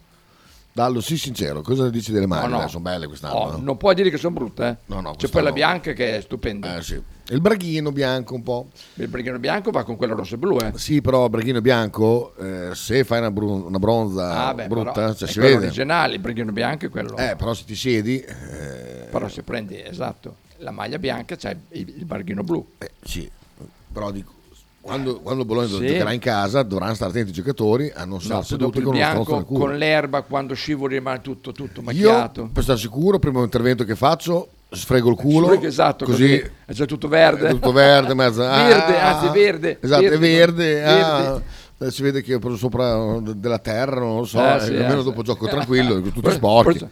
Dallo, 0.72 1.01
sì, 1.01 1.16
sincero, 1.16 1.62
cosa 1.62 1.89
dici 1.89 2.11
delle 2.12 2.26
maglie? 2.26 2.49
No, 2.49 2.61
no. 2.62 2.68
Sono 2.68 2.82
belle 2.82 3.07
quest'anno. 3.07 3.34
Oh, 3.34 3.51
no? 3.53 3.59
non 3.62 3.76
puoi 3.76 3.95
dire 3.95 4.11
che 4.11 4.18
sono 4.18 4.34
brutte, 4.34 4.66
eh? 4.68 4.76
No, 4.87 5.01
no, 5.01 5.14
C'è 5.16 5.30
quella 5.30 5.53
bianca 5.53 5.93
che 5.93 6.16
è 6.16 6.20
stupenda. 6.20 6.76
Eh, 6.76 6.82
sì. 6.82 7.01
Il 7.29 7.41
braghino 7.41 7.91
bianco 7.91 8.35
un 8.35 8.43
po'. 8.45 8.68
Il 8.95 9.09
brighino 9.09 9.39
bianco 9.41 9.70
va 9.72 9.83
con 9.83 9.97
quella 9.97 10.14
rossa 10.14 10.37
e 10.37 10.39
blu, 10.39 10.59
eh? 10.59 10.72
Sì, 10.77 11.01
però 11.01 11.29
braghino 11.29 11.61
bianco, 11.61 12.35
eh, 12.37 12.70
se 12.74 13.03
fai 13.03 13.18
una, 13.18 13.31
bru- 13.33 13.66
una 13.66 13.79
bronza 13.81 14.47
Ah, 14.47 14.55
beh, 14.55 14.68
brutta, 14.68 14.93
però 14.93 15.12
cioè 15.14 15.29
è 15.29 15.33
si 15.33 15.39
quello 15.39 15.55
vede. 15.55 15.66
originale, 15.66 16.14
il 16.14 16.20
brighino 16.20 16.53
bianco 16.53 16.87
è 16.87 16.89
quello. 16.89 17.16
Eh, 17.16 17.35
però 17.37 17.53
se 17.53 17.64
ti 17.64 17.74
siedi... 17.74 18.20
eh, 18.20 19.09
Però 19.11 19.27
se 19.29 19.43
prendi, 19.43 19.83
esatto, 19.83 20.37
la 20.59 20.70
maglia 20.70 20.99
bianca 21.01 21.35
c'è 21.35 21.57
il, 21.70 21.95
il 21.99 22.05
barghino 22.05 22.43
blu. 22.45 22.64
Eh, 22.79 22.91
sì, 23.03 23.29
però 23.93 24.12
dico, 24.12 24.33
quando, 24.81 25.18
quando 25.18 25.45
Bologna 25.45 25.66
Sì. 25.66 25.85
giocherà 25.89 26.12
in 26.12 26.20
casa 26.20 26.62
dovranno 26.62 26.95
stare 26.95 27.11
attenti 27.11 27.31
i 27.31 27.33
giocatori 27.35 27.91
a 27.93 28.05
non 28.05 28.18
No, 28.18 28.18
stare 28.20 28.43
dopo 28.43 28.45
seduti 28.45 28.79
il 28.79 28.85
con 28.85 28.93
bianco, 28.95 29.45
con 29.45 29.77
l'erba, 29.77 30.22
quando 30.22 30.55
scivoli 30.55 30.95
rimane 30.99 31.22
tutto, 31.22 31.51
tutto 31.51 31.81
Io, 31.81 31.85
macchiato. 31.87 32.51
per 32.53 32.62
stare 32.62 32.79
sicuro, 32.79 33.18
primo 33.18 33.43
intervento 33.43 33.83
che 33.83 33.97
faccio, 33.97 34.49
sfrego 34.69 35.11
il 35.11 35.17
culo, 35.17 35.47
Sfrega, 35.47 35.67
esatto, 35.69 36.05
così, 36.05 36.39
così, 36.41 36.51
è 36.67 36.73
già 36.73 36.85
tutto 36.87 37.09
verde. 37.09 37.49
è 37.49 37.51
tutto 37.51 37.73
verde, 37.73 38.14
mezzo, 38.14 38.41
Verde, 38.45 38.99
ah, 38.99 39.19
anzi 39.19 39.29
verde. 39.39 39.79
Esatto, 39.81 40.03
verde, 40.03 40.17
è 40.17 40.19
verde, 40.19 40.75
verde. 40.75 40.83
ah, 40.91 41.43
eh, 41.79 41.91
si 41.91 42.03
vede 42.03 42.23
che 42.23 42.35
ho 42.35 42.39
preso 42.39 42.57
sopra 42.57 43.19
de- 43.21 43.39
della 43.39 43.59
terra, 43.59 44.01
non 44.01 44.17
lo 44.19 44.25
so, 44.25 44.41
Eh, 44.41 44.57
e 44.57 44.61
sì, 44.61 44.75
almeno 44.77 45.01
eh, 45.01 45.05
dopo 45.05 45.19
sì. 45.19 45.25
gioco 45.25 45.47
tranquillo, 45.47 46.01
tutti 46.11 46.31
sporchi. 46.31 46.87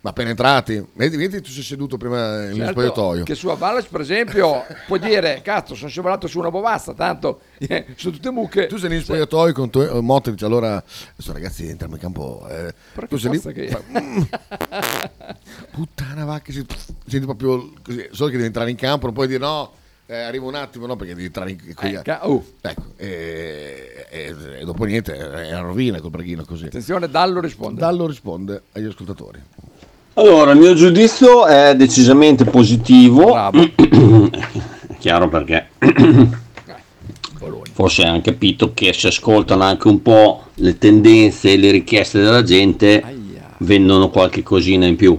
Ma 0.00 0.10
appena 0.10 0.30
entrati, 0.30 0.80
vedi, 0.92 1.16
vedi 1.16 1.40
tu 1.40 1.50
sei 1.50 1.64
seduto 1.64 1.96
prima 1.96 2.44
in 2.44 2.54
Certo, 2.54 2.70
spogliatoio. 2.70 3.24
Che 3.24 3.34
su 3.34 3.48
Avalas, 3.48 3.84
per 3.86 4.00
esempio, 4.00 4.64
puoi 4.86 5.00
dire, 5.00 5.40
cazzo, 5.42 5.74
sono 5.74 5.90
scivolato 5.90 6.28
su 6.28 6.38
una 6.38 6.52
bovassa, 6.52 6.94
tanto 6.94 7.40
eh, 7.58 7.84
sono 7.96 8.14
tutte 8.14 8.30
mucche. 8.30 8.66
Tu 8.68 8.76
sei 8.76 8.94
in 8.94 9.02
spogliatoio 9.02 9.52
con 9.52 9.70
tu, 9.70 9.80
eh, 9.80 10.00
Motta 10.00 10.30
dice 10.30 10.44
allora 10.44 10.76
adesso 10.76 11.32
ragazzi 11.32 11.66
entriamo 11.68 11.94
in 11.96 12.00
campo. 12.00 12.46
eh, 12.48 12.72
tu 13.08 13.16
sei 13.16 13.32
lì, 13.32 13.40
che- 13.40 13.66
fa- 13.68 13.82
mm, 13.98 14.22
puttana 15.72 16.24
vacca, 16.24 16.52
si- 16.52 16.64
senti 17.06 17.26
proprio 17.26 17.72
così, 17.82 18.06
solo 18.12 18.26
che 18.30 18.36
devi 18.36 18.46
entrare 18.46 18.70
in 18.70 18.76
campo, 18.76 19.06
non 19.06 19.14
puoi 19.14 19.26
dire 19.26 19.40
no, 19.40 19.72
eh, 20.06 20.16
arrivo 20.22 20.46
un 20.46 20.54
attimo, 20.54 20.86
no, 20.86 20.94
perché 20.94 21.12
devi 21.14 21.26
entrare 21.26 21.50
in 21.50 21.74
qui- 21.74 21.92
Eh, 22.02 22.18
oh. 22.22 22.44
Ecco, 22.60 22.82
e, 22.96 24.06
e- 24.10 24.34
e 24.60 24.64
dopo 24.64 24.84
niente, 24.84 25.14
è 25.16 25.50
una 25.50 25.60
rovina 25.60 26.00
col 26.00 26.10
braghino 26.10 26.44
così. 26.44 26.66
Attenzione, 26.66 27.08
Dallo 27.08 27.40
risponde. 27.40 27.80
Dallo 27.80 28.06
risponde 28.06 28.62
agli 28.72 28.86
ascoltatori. 28.86 29.42
Allora, 30.14 30.50
il 30.52 30.58
mio 30.58 30.74
giudizio 30.74 31.46
è 31.46 31.74
decisamente 31.76 32.44
positivo. 32.44 33.34
È 33.50 33.72
chiaro 34.98 35.28
perché 35.28 35.68
forse 37.78 38.02
hanno 38.02 38.20
capito 38.20 38.74
che 38.74 38.92
se 38.92 39.06
ascoltano 39.06 39.62
anche 39.62 39.86
un 39.86 40.02
po' 40.02 40.46
le 40.54 40.78
tendenze 40.78 41.52
e 41.52 41.56
le 41.56 41.70
richieste 41.70 42.20
della 42.20 42.42
gente, 42.42 43.04
vendono 43.58 44.10
qualche 44.10 44.42
cosina 44.42 44.86
in 44.86 44.96
più. 44.96 45.16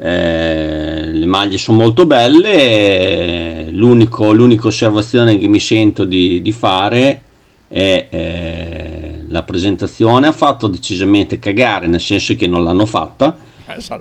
Eh, 0.00 1.06
le 1.12 1.26
maglie 1.26 1.56
sono 1.56 1.78
molto 1.78 2.04
belle. 2.04 3.68
L'unico, 3.70 4.32
l'unica 4.32 4.66
osservazione 4.66 5.38
che 5.38 5.46
mi 5.46 5.60
sento 5.60 6.04
di, 6.04 6.42
di 6.42 6.52
fare 6.52 7.22
è 7.68 8.08
eh, 8.10 9.24
la 9.28 9.42
presentazione 9.42 10.26
ha 10.26 10.32
fatto 10.32 10.66
decisamente 10.66 11.38
cagare, 11.38 11.86
nel 11.86 12.00
senso 12.00 12.34
che 12.34 12.46
non 12.46 12.64
l'hanno 12.64 12.86
fatta. 12.86 13.36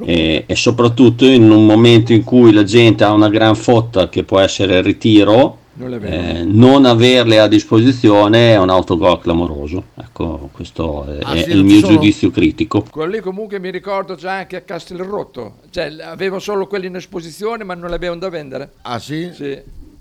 E, 0.05 0.43
e 0.47 0.55
soprattutto 0.55 1.25
in 1.25 1.49
un 1.51 1.65
momento 1.65 2.13
in 2.13 2.23
cui 2.23 2.51
la 2.53 2.63
gente 2.63 3.03
ha 3.03 3.11
una 3.11 3.29
gran 3.29 3.55
fotta 3.55 4.09
che 4.09 4.23
può 4.23 4.39
essere 4.39 4.77
il 4.77 4.83
ritiro, 4.83 5.57
Non 5.73 5.93
eh, 6.03 6.43
non 6.43 6.85
averle 6.85 7.39
a 7.39 7.47
disposizione 7.47 8.53
è 8.53 8.57
un 8.57 8.69
autogol 8.69 9.19
clamoroso. 9.21 9.83
Ecco, 9.95 10.49
questo 10.51 11.05
è, 11.05 11.19
Ah, 11.21 11.33
è 11.33 11.43
sì, 11.43 11.49
il 11.51 11.57
non 11.57 11.65
mio 11.65 11.79
sono? 11.81 11.91
giudizio 11.93 12.31
critico. 12.31 12.83
Quello 12.89 13.11
lì 13.11 13.19
comunque 13.19 13.59
mi 13.59 13.69
ricordo 13.69 14.15
già 14.15 14.37
anche 14.37 14.55
a 14.55 14.61
Castelrotto. 14.61 15.57
Cioè, 15.69 15.95
avevano 16.01 16.39
solo 16.39 16.65
quelli 16.65 16.87
in 16.87 16.95
esposizione, 16.95 17.63
ma 17.63 17.75
non 17.75 17.89
le 17.89 17.95
avevano 17.95 18.19
da 18.19 18.29
vendere. 18.29 18.71
Ah 18.83 18.97
sì? 18.99 19.29
Sì. 19.33 19.55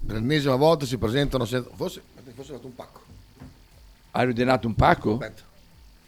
Per 0.07 0.15
l'ennesima 0.15 0.55
volta 0.57 0.87
si 0.87 0.97
presentano 0.97 1.45
senza... 1.45 1.69
Forse, 1.75 2.01
forse 2.35 2.53
è 2.53 2.55
dato 2.55 2.67
un 2.69 2.75
pacco. 2.75 3.01
Hai 4.13 4.27
ordinato 4.27 4.67
un 4.67 4.75
pacco? 4.75 5.19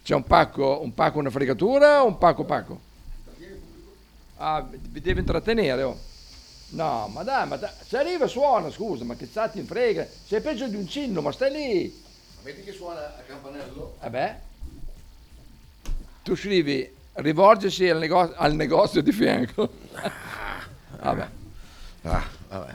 C'è 0.02 0.14
un 0.14 0.24
pacco, 0.24 0.80
un 0.82 0.94
pacco 0.94 1.18
una 1.18 1.28
fregatura 1.28 2.02
o 2.02 2.06
un 2.06 2.16
pacco 2.16 2.44
pacco? 2.44 2.80
Ah, 4.38 4.64
vi 4.70 5.00
deve 5.00 5.20
intrattenere, 5.20 5.82
oh. 5.82 5.98
No, 6.70 7.08
ma 7.08 7.22
dai, 7.24 7.46
ma 7.48 7.56
dai, 7.56 7.70
se 7.86 7.96
arriva 7.96 8.26
suona, 8.26 8.70
scusa, 8.70 9.02
ma 9.04 9.16
che 9.16 9.26
stati 9.26 9.58
in 9.58 9.66
frega? 9.66 10.06
Sei 10.26 10.40
peggio 10.40 10.68
di 10.68 10.76
un 10.76 10.86
cinno, 10.86 11.20
ma 11.20 11.32
stai 11.32 11.50
lì. 11.50 12.04
Vedi 12.42 12.62
che 12.62 12.72
suona 12.72 13.00
a 13.00 13.22
campanello? 13.26 13.96
Vabbè. 14.00 14.40
Tu 16.22 16.36
scrivi 16.36 16.94
rivolgersi 17.14 17.88
al, 17.88 17.98
nego- 17.98 18.34
al 18.34 18.54
negozio 18.54 19.02
di 19.02 19.12
fianco. 19.12 19.72
Vabbè. 21.00 21.28
Ah, 22.02 22.24
vabbè. 22.48 22.72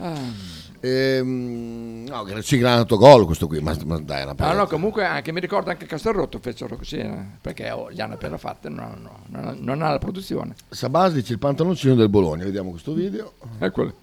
Ehm, 0.86 2.04
no, 2.10 2.42
sì, 2.42 2.58
gran 2.58 2.80
autogol 2.80 3.26
questo 3.26 3.48
qui, 3.48 3.62
ma, 3.62 3.74
ma 3.86 4.00
dai, 4.00 4.24
una 4.24 4.36
Ah 4.38 4.52
no, 4.52 4.68
comunque 4.68 5.06
anche 5.06 5.32
mi 5.32 5.40
ricordo 5.40 5.70
anche 5.70 5.86
Castelrotto 5.86 6.40
fecero 6.40 6.76
così, 6.76 6.98
eh, 6.98 7.18
perché 7.40 7.72
oh, 7.72 7.88
li 7.88 8.02
hanno 8.02 8.16
appena 8.16 8.38
fatte, 8.38 8.68
no, 8.68 8.94
no, 9.00 9.20
non, 9.28 9.58
non 9.62 9.82
ha 9.82 9.92
la 9.92 9.98
produzione. 9.98 10.56
Sabasi 10.68 11.16
dice 11.16 11.32
il 11.32 11.40
pantaloncino 11.40 11.96
del 11.96 12.10
Bologna, 12.10 12.44
vediamo 12.44 12.72
questo 12.72 12.92
video. 12.92 13.36
Eccolo. 13.60 13.94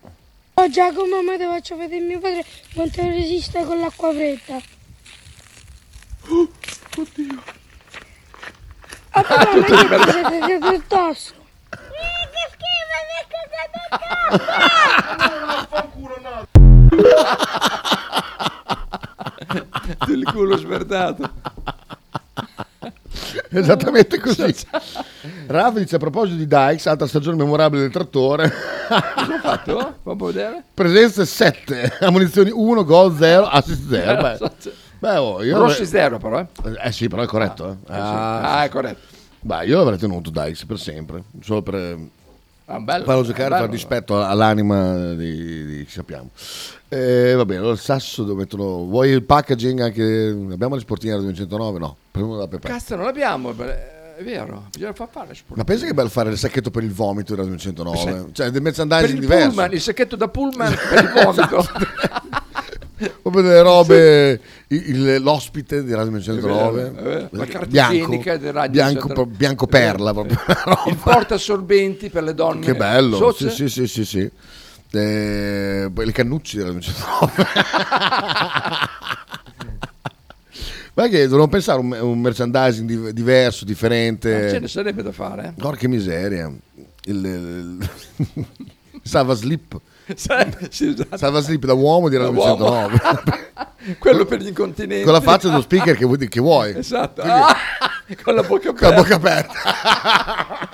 Oh 0.54 0.70
Giacomo, 0.70 1.22
ma 1.22 1.36
ti 1.36 1.44
faccio 1.44 1.76
vedere 1.76 2.02
mio 2.02 2.18
padre 2.18 2.46
quanto 2.72 3.02
resiste 3.02 3.62
con 3.62 3.78
l'acqua 3.78 4.10
fredda. 4.14 4.56
Oddio. 6.96 7.42
Ah, 9.10 9.22
papà, 9.22 9.36
ma 9.36 9.52
Tutto 9.52 9.74
che 9.74 9.82
libero. 9.82 10.04
ti 10.04 10.10
sei 10.12 10.22
cagato 10.22 10.66
addosso? 10.66 11.34
Del 20.06 20.24
culo 20.24 20.56
sverdato. 20.56 21.28
Esattamente 23.50 24.18
così. 24.20 24.54
Rafa 25.46 25.78
dice 25.78 25.96
a 25.96 25.98
proposito 25.98 26.36
di 26.36 26.46
Dykes, 26.46 26.86
altra 26.86 27.06
stagione 27.06 27.36
memorabile 27.36 27.82
del 27.82 27.90
trattore. 27.90 28.50
Cosa 28.88 29.34
ha 29.34 29.40
fatto? 29.40 29.96
Fammi 30.02 30.22
vedere. 30.26 30.62
Presenze 30.72 31.24
7, 31.26 31.98
ammunizioni 32.00 32.50
1, 32.52 32.84
gol 32.84 33.16
0, 33.16 33.46
assist 33.46 33.88
0. 33.88 34.22
Beh, 34.22 34.38
beh, 34.98 35.16
oh, 35.16 35.42
io 35.42 35.58
Rossi 35.58 35.82
avrei- 35.82 35.86
zero 35.88 36.18
però, 36.18 36.38
eh. 36.40 36.46
Eh 36.84 36.92
sì, 36.92 37.08
però 37.08 37.22
è 37.22 37.26
corretto. 37.26 37.70
eh. 37.70 37.76
sì. 37.86 37.92
Ah, 37.92 38.64
è 38.64 38.68
corretto. 38.68 39.00
Beh, 39.40 39.64
io 39.66 39.78
l'avrei 39.78 39.98
tenuto 39.98 40.30
Dykes 40.30 40.64
per 40.66 40.78
sempre, 40.78 41.24
solo 41.40 41.62
per 41.62 41.98
Ah, 42.72 42.78
bello, 42.78 43.04
farlo 43.04 43.22
giocare, 43.24 43.48
bello. 43.48 43.60
far 43.62 43.68
dispetto 43.68 44.22
all'anima 44.24 45.12
di, 45.14 45.66
di 45.66 45.84
chi 45.84 45.90
sappiamo. 45.90 46.30
Eh, 46.88 47.34
va 47.34 47.44
bene, 47.44 47.58
allora 47.58 47.72
il 47.74 47.80
sasso 47.80 48.22
dove 48.22 48.42
mettono... 48.42 48.84
Vuoi 48.84 49.10
il 49.10 49.24
packaging 49.24 49.80
anche... 49.80 50.02
Abbiamo 50.52 50.76
le 50.76 50.80
sportine 50.80 51.14
da 51.14 51.20
209? 51.20 51.78
No, 51.80 51.96
prendiamo 52.12 52.38
da 52.40 52.46
Pepe. 52.46 52.68
Cazzo, 52.68 52.94
non 52.94 53.06
l'abbiamo, 53.06 53.50
è 53.50 54.22
vero, 54.22 54.66
bisogna 54.70 54.92
far 54.92 55.08
fare 55.10 55.34
sport. 55.34 55.56
Ma 55.56 55.64
pensa 55.64 55.84
che 55.84 55.90
è 55.90 55.94
bello 55.94 56.08
fare 56.08 56.30
il 56.30 56.38
sacchetto 56.38 56.70
per 56.70 56.84
il 56.84 56.92
vomito 56.92 57.34
da 57.34 57.42
209? 57.42 57.96
Sì. 57.96 58.32
Cioè, 58.32 58.50
del 58.50 58.52
Per 58.52 58.62
merchandising 58.62 59.14
il 59.14 59.20
diverso. 59.20 59.46
pullman, 59.48 59.72
il 59.72 59.80
sacchetto 59.80 60.16
da 60.16 60.28
pullman 60.28 60.74
per 60.90 61.02
il 61.04 61.10
vomito. 61.24 61.66
Proprio 63.22 63.42
delle 63.42 63.62
robe, 63.62 64.40
il- 64.68 64.88
il- 64.90 65.22
l'ospite 65.22 65.82
di 65.84 65.94
Radio 65.94 66.16
È 66.16 66.20
109, 66.20 66.82
vero, 66.82 66.94
è 66.98 67.02
vero. 67.02 67.28
La 67.32 67.46
carta 67.46 67.66
bianco, 67.66 68.10
di 68.10 68.22
Radio 68.50 68.70
bianco, 68.70 69.08
109. 69.08 69.14
pro- 69.14 69.26
bianco 69.26 69.66
perla 69.66 70.12
proprio. 70.12 70.38
il 70.88 70.96
porta 70.96 71.34
assorbenti 71.36 72.10
per 72.10 72.22
le 72.24 72.34
donne. 72.34 72.64
Che 72.64 72.74
bello, 72.74 73.16
Socie? 73.16 73.48
sì, 73.50 73.68
sì, 73.68 73.86
sì, 73.86 73.86
sì, 73.86 74.04
sì. 74.04 74.30
Eh, 74.92 75.90
le 75.94 76.12
cannucci 76.12 76.56
della 76.58 76.78
109. 76.78 77.32
Ma 80.94 81.06
che 81.08 81.22
dovremmo 81.24 81.48
pensare 81.48 81.78
a 81.78 81.82
un, 81.82 81.96
un 82.00 82.20
merchandising 82.20 82.86
di- 82.88 83.12
diverso, 83.12 83.64
differente. 83.64 84.42
Ma 84.42 84.48
ce 84.50 84.58
ne 84.58 84.68
sarebbe 84.68 85.02
da 85.02 85.12
fare. 85.12 85.54
Porca 85.56 85.88
miseria. 85.88 86.52
Il, 87.04 87.24
il- 87.24 87.88
Salva 89.02 89.34
Slip. 89.34 89.80
Esatto. 90.16 91.16
Salva 91.16 91.40
Slip 91.40 91.64
da 91.66 91.74
uomo 91.74 92.08
di 92.08 92.16
Radio 92.16 92.32
Da 92.32 92.52
uomo. 92.52 92.88
109. 92.98 93.96
Quello 93.98 94.24
per 94.24 94.40
gli 94.40 94.48
incontinenti. 94.48 95.04
Con 95.04 95.12
la 95.12 95.20
faccia 95.20 95.48
dello 95.48 95.60
speaker 95.62 95.96
che 95.96 96.04
vuoi. 96.04 96.28
Che 96.28 96.40
vuoi. 96.40 96.76
Esatto. 96.76 97.22
Ah, 97.22 97.56
con 98.22 98.34
la 98.34 98.42
bocca 98.42 98.72
Con 98.72 98.88
la 98.88 98.96
aperta. 98.96 99.02
bocca 99.02 99.14
aperta. 99.14 100.68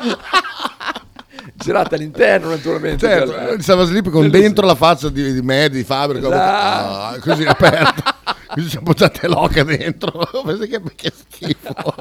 Girata 1.55 1.95
all'interno, 1.95 2.49
naturalmente. 2.51 3.07
Certo, 3.07 3.53
il 3.53 3.62
Salva 3.62 3.84
Slip 3.84 4.11
con 4.11 4.28
dentro 4.30 4.66
la 4.66 4.74
faccia 4.74 5.09
di, 5.09 5.32
di 5.32 5.43
me, 5.43 5.68
di 5.68 5.84
Fabio, 5.84 6.18
Esatto. 6.18 6.34
ah, 6.34 7.16
così 7.20 7.45
aperta. 7.45 8.14
Così 8.57 8.71
ci 8.71 8.79
appoggiate 8.79 9.29
l'oca 9.29 9.63
dentro. 9.65 10.13
Che, 10.67 10.81
che 10.97 11.13
schifo. 11.15 11.75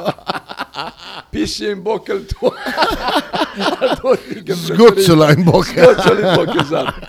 Pisci 1.29 1.67
in 1.67 1.81
bocca 1.81 2.13
il 2.13 2.25
tuo. 2.25 2.53
Sgocciola 4.55 5.33
in 5.33 5.43
bocca. 5.43 5.83
Sgocciola 5.83 6.29
in 6.29 6.35
bocca, 6.45 6.61
esatto. 6.61 7.07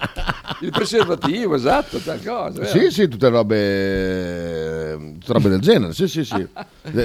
Il 0.63 0.71
preservativo, 0.71 1.55
esatto, 1.55 1.99
tal 1.99 2.21
cosa. 2.25 2.61
vero? 2.61 2.67
Sì, 2.79 2.91
sì, 2.91 3.07
tutte 3.07 3.29
robe, 3.29 5.15
tutte 5.21 5.33
robe 5.33 5.49
del 5.51 5.61
genere, 5.61 5.93
sì, 5.93 6.09
sì, 6.09 6.25
sì. 6.25 6.45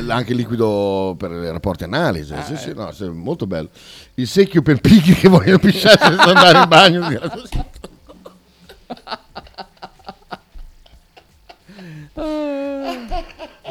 Anche 0.08 0.34
liquido 0.34 1.14
per 1.18 1.30
i 1.32 1.52
rapporti 1.52 1.84
analisi, 1.84 2.34
Ah, 2.34 2.44
sì, 2.44 2.58
sì, 2.58 2.70
eh. 2.70 2.74
no, 2.74 2.92
sì, 2.92 3.04
molto 3.08 3.46
bello. 3.46 3.70
Il 4.16 4.28
secchio 4.28 4.64
per 4.64 4.82
pigli 4.82 5.16
che 5.16 5.28
vogliono 5.28 5.60
pisciare 5.60 6.00
senza 6.00 6.24
andare 6.24 6.58
in 6.58 6.68
bagno. 6.68 7.08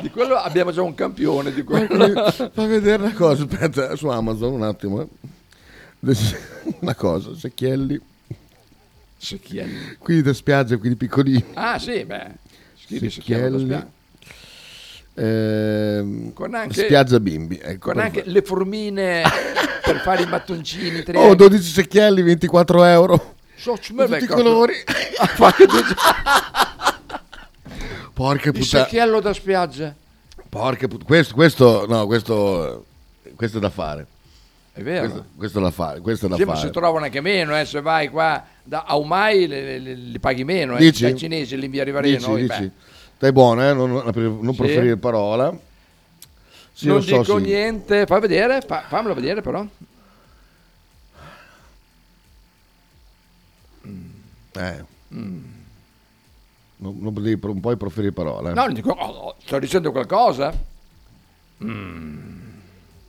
Di 0.00 0.10
quello 0.10 0.36
abbiamo 0.36 0.72
già 0.72 0.82
un 0.82 0.94
campione 0.94 1.52
di 1.52 1.62
quello. 1.62 2.30
Fa 2.30 2.66
vedere 2.66 3.02
una 3.02 3.12
cosa, 3.14 3.42
aspetta, 3.44 3.96
su 3.96 4.08
Amazon 4.08 4.52
un 4.52 4.62
attimo. 4.62 5.02
eh. 5.02 5.08
Una 6.80 6.94
cosa, 6.94 7.34
secchielli. 7.34 8.00
Secchielli. 9.16 9.96
Quelli 9.98 10.22
da 10.22 10.32
spiaggia, 10.32 10.76
quelli 10.78 10.96
piccolini. 10.96 11.44
Ah, 11.54 11.78
sì, 11.78 12.04
beh. 12.04 12.30
Da 12.88 13.10
Secchielli. 13.10 13.84
Ehm, 15.14 16.32
Con 16.32 16.54
anche- 16.54 16.84
spiaggia 16.84 17.20
bimbi. 17.20 17.58
Ecco, 17.62 17.90
Con 17.92 18.00
anche 18.00 18.22
le 18.24 18.42
formine 18.42 19.22
per 19.84 20.00
fare 20.00 20.22
i 20.22 20.26
mattoncini. 20.26 21.00
Oh, 21.00 21.02
triangoli. 21.02 21.36
12 21.36 21.62
secchielli, 21.70 22.22
24 22.22 22.84
euro. 22.84 23.34
So, 23.56 23.72
tutti 23.78 24.24
i 24.24 24.26
colori. 24.26 24.72
Porca 28.20 28.48
Il 28.48 28.52
puttana. 28.52 28.82
secchiello 28.84 29.18
da 29.20 29.32
spiaggia. 29.32 29.94
Porca 30.50 30.86
puttana. 30.88 31.06
Questo, 31.06 31.34
questo, 31.34 31.86
no, 31.88 32.04
questo, 32.04 32.84
questo 33.34 33.56
è 33.56 33.60
da 33.62 33.70
fare. 33.70 34.06
È 34.74 34.82
vero. 34.82 35.00
Questo, 35.08 35.24
questo 35.36 35.58
è 35.58 35.62
da 35.62 35.70
fare. 35.70 36.00
Questo 36.00 36.26
è 36.26 36.28
da 36.28 36.36
Sì, 36.36 36.44
fare. 36.44 36.58
si 36.58 36.70
trovano 36.70 37.06
anche 37.06 37.22
meno, 37.22 37.58
eh, 37.58 37.64
se 37.64 37.80
vai 37.80 38.10
qua 38.10 38.44
da 38.62 38.84
Aumai 38.86 39.48
li 40.10 40.18
paghi 40.18 40.44
meno, 40.44 40.76
eh, 40.76 40.80
Dici? 40.80 41.04
dai 41.04 41.16
cinesi 41.16 41.56
li 41.56 41.64
invia 41.64 41.80
arrivare 41.80 42.10
Dici, 42.10 42.26
noi, 42.28 42.42
dici. 42.42 42.60
beh. 42.60 42.70
Stai 43.16 43.32
buono, 43.32 43.66
eh? 43.66 43.72
non, 43.72 43.90
non, 43.90 44.50
Sì. 44.50 44.54
proferire 44.54 44.96
parola. 44.98 45.58
Sì, 46.74 46.88
non 46.88 47.02
so, 47.02 47.20
dico 47.22 47.38
sì. 47.38 47.44
niente, 47.44 48.04
fai 48.04 48.20
vedere, 48.20 48.60
fa- 48.60 48.84
fammelo 48.86 49.14
vedere 49.14 49.40
però. 49.40 49.64
Eh. 54.52 54.84
Non, 56.82 56.96
non, 56.98 57.12
devi- 57.12 57.38
non 57.42 57.60
puoi 57.60 57.76
proferire 57.76 58.12
parola. 58.12 58.50
eh. 58.50 58.54
No, 58.54 58.72
dico, 58.72 58.90
oh, 58.90 59.06
oh, 59.28 59.34
sto 59.44 59.58
dicendo 59.58 59.92
qualcosa. 59.92 60.50
Mm. 61.62 62.28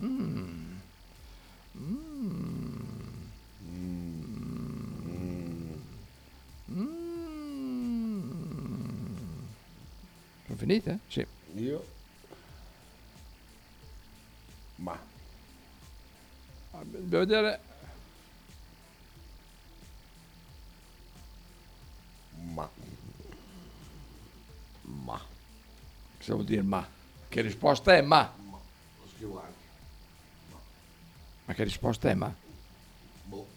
Mm. 0.03 0.59
Sono 10.45 10.57
finite? 10.57 10.99
Sì. 11.07 11.26
Io? 11.55 11.86
Ma. 14.78 14.97
Devo 16.84 17.19
vedere. 17.26 17.59
Ma. 25.03 25.19
Cosa 26.17 26.33
vuol 26.33 26.45
dire 26.45 26.61
ma? 26.61 26.87
Che 27.27 27.41
risposta 27.41 27.95
è 27.95 28.01
ma? 28.01 28.31
Lo 28.49 29.07
scrivo 29.15 29.39
anche. 29.41 29.53
Ma 31.45 31.53
che 31.53 31.63
risposta 31.63 32.09
è 32.09 32.13
ma? 32.13 32.33
Boh. 33.23 33.47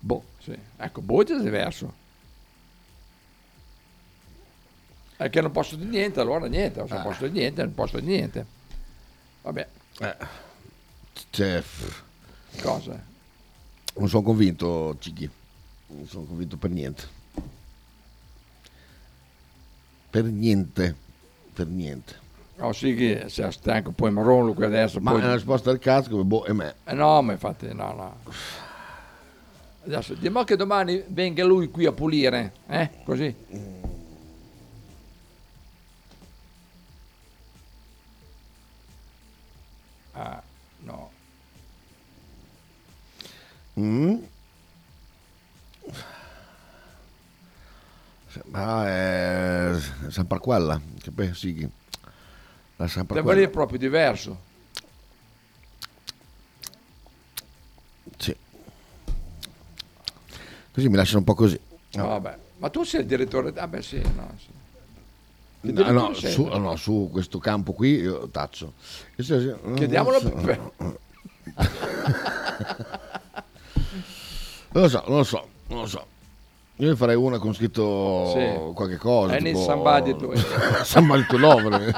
Boh, 0.00 0.24
sì. 0.38 0.58
Ecco, 0.76 1.00
boh 1.00 1.22
è 1.22 1.40
diverso. 1.40 2.02
È 5.16 5.30
che 5.30 5.40
non 5.40 5.52
posso 5.52 5.76
dire 5.76 5.90
niente, 5.90 6.20
allora 6.20 6.46
niente. 6.46 6.84
Se 6.86 6.94
non 6.94 7.02
posso 7.02 7.26
dire 7.28 7.40
niente, 7.40 7.62
non 7.62 7.74
posso 7.74 8.00
dire 8.00 8.10
niente. 8.16 8.46
Vabbè. 9.42 9.68
Cioè, 11.30 11.60
pff, 11.60 12.02
Cosa? 12.60 13.00
non 13.96 14.08
sono 14.08 14.22
convinto, 14.22 14.96
Cicchi. 14.98 15.30
Non 15.86 16.08
sono 16.08 16.24
convinto 16.24 16.56
per 16.56 16.70
niente. 16.70 17.22
Per 20.14 20.22
niente. 20.22 20.94
Per 21.52 21.66
niente. 21.66 22.14
Oh 22.58 22.72
sì, 22.72 22.94
che 22.94 23.24
sei 23.26 23.50
stanco, 23.50 23.90
poi 23.90 24.12
marrone 24.12 24.54
qui 24.54 24.64
adesso. 24.64 25.00
Ma 25.00 25.10
poi... 25.10 25.20
è 25.20 25.24
una 25.24 25.34
risposta 25.34 25.70
del 25.70 25.80
cazzo 25.80 26.22
boh 26.22 26.44
e 26.44 26.52
me. 26.52 26.74
Eh 26.84 26.92
no, 26.92 27.20
ma 27.20 27.32
infatti 27.32 27.66
no, 27.74 27.92
no. 27.92 28.16
Adesso, 29.84 30.14
dimmi 30.14 30.44
che 30.44 30.54
domani 30.54 31.02
venga 31.08 31.42
lui 31.42 31.68
qui 31.68 31.86
a 31.86 31.90
pulire, 31.90 32.52
eh? 32.68 32.90
Così. 33.02 33.34
Ah, 40.12 40.40
no. 40.78 41.10
Mm. 43.80 44.14
Ma 48.54 48.86
è 48.86 49.72
San 50.10 50.28
Parquella, 50.28 50.80
che 51.02 51.10
poi 51.10 51.34
sì. 51.34 51.68
La 52.76 52.86
San 52.86 53.04
Parquella. 53.04 53.40
è 53.42 53.48
proprio 53.48 53.78
diverso. 53.78 54.38
Sì. 58.16 58.36
Così 60.72 60.88
mi 60.88 60.94
lasciano 60.94 61.18
un 61.18 61.24
po' 61.24 61.34
così. 61.34 61.58
No, 61.94 62.06
vabbè. 62.06 62.38
Ma 62.58 62.70
tu 62.70 62.84
sei 62.84 63.00
il 63.00 63.06
direttore. 63.06 63.52
Ah, 63.56 63.66
beh, 63.66 63.82
sì, 63.82 64.00
no. 64.14 64.30
Sì. 64.38 64.52
No, 65.72 65.90
no, 65.90 66.14
su, 66.14 66.44
no, 66.44 66.76
su 66.76 67.08
questo 67.10 67.38
campo 67.38 67.72
qui 67.72 68.02
io 68.02 68.28
taccio. 68.28 68.74
Io 69.16 69.58
Chiediamolo 69.74 70.20
so. 70.20 70.30
per- 70.30 70.72
Non 74.70 74.82
lo 74.82 74.88
so, 74.88 75.04
non 75.08 75.16
lo 75.16 75.24
so, 75.24 75.48
non 75.68 75.80
lo 75.80 75.86
so. 75.86 76.06
Io 76.78 76.88
ne 76.88 76.96
farei 76.96 77.14
una 77.14 77.38
con 77.38 77.54
scritto 77.54 78.32
Sì. 78.34 78.72
qualche 78.74 78.96
cosa. 78.96 79.36
È 79.36 79.40
nel 79.40 79.52
tipo- 79.52 79.64
somebody 79.64 80.16
to- 80.16 80.32
Somebody 80.82 81.24
to 81.28 81.36
love. 81.38 81.94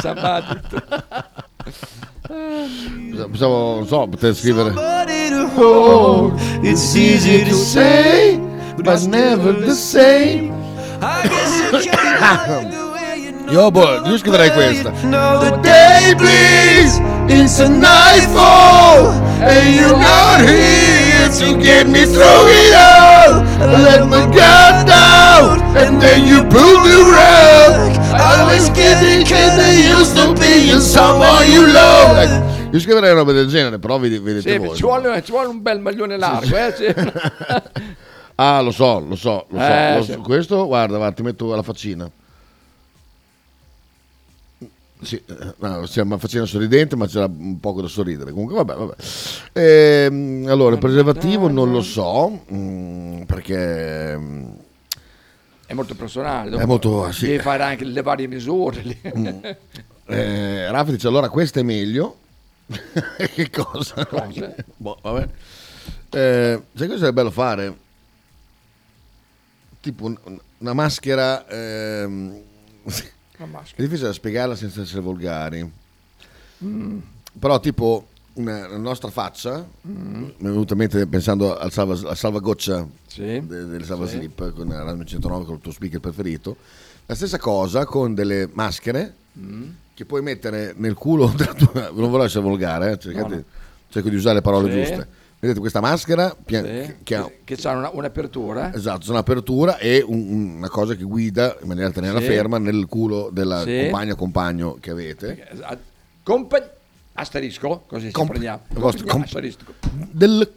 Somebody 0.00 0.60
to- 0.68 0.82
Pensavo, 2.26 3.74
non 3.76 3.86
so, 3.86 4.06
poter 4.08 4.34
scrivere. 4.34 4.72
Oh, 5.56 6.32
it's 6.62 6.94
easy 6.94 7.42
to 7.44 7.54
say, 7.54 8.38
but 8.76 8.86
never 9.06 9.54
the 9.64 9.72
same. 9.72 10.52
Io, 13.50 13.70
boh, 13.70 14.00
io 14.06 14.16
scriverei 14.18 14.50
questa. 14.52 14.90
Now 15.02 15.38
the 15.40 15.58
day 15.60 16.14
bleeds 16.14 16.98
into 17.28 17.68
nightfall, 17.68 19.10
and 19.40 19.74
you're 19.74 19.96
not 19.96 20.40
here 20.48 21.03
to 21.30 21.56
get 21.58 21.86
me 21.86 22.04
through 22.04 22.48
it 22.48 22.74
all. 22.74 23.42
I 23.60 23.82
let 23.82 24.06
my 24.06 24.24
guard 24.34 24.86
down, 24.86 25.60
and 25.76 26.00
then 26.00 26.24
you 26.26 26.42
pulled 26.44 26.84
the 26.84 27.02
rug. 27.10 27.96
I 28.14 28.44
was 28.44 28.68
getting 28.70 29.24
kinda 29.24 29.72
used 29.72 30.14
to 30.16 30.32
being 30.34 30.80
someone 30.80 31.50
you 31.50 31.66
love. 31.66 32.52
Io 32.72 32.80
scriverei 32.80 33.10
una 33.10 33.20
roba 33.20 33.32
del 33.32 33.46
genere, 33.48 33.78
però 33.78 33.98
vedi- 33.98 34.18
vedete 34.18 34.50
Sì, 34.50 34.58
voi. 34.58 34.74
ci, 34.76 34.82
vuole, 34.82 35.22
ci 35.22 35.30
vuole 35.30 35.46
un 35.48 35.62
bel 35.62 35.80
maglione 35.80 36.16
largo, 36.16 36.56
eh? 36.56 36.74
sì. 36.76 36.86
Ah, 38.36 38.60
lo 38.60 38.72
so, 38.72 38.98
lo 38.98 39.14
so, 39.14 39.46
lo 39.48 39.58
so. 39.58 39.64
Eh, 39.64 39.96
lo 39.96 40.02
sì. 40.02 40.16
Questo, 40.16 40.66
guarda, 40.66 40.96
guarda, 40.96 41.14
ti 41.14 41.22
metto 41.22 41.54
la 41.54 41.62
faccina. 41.62 42.10
Sì, 45.04 45.16
eh, 45.26 45.54
no, 45.58 45.82
c'è 45.84 46.02
una 46.02 46.18
faccina 46.18 46.44
sorridente, 46.46 46.96
ma 46.96 47.06
c'era 47.06 47.26
un 47.26 47.60
poco 47.60 47.80
da 47.82 47.88
sorridere. 47.88 48.30
Comunque, 48.32 48.54
vabbè, 48.56 48.74
vabbè. 48.74 48.94
Ehm, 49.52 50.46
allora, 50.48 50.74
il 50.74 50.80
preservativo 50.80 51.48
non 51.48 51.70
lo 51.70 51.82
so, 51.82 52.44
mm, 52.52 53.22
perché... 53.22 54.16
mm, 54.16 54.44
È 55.66 55.72
molto 55.74 55.94
personale. 55.94 56.56
È 56.56 56.64
molto- 56.64 57.10
sì. 57.12 57.26
Devi 57.26 57.42
fare 57.42 57.62
anche 57.62 57.84
le 57.84 58.02
varie 58.02 58.26
misure. 58.26 58.80
lì. 58.82 58.98
Eh, 60.06 60.70
Raffa 60.70 60.90
dice 60.90 61.06
allora 61.08 61.28
questa 61.28 61.60
è 61.60 61.62
meglio. 61.62 62.18
che 63.34 63.50
cosa? 63.50 64.04
Cosa? 64.06 64.54
Boh, 64.76 64.98
vabbè. 65.02 65.28
Eh, 66.10 66.62
sai 66.74 66.86
cosa 66.86 66.98
sarebbe 66.98 67.12
bello 67.12 67.30
fare? 67.30 67.76
Tipo 69.80 70.04
un- 70.06 70.18
una 70.58 70.72
maschera. 70.72 71.46
ehm, 71.48 72.10
Una 72.28 72.42
maschera. 72.84 73.12
È 73.36 73.82
difficile 73.82 74.08
da 74.08 74.12
spiegarla 74.12 74.54
senza 74.56 74.82
essere 74.82 75.00
volgari. 75.00 75.68
Mm. 76.64 76.98
Però 77.38 77.58
tipo 77.60 78.08
una, 78.34 78.68
la 78.68 78.76
nostra 78.78 79.10
faccia, 79.10 79.66
Mm. 79.88 80.22
mi 80.22 80.28
è 80.38 80.50
venuta 80.50 80.72
in 80.74 80.78
mente 80.78 81.06
pensando 81.06 81.56
al, 81.56 81.72
salva, 81.72 81.94
al 82.10 82.16
salvagoccia 82.16 82.86
Sì. 83.06 83.44
de- 83.44 83.66
del 83.66 83.84
salva 83.84 84.06
Sì. 84.06 84.16
slip 84.16 84.52
con 84.54 84.68
la 84.68 84.82
Radio 84.82 85.04
109 85.04 85.44
con 85.44 85.54
il 85.56 85.60
tuo 85.60 85.72
speaker 85.72 86.00
preferito. 86.00 86.56
La 87.06 87.14
stessa 87.14 87.38
cosa 87.38 87.84
con 87.84 88.14
delle 88.14 88.48
maschere 88.52 89.14
Mm. 89.38 89.68
che 89.94 90.04
puoi 90.04 90.22
mettere 90.22 90.72
nel 90.76 90.94
culo 90.94 91.26
della 91.36 91.54
tua... 91.54 91.90
non 91.92 92.10
voglio 92.10 92.22
essere 92.24 92.44
volgare, 92.44 92.92
eh, 92.92 92.98
cercate- 92.98 93.28
No, 93.28 93.34
no. 93.34 93.44
cerco 93.88 94.08
di 94.08 94.14
usare 94.16 94.36
le 94.36 94.42
parole 94.42 94.70
Sì. 94.70 94.78
giuste. 94.78 95.08
Vedete 95.44 95.60
questa 95.60 95.80
maschera 95.82 96.34
pia- 96.42 96.64
Sì. 96.64 96.94
che, 97.02 97.16
ha 97.16 97.30
Che 97.44 97.56
c'ha 97.56 97.72
una- 97.72 97.90
un'apertura. 97.92 98.72
esatto, 98.74 99.10
un'apertura 99.10 99.76
e 99.76 100.02
un- 100.02 100.54
una 100.56 100.70
cosa 100.70 100.94
che 100.94 101.02
guida 101.04 101.54
in 101.60 101.68
maniera 101.68 101.90
tenerla 101.90 102.20
Sì. 102.20 102.24
ferma 102.26 102.56
nel 102.56 102.86
culo 102.88 103.28
della 103.30 103.62
Sì. 103.62 103.80
compagna 103.82 104.14
compagno 104.14 104.78
che 104.80 104.90
avete. 104.90 105.46
Compa- 106.22 106.72
asterisco, 107.12 107.84
così 107.86 108.10
Comp- 108.10 108.30
prendiamo. 108.30 108.62
vostro 108.70 109.06
comp- 109.06 109.24
asterisco. 109.26 109.74
Del 110.10 110.50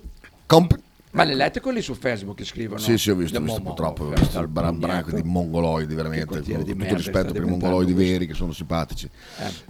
comp- 0.46 0.80
Ma 1.12 1.24
le 1.26 1.36
lette 1.36 1.60
quelli 1.60 1.82
su 1.82 1.94
Facebook 1.94 2.38
che 2.38 2.46
scrivono? 2.46 2.80
Sì, 2.80 2.98
sì, 2.98 3.10
ho 3.10 3.16
visto, 3.16 3.40
ho 3.40 3.42
visto 3.42 3.58
Momo, 3.58 3.74
purtroppo, 3.74 4.04
ho 4.04 4.08
questo 4.08 4.24
visto 4.26 4.40
il 4.40 4.48
branco 4.48 5.12
di 5.12 5.22
mongoloidi, 5.24 5.96
veramente, 5.96 6.26
con 6.28 6.42
tutto 6.42 6.76
merda 6.76 6.96
rispetto 6.96 7.34
per 7.34 7.42
i 7.42 7.46
mongoloidi 7.46 7.94
questo. 7.94 8.12
veri 8.14 8.26
che 8.28 8.34
sono 8.36 8.54
simpatici. 8.54 9.10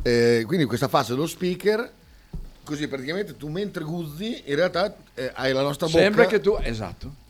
Eh, 0.03 0.43
quindi 0.45 0.65
questa 0.65 0.87
faccia 0.87 1.13
dello 1.13 1.25
speaker, 1.25 1.91
così 2.67 2.87
praticamente 2.89 3.37
tu 3.37 3.47
mentre 3.47 3.83
guzzi, 3.85 4.43
in 4.45 4.55
realtà 4.55 4.93
eh, 5.13 5.31
hai 5.33 5.53
la 5.53 5.61
nostra 5.61 5.87
bocca. 5.87 5.99
Sembra 5.99 6.25
che 6.25 6.41
tu... 6.41 6.57
Esatto. 6.61 7.25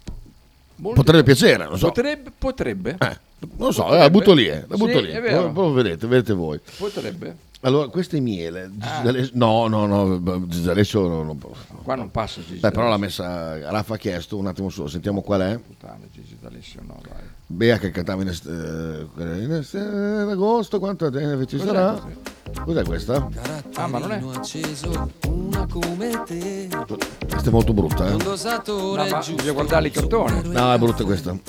Molto 0.77 1.01
Potrebbe 1.01 1.23
piacere, 1.23 1.65
non 1.65 1.77
so. 1.77 1.87
Potrebbe, 1.87 2.31
potrebbe. 2.35 2.97
Eh, 2.99 3.17
non 3.57 3.71
so, 3.71 3.83
Potrebbe. 3.83 4.03
la 4.03 4.09
butto 4.09 4.33
lì, 4.33 4.47
eh, 4.47 4.65
la 4.67 4.77
butto 4.77 4.99
Sì, 4.99 5.05
lì. 5.05 5.19
Poi, 5.19 5.51
poi 5.51 5.73
vedete, 5.73 6.07
vedete 6.07 6.33
voi. 6.33 6.59
Potrebbe. 6.77 7.35
Allora, 7.61 7.87
questo 7.87 8.15
è 8.15 8.19
miele. 8.19 8.71
Ah. 8.79 9.03
No, 9.33 9.67
no, 9.67 9.85
no, 9.85 10.47
Gigi 10.47 10.63
D'Alessio 10.63 11.07
non, 11.07 11.25
non. 11.25 11.39
Qua 11.83 11.95
non 11.95 12.11
passa 12.11 12.41
Gigi 12.41 12.59
però 12.59 12.89
l'ha 12.89 12.97
messa, 12.97 13.69
Raffa 13.71 13.95
ha 13.95 13.97
chiesto, 13.97 14.37
un 14.37 14.47
attimo 14.47 14.69
solo, 14.69 14.87
sentiamo 14.87 15.21
qual 15.21 15.41
è. 15.41 15.57
Puttana, 15.57 16.05
Gigi 16.11 16.37
D'Alessio, 16.39 16.81
no, 16.85 16.99
dai. 17.01 17.36
Bea 17.49 17.77
che 17.77 17.91
cantava 17.91 18.21
in, 18.23 18.27
est- 18.27 18.45
eh, 18.45 19.07
in 19.41 19.51
est- 19.53 19.73
in 19.75 20.27
agosto, 20.29 20.79
quanto 20.79 21.09
tempo 21.09 21.45
ci 21.45 21.55
Cos'è 21.55 21.67
sarà? 21.69 22.01
Cos'è 22.65 22.83
questa? 22.83 23.29
Ah, 23.75 23.87
ma 23.87 23.99
non 23.99 24.11
è... 24.11 24.19
donna 24.19 25.65
come 25.69 26.23
te. 26.25 26.67
Questa 27.25 27.47
è 27.47 27.51
molto 27.51 27.71
brutta, 27.73 28.07
eh. 28.09 28.11
Un 28.11 28.17
dosatore 28.17 29.03
No, 29.03 29.09
ma 29.09 29.15
giusto. 29.19 29.35
bisogna 29.35 29.53
guardare 29.53 29.87
il 29.87 29.93
cartone. 29.93 30.41
No, 30.41 30.73
è 30.73 30.77
brutta 30.77 31.05
questa. 31.05 31.39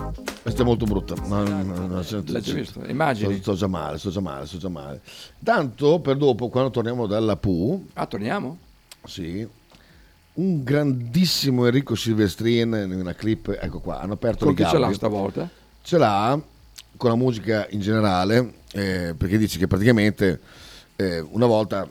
Questa 0.41 0.63
è 0.63 0.65
molto 0.65 0.85
brutta. 0.85 1.15
No, 1.27 1.43
no, 1.43 1.63
no, 1.65 1.87
no, 1.89 2.03
senti- 2.03 2.31
L'hai 2.31 2.43
già 2.43 2.53
visto? 2.55 2.81
Immagini? 2.87 3.33
Sto, 3.35 3.43
sto 3.43 3.55
già 3.55 3.67
male, 3.67 3.99
sto 3.99 4.11
già 4.11 4.21
male, 4.21 4.47
sto 4.47 4.59
già 4.59 4.69
male. 4.69 5.01
Tanto 5.43 5.99
per 5.99 6.17
dopo, 6.17 6.49
quando 6.49 6.71
torniamo 6.71 7.07
dalla 7.09 7.37
PU, 7.37 7.87
Ah, 7.95 8.07
torniamo? 8.07 8.57
sì, 9.05 9.47
un 10.35 10.63
grandissimo 10.63 11.65
Enrico 11.67 11.97
Silvestrin 11.97 12.87
in 12.89 13.01
una 13.01 13.15
clip, 13.15 13.49
ecco 13.61 13.81
qua, 13.81 13.99
hanno 14.01 14.13
aperto 14.13 14.45
Con 14.45 14.55
chi 14.55 14.65
ce 14.65 14.79
l'ha 14.79 14.93
stavolta? 14.93 15.51
Ce 15.89 15.97
l'ha 15.97 16.39
con 16.99 17.09
la 17.09 17.17
musica 17.17 17.67
in 17.71 17.81
generale, 17.81 18.57
eh, 18.73 19.15
perché 19.17 19.39
dice 19.39 19.57
che 19.59 19.67
praticamente 19.67 20.39
eh, 20.97 21.19
una 21.21 21.47
volta, 21.47 21.89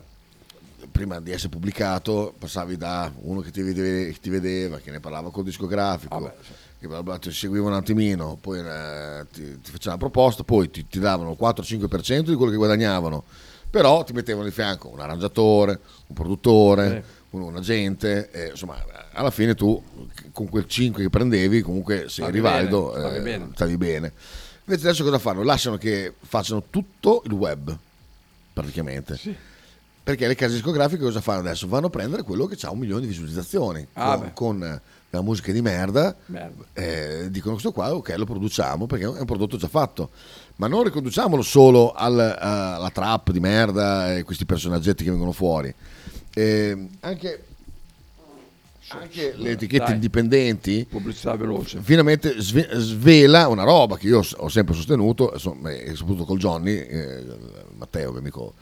prima 0.92 1.20
di 1.20 1.32
essere 1.32 1.50
pubblicato, 1.50 2.32
passavi 2.38 2.78
da 2.78 3.12
uno 3.22 3.40
che 3.40 3.50
ti 3.50 3.64
vedeva, 3.64 4.12
che, 4.12 4.20
ti 4.22 4.30
vedeva, 4.30 4.78
che 4.78 4.92
ne 4.92 5.00
parlava 5.00 5.32
col 5.32 5.46
discografico, 5.46 6.32
che 6.80 6.88
bla 6.88 7.02
bla, 7.02 7.18
ti 7.18 7.32
seguiva 7.32 7.66
un 7.66 7.74
attimino, 7.74 8.38
poi 8.40 8.60
eh, 8.60 9.26
ti, 9.34 9.62
ti 9.62 9.72
faceva 9.72 9.96
una 9.96 9.98
proposta, 9.98 10.44
poi 10.44 10.70
ti, 10.70 10.88
ti 10.88 11.00
davano 11.00 11.32
il 11.32 11.38
4-5% 11.42 12.20
di 12.20 12.36
quello 12.36 12.52
che 12.52 12.58
guadagnavano, 12.58 13.24
però 13.68 14.04
ti 14.04 14.14
mettevano 14.14 14.46
di 14.46 14.52
fianco 14.52 14.90
un 14.90 15.00
arrangiatore, 15.00 15.80
un 16.06 16.16
produttore, 16.16 17.04
un, 17.32 17.42
un 17.42 17.56
agente, 17.56 18.30
e, 18.32 18.50
insomma 18.52 18.84
alla 19.14 19.32
fine 19.32 19.56
tu 19.56 19.82
con 20.32 20.48
quel 20.50 20.68
5 20.68 21.04
che 21.04 21.10
prendevi 21.10 21.62
comunque 21.62 22.08
se 22.10 22.24
eri 22.24 22.40
valido 22.40 22.94
stavi 22.96 23.16
eh, 23.18 23.22
bene. 23.22 23.50
stavi 23.54 23.78
bene. 23.78 24.14
Invece 24.66 24.88
adesso 24.88 25.04
cosa 25.04 25.18
fanno? 25.20 25.44
Lasciano 25.44 25.78
che 25.78 26.14
facciano 26.20 26.64
tutto 26.70 27.22
il 27.26 27.32
web, 27.32 27.76
praticamente. 28.54 29.18
Perché 30.04 30.28
le 30.28 30.36
case 30.36 30.54
discografiche 30.54 31.02
cosa 31.04 31.22
fanno 31.22 31.40
adesso? 31.40 31.68
Vanno 31.68 31.88
a 31.88 31.90
prendere 31.90 32.24
quello 32.24 32.46
che 32.46 32.58
ha 32.66 32.72
un 32.72 32.80
milione 32.80 33.02
di 33.02 33.08
visualizzazioni. 33.08 33.86
Ah, 33.94 34.18
con, 34.18 34.32
con, 34.34 34.64
eh, 34.64 34.82
la 35.10 35.22
musica 35.22 35.52
di 35.54 35.62
merda, 35.62 36.16
Merda. 36.26 36.64
eh, 36.74 37.28
dicono 37.30 37.54
questo 37.54 37.72
qua, 37.72 37.94
ok, 37.94 38.14
lo 38.18 38.26
produciamo 38.26 38.88
perché 38.88 39.06
è 39.06 39.08
un 39.08 39.26
prodotto 39.26 39.56
già 39.58 39.68
fatto. 39.70 40.10
Ma 40.58 40.68
non 40.68 40.84
riconduciamolo 40.84 41.42
solo 41.42 41.92
al- 41.94 42.20
a- 42.20 42.76
alla 42.76 42.90
trap 42.90 43.32
di 43.32 43.40
merda 43.40 44.16
e 44.16 44.24
questi 44.24 44.46
personaggetti 44.46 45.04
che 45.04 45.10
vengono 45.10 45.32
fuori. 45.32 45.74
Eh, 46.38 46.88
anche, 47.00 47.44
anche 48.90 49.34
le 49.36 49.52
etichette 49.52 49.86
Dai. 49.86 49.94
indipendenti 49.96 50.86
Pubblicità 50.88 51.36
veloce. 51.36 51.80
finalmente 51.82 52.40
sve- 52.40 52.70
svela 52.74 53.48
una 53.48 53.64
roba 53.64 53.98
che 53.98 54.06
io 54.06 54.22
ho 54.36 54.48
sempre 54.50 54.76
sostenuto, 54.76 55.32
insomma, 55.34 55.72
e 55.72 55.96
soprattutto 55.96 56.26
col 56.26 56.38
Johnny, 56.38 56.76
eh, 56.76 57.26
Matteo, 57.76 58.12
mio 58.12 58.20
amico, 58.20 58.54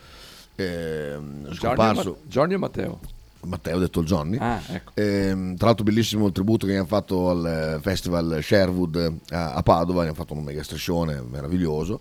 eh, 0.55 1.17
scomparso. 1.51 2.19
Johnny 2.27 2.53
o 2.53 2.59
Matteo? 2.59 2.99
Matteo, 3.41 3.77
detto 3.77 3.99
il 3.99 4.07
Johnny. 4.07 4.37
Ah, 4.39 4.59
ecco. 4.67 4.91
Ehm, 4.95 5.55
tra 5.57 5.67
l'altro 5.67 5.83
bellissimo 5.83 6.25
il 6.27 6.31
tributo 6.31 6.65
che 6.65 6.75
hanno 6.77 6.85
fatto 6.87 7.29
al 7.29 7.75
eh, 7.75 7.79
festival 7.81 8.39
Sherwood 8.41 9.17
a, 9.29 9.53
a 9.53 9.61
Padova, 9.61 10.01
hanno 10.01 10.13
fatto 10.15 10.33
un 10.33 10.43
mega 10.43 10.63
striscione 10.63 11.21
meraviglioso. 11.29 11.99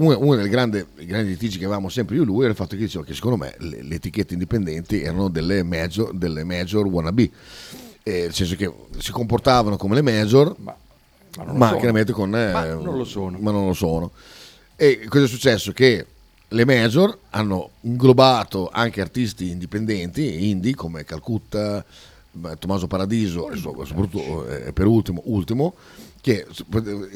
Uno, 0.00 0.18
uno 0.18 0.36
dei 0.36 0.48
grandi, 0.48 0.84
litigi 0.96 1.58
che 1.58 1.64
avevamo 1.64 1.88
sempre 1.90 2.16
io 2.16 2.22
e 2.22 2.24
lui 2.24 2.40
era 2.40 2.50
il 2.50 2.56
fatto 2.56 2.74
che 2.74 2.82
diceva 2.82 3.04
che 3.04 3.12
secondo 3.14 3.36
me 3.36 3.54
le, 3.58 3.82
le 3.82 3.94
etichette 3.96 4.32
indipendenti 4.32 5.02
erano 5.02 5.28
delle 5.28 5.62
major, 5.62 6.14
delle 6.14 6.42
major 6.44 6.86
wannabe, 6.86 7.30
Eh, 8.02 8.20
nel 8.22 8.32
senso 8.34 8.56
che 8.56 8.72
si 8.98 9.10
comportavano 9.12 9.76
come 9.76 9.94
le 9.96 10.02
major, 10.02 10.54
ma, 10.58 10.74
ma 11.36 11.44
non 11.44 11.58
lo 11.58 11.64
sono. 11.66 11.76
chiaramente 11.78 12.12
con... 12.12 12.34
eh, 12.34 12.50
Ma 12.52 12.64
non 12.74 12.96
lo 12.96 13.04
sono. 13.04 13.38
ma 13.38 13.50
non 13.50 13.66
lo 13.66 13.74
sono. 13.74 14.10
E 14.76 15.04
cosa 15.06 15.24
è 15.26 15.28
successo? 15.28 15.72
Che 15.72 16.06
le 16.48 16.64
major 16.64 17.18
hanno 17.30 17.70
inglobato 17.82 18.70
anche 18.72 19.02
artisti 19.02 19.50
indipendenti, 19.50 20.48
indie, 20.48 20.74
come 20.74 21.04
Calcutta, 21.04 21.84
Tommaso 22.58 22.86
Paradiso 22.86 23.50
e 23.50 23.56
so- 23.58 23.84
soprattutto 23.84 24.46
eh, 24.48 24.72
per 24.72 24.86
ultimo, 24.86 25.20
ultimo 25.26 25.74
che, 26.22 26.46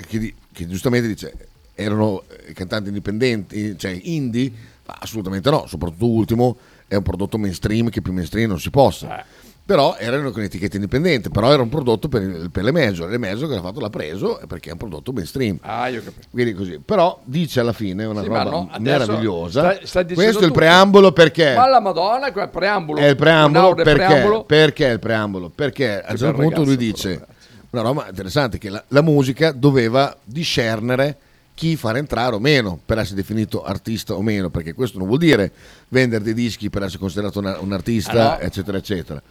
che 0.09 0.35
che 0.53 0.67
giustamente 0.69 1.09
dice 1.09 1.33
erano 1.75 2.23
eh, 2.47 2.53
cantanti 2.53 2.89
indipendenti, 2.89 3.77
cioè 3.79 3.99
indie, 4.03 4.51
assolutamente 4.87 5.51
no, 5.51 5.65
soprattutto 5.67 6.07
ultimo 6.07 6.57
è 6.87 6.95
un 6.97 7.03
prodotto 7.03 7.39
mainstream 7.39 7.89
che 7.89 8.03
più 8.03 8.13
mainstream 8.13 8.49
non 8.49 8.61
si 8.61 8.71
possa. 8.71 9.25
Però 9.67 9.97
erano 9.99 10.31
con 10.31 10.43
etichetta 10.43 10.77
indipendente, 10.77 11.31
però 11.31 11.51
era 11.51 11.63
un 11.63 11.71
prodotto 11.71 12.07
per, 12.07 12.51
per 12.53 12.65
le 12.65 12.71
major, 12.71 13.09
le 13.09 13.17
major 13.17 13.49
che 13.49 13.55
l'ha 13.55 13.63
fatto 13.63 13.81
l'ha 13.81 13.89
preso 13.89 14.39
perché 14.47 14.69
è 14.69 14.73
un 14.73 14.79
prodotto 14.79 15.11
mainstream. 15.11 15.57
Ah, 15.63 15.89
io 15.89 16.03
capisco. 16.03 16.29
Quindi 16.31 16.53
così. 16.53 16.79
Però 16.85 17.19
dice 17.25 17.61
alla 17.61 17.73
fine 17.73 18.05
una 18.05 18.21
Sì, 18.21 18.27
roba 18.27 18.43
no, 18.45 18.71
meravigliosa. 18.79 19.79
stai 19.85 20.05
dicendo 20.05 20.15
Questo 20.23 20.43
è 20.43 20.47
il 20.47 20.53
preambolo 20.53 21.13
perché 21.13 21.55
Ma 21.55 21.67
la 21.67 21.81
Madonna, 21.81 22.27
il 22.27 22.49
preambolo. 22.53 23.01
è 23.01 23.09
il 23.09 23.17
preambolo 23.17 23.75
perché, 23.75 23.93
preambolo. 23.95 24.45
perché 24.45 24.85
il 24.87 24.99
preambolo? 24.99 25.49
Perché 25.49 26.03
a 26.03 26.11
un 26.13 26.19
certo 26.19 26.41
punto 26.43 26.63
lui 26.63 26.77
dice 26.77 27.25
una 27.71 27.81
roba 27.83 28.07
interessante 28.07 28.59
che 28.59 28.69
la, 28.69 28.85
la 28.89 29.01
musica 29.01 29.51
doveva 29.51 30.15
discernere 30.23 31.17
chi 31.55 31.77
far 31.77 31.97
entrare 31.97 32.35
o 32.35 32.39
meno 32.41 32.79
per 32.85 32.99
essere 32.99 33.17
definito 33.17 33.63
artista 33.63 34.15
o 34.15 34.23
meno, 34.23 34.51
perché 34.51 34.73
questo 34.75 34.99
non 34.99 35.07
vuol 35.07 35.21
dire 35.21 35.53
vendere 35.89 36.25
dei 36.25 36.35
dischi 36.35 36.69
per 36.71 36.83
essere 36.83 36.99
considerato 36.99 37.39
una- 37.39 37.59
un 37.61 37.73
artista, 37.73 38.35
Ah, 38.35 38.39
no. 38.39 38.43
eccetera, 38.43 38.77
eccetera. 38.79 39.23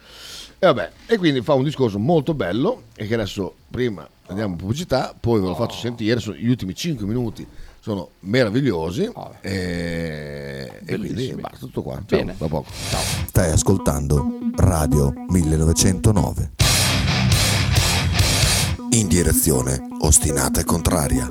E, 0.58 0.66
vabbè, 0.66 0.90
e 1.06 1.18
quindi 1.18 1.42
fa 1.42 1.52
un 1.54 1.64
discorso 1.64 1.98
molto 1.98 2.32
bello 2.32 2.84
e 2.96 3.06
che 3.06 3.14
adesso 3.14 3.54
prima 3.70 4.08
andiamo 4.28 4.52
in 4.52 4.56
pubblicità, 4.58 5.14
poi 5.18 5.40
ve 5.40 5.46
lo 5.46 5.52
Oh. 5.52 5.56
faccio 5.56 5.76
sentire, 5.76 6.18
sono 6.20 6.36
gli 6.36 6.48
ultimi 6.48 6.74
5 6.74 7.06
minuti 7.06 7.46
sono 7.80 8.08
meravigliosi 8.20 9.10
Oh. 9.12 9.34
e, 9.42 10.70
e 10.86 10.96
quindi 10.96 11.34
basta 11.38 11.58
tutto 11.58 11.82
qua. 11.82 11.96
Ciao, 12.06 12.18
Bene. 12.18 12.34
tra 12.34 12.46
poco. 12.48 12.70
Stai 13.26 13.50
ascoltando 13.50 14.38
Radio 14.56 15.12
1909. 15.28 16.52
In 18.92 19.08
direzione 19.08 19.86
ostinata 20.00 20.60
e 20.60 20.64
contraria. 20.64 21.30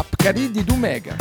La 0.00 0.06
Pcaridi 0.08 0.50
di 0.50 0.64
Dumegar. 0.64 1.16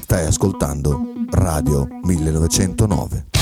Stai 0.00 0.26
ascoltando 0.26 1.02
Radio 1.30 1.88
1909. 2.02 3.39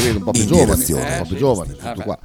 Eh, 0.00 0.10
un 0.10 0.22
po' 0.22 0.30
più 0.30 0.42
In 0.42 0.46
giovani, 0.48 0.64
direzione. 0.66 1.02
un 1.12 1.18
po' 1.18 1.26
più 1.26 1.34
Eh, 1.34 1.38
giovani, 1.38 1.70
sì, 1.70 1.76
tutto 1.76 2.00
eh, 2.00 2.04
qua. 2.04 2.18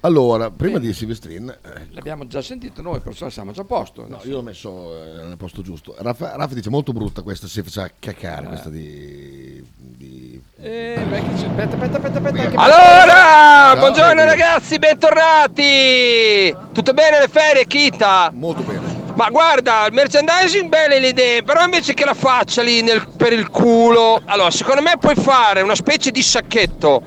Allora, 0.00 0.50
prima 0.50 0.78
di 0.78 0.92
Silvestrin, 0.92 1.48
eh, 1.48 1.86
L'abbiamo 1.90 2.26
già 2.26 2.40
sentito 2.42 2.80
noi, 2.82 3.00
perciò 3.00 3.28
siamo 3.28 3.52
già 3.52 3.62
a 3.62 3.64
posto. 3.64 4.06
No, 4.08 4.18
io 4.24 4.34
l'ho 4.36 4.42
messo 4.42 4.94
eh, 4.94 5.24
nel 5.26 5.36
posto 5.36 5.62
giusto. 5.62 5.94
Raffa, 5.98 6.36
Raffa 6.36 6.54
dice 6.54 6.70
molto 6.70 6.92
brutta 6.92 7.22
questa, 7.22 7.46
si 7.46 7.62
faceva 7.62 7.90
cacare 7.98 8.44
Eh. 8.44 8.48
questa 8.48 8.68
di... 8.70 9.64
di... 9.76 10.40
Eh, 10.60 10.98
beh, 11.08 11.18
che 11.20 11.34
c'è- 11.36 11.46
aspetta, 11.46 11.76
aspetta, 11.76 11.96
aspetta, 11.98 12.18
aspetta. 12.18 12.60
Allora, 12.60 13.12
Ciao, 13.12 13.76
buongiorno 13.78 14.24
ragazzi, 14.24 14.78
bentornati! 14.78 16.56
Tutto 16.72 16.92
bene 16.92 17.20
le 17.20 17.28
ferie, 17.28 17.66
Kita? 17.66 18.30
Molto 18.34 18.62
bene. 18.62 18.96
Ma 19.14 19.30
guarda, 19.30 19.86
il 19.86 19.92
merchandising 19.94 20.68
belle 20.68 21.00
le 21.00 21.08
idee, 21.08 21.42
però 21.42 21.64
invece 21.64 21.92
che 21.92 22.04
la 22.04 22.14
faccia 22.14 22.62
lì 22.62 22.82
nel- 22.82 23.08
per 23.16 23.32
il 23.32 23.48
culo, 23.48 24.20
allora 24.24 24.50
secondo 24.50 24.80
me 24.80 24.96
puoi 24.98 25.16
fare 25.16 25.60
una 25.60 25.74
specie 25.74 26.12
di 26.12 26.22
sacchetto 26.22 27.02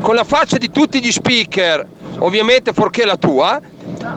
con 0.00 0.14
la 0.14 0.24
faccia 0.24 0.56
di 0.56 0.70
tutti 0.70 1.00
gli 1.00 1.12
speaker, 1.12 1.86
ovviamente 2.18 2.72
forché 2.72 3.04
la 3.04 3.16
tua, 3.16 3.60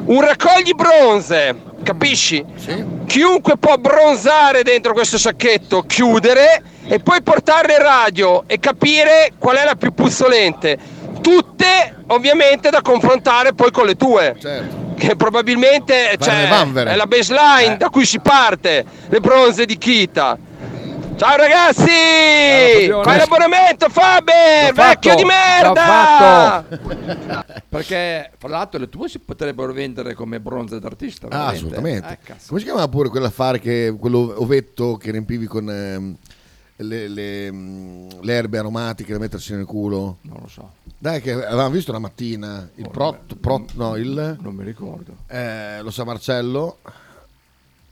un 0.06 0.22
raccogli 0.22 0.74
bronze, 0.74 1.56
capisci? 1.84 2.44
Chiunque 3.06 3.58
può 3.58 3.76
bronzare 3.78 4.64
dentro 4.64 4.94
questo 4.94 5.18
sacchetto, 5.18 5.82
chiudere 5.84 6.64
e 6.88 7.00
poi 7.00 7.22
portarle 7.22 7.74
in 7.74 7.82
radio 7.82 8.44
e 8.48 8.60
capire 8.60 9.34
qual 9.38 9.58
è 9.58 9.66
la 9.66 9.76
più 9.76 9.94
puzzolente. 9.94 10.78
Tutte 11.22 11.96
ovviamente 12.08 12.70
da 12.70 12.82
confrontare 12.82 13.54
poi 13.54 13.72
con 13.72 13.86
le 13.86 13.96
tue. 13.96 14.36
Che 14.98 15.16
probabilmente 15.16 16.16
cioè, 16.20 16.48
è 16.94 16.96
la 16.96 17.08
baseline 17.08 17.74
Eh. 17.74 17.78
da 17.78 17.90
cui 17.90 18.06
si 18.06 18.20
parte, 18.20 18.86
le 19.10 19.20
bronze 19.20 19.66
di 19.66 19.78
Kita. 19.78 20.38
Ciao 21.24 21.38
ragazzi! 21.38 22.82
Fabione. 22.82 23.04
Fai 23.06 23.18
l'abbonamento 23.18 23.88
Faber, 23.88 24.68
L'ho 24.68 24.74
vecchio 24.74 25.12
fatto, 25.12 25.22
di 25.22 25.24
merda! 25.24 26.66
fatto. 26.66 27.54
Perché, 27.70 28.32
fra 28.38 28.50
l'altro, 28.50 28.78
le 28.78 28.90
tue 28.90 29.08
si 29.08 29.20
potrebbero 29.20 29.72
vendere 29.72 30.16
come 30.16 30.42
bronze 30.42 30.82
d'artista. 30.82 31.28
Ah, 31.30 31.48
assolutamente. 31.48 32.20
Eh. 32.26 32.36
Come 32.46 32.60
si 32.60 32.66
chiamava 32.66 32.90
pure 32.90 33.08
quell'affare 33.08 33.60
che 33.60 33.96
quello 33.98 34.34
ovetto 34.36 34.98
che 34.98 35.12
riempivi 35.12 35.46
con 35.46 35.70
ehm, 35.70 36.18
le, 36.76 37.08
le, 37.08 37.52
mm, 37.54 38.10
le 38.20 38.34
erbe 38.34 38.58
aromatiche 38.58 39.14
da 39.14 39.20
mettersi 39.20 39.54
nel 39.56 39.64
culo? 39.64 40.18
Non 40.24 40.40
lo 40.42 40.50
so. 40.50 40.72
Dai, 40.98 41.22
che 41.22 41.32
avevamo 41.32 41.70
visto 41.70 41.92
una 41.92 42.02
mattina 42.02 42.70
il 42.76 42.90
prot, 42.90 43.38
prot 43.38 43.72
no, 43.76 43.96
il 43.96 44.38
Non 44.42 44.54
mi 44.56 44.66
ricordo. 44.66 45.16
eh, 45.28 45.82
lo 45.82 45.90
sa 45.90 46.04
Marcello. 46.04 46.80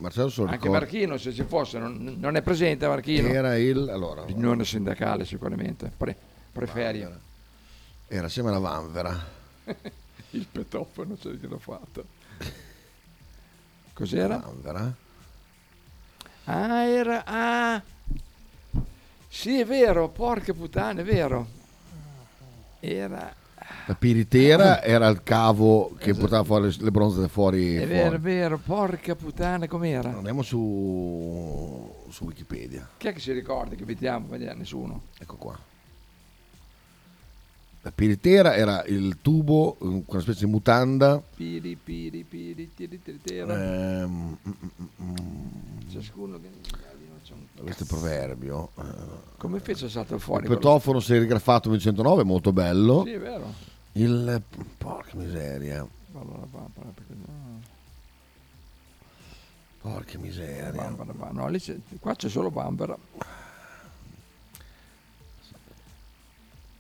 Marcello 0.02 0.30
se 0.30 0.42
lo 0.42 0.48
Anche. 0.48 0.68
Marchino, 0.68 1.18
se 1.18 1.32
ci 1.32 1.44
fosse, 1.44 1.78
non, 1.78 2.16
non 2.20 2.36
è 2.36 2.42
presente 2.42 2.88
Marchino. 2.88 3.28
Era 3.28 3.56
il 3.56 3.88
allora, 3.88 4.26
Riunione 4.26 4.66
sindacale 4.66 5.26
sicuramente. 5.26 5.92
Pre, 5.96 6.18
preferia. 6.52 7.18
era 8.08 8.26
assieme 8.26 8.50
alla 8.50 8.60
Vanvera. 8.60 9.40
Il 10.32 10.48
petofono 10.52 11.18
ce 11.18 11.38
l'ho 11.40 11.60
fatto. 11.60 12.06
Cos'era? 13.94 14.38
Vanvera. 14.38 14.94
Ah, 16.46 16.84
era... 16.84 17.24
Ah. 17.26 17.82
Sì, 19.28 19.60
è 19.60 19.66
vero, 19.66 20.10
porca 20.10 20.54
puttana, 20.54 21.02
è 21.02 21.04
vero. 21.04 21.48
Era... 22.80 23.36
La 23.88 23.96
piritera 23.96 24.82
era 24.82 25.08
il 25.08 25.22
cavo 25.24 25.96
che 25.98 26.14
portava 26.14 26.44
fuori 26.44 26.76
le, 26.80 26.92
bronze 26.92 27.20
da 27.22 27.28
fuori. 27.28 27.76
È 27.76 27.80
fuori. 27.80 27.94
vero, 27.94 28.16
è 28.16 28.20
vero, 28.20 28.58
porca 28.58 29.16
puttana, 29.16 29.68
com'era? 29.68 30.16
Andiamo 30.16 30.42
su, 30.42 31.94
su 32.10 32.26
Wikipedia. 32.26 32.90
Chi 32.98 33.08
è 33.08 33.14
che 33.14 33.20
si 33.20 33.32
ricorda 33.32 33.76
che 33.76 33.86
vediamo? 33.86 34.28
Vediamo, 34.30 34.60
nessuno. 34.60 35.04
Ecco 35.18 35.36
qua. 35.36 35.60
La 37.84 37.92
piritera 37.92 38.56
era 38.56 38.84
il 38.86 39.18
tubo, 39.22 39.76
eh, 39.82 40.04
una 40.06 40.22
specie 40.22 40.46
di 40.46 40.52
mutanda. 40.52 41.22
Piri, 41.36 41.76
piri, 41.76 42.24
piri, 42.24 42.72
tiri, 42.76 43.02
tiri, 43.02 43.20
tira. 43.24 44.02
ehm, 44.02 44.38
mm, 44.48 44.52
mm, 44.52 44.88
mm, 45.02 45.90
Ciascuno 45.90 46.40
che... 46.40 46.50
questo 47.62 47.84
è 47.84 47.86
proverbio. 47.88 48.70
eh. 48.80 48.84
Come 49.38 49.60
fece 49.60 49.90
saltare 49.90 50.20
fuori? 50.20 50.42
il 50.44 50.48
quello? 50.48 50.62
petofono 50.62 51.00
serigrafato 51.00 51.70
1909 51.70 52.24
molto 52.24 52.52
bello. 52.54 53.04
Sì, 53.06 53.12
è 53.12 53.20
vero. 53.20 53.54
Il 53.94 54.42
porca 54.78 55.16
miseria. 55.18 55.86
Allora, 56.14 56.46
va, 56.52 56.60
va, 56.74 56.84
perché 56.94 57.14
no. 57.14 57.60
Porca 59.82 60.18
miseria. 60.20 60.72
Bambara. 60.72 61.32
No, 61.32 61.48
lì 61.48 61.60
c'è- 61.60 61.78
qua 62.00 62.16
c'è 62.16 62.30
solo 62.30 62.52
Bambara. 62.52 62.96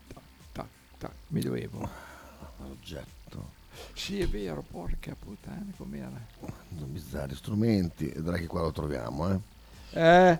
Tac, 0.08 0.22
tac, 0.54 0.68
tac, 0.98 1.12
Medioevo. 1.28 1.90
Oggetto. 2.70 3.60
Sì, 3.94 4.20
è 4.20 4.28
vero, 4.28 4.64
porca 4.70 5.16
puttana, 5.18 5.66
com'era? 5.78 6.12
Bizzarri 6.70 7.36
strumenti. 7.36 8.06
Vedrai 8.08 8.42
che 8.42 8.48
qua 8.48 8.62
lo 8.62 8.72
troviamo, 8.72 9.30
eh. 9.32 9.40
Eh. 9.94 10.40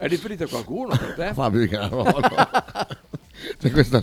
È 0.00 0.08
riferito 0.08 0.44
a 0.44 0.48
qualcuno 0.48 0.96
per 0.96 1.12
te? 1.14 1.32
Fabio 1.34 1.60
Di 1.60 1.68
Canavolo. 1.68 2.22
C'è 3.58 3.70
questa, 3.70 4.02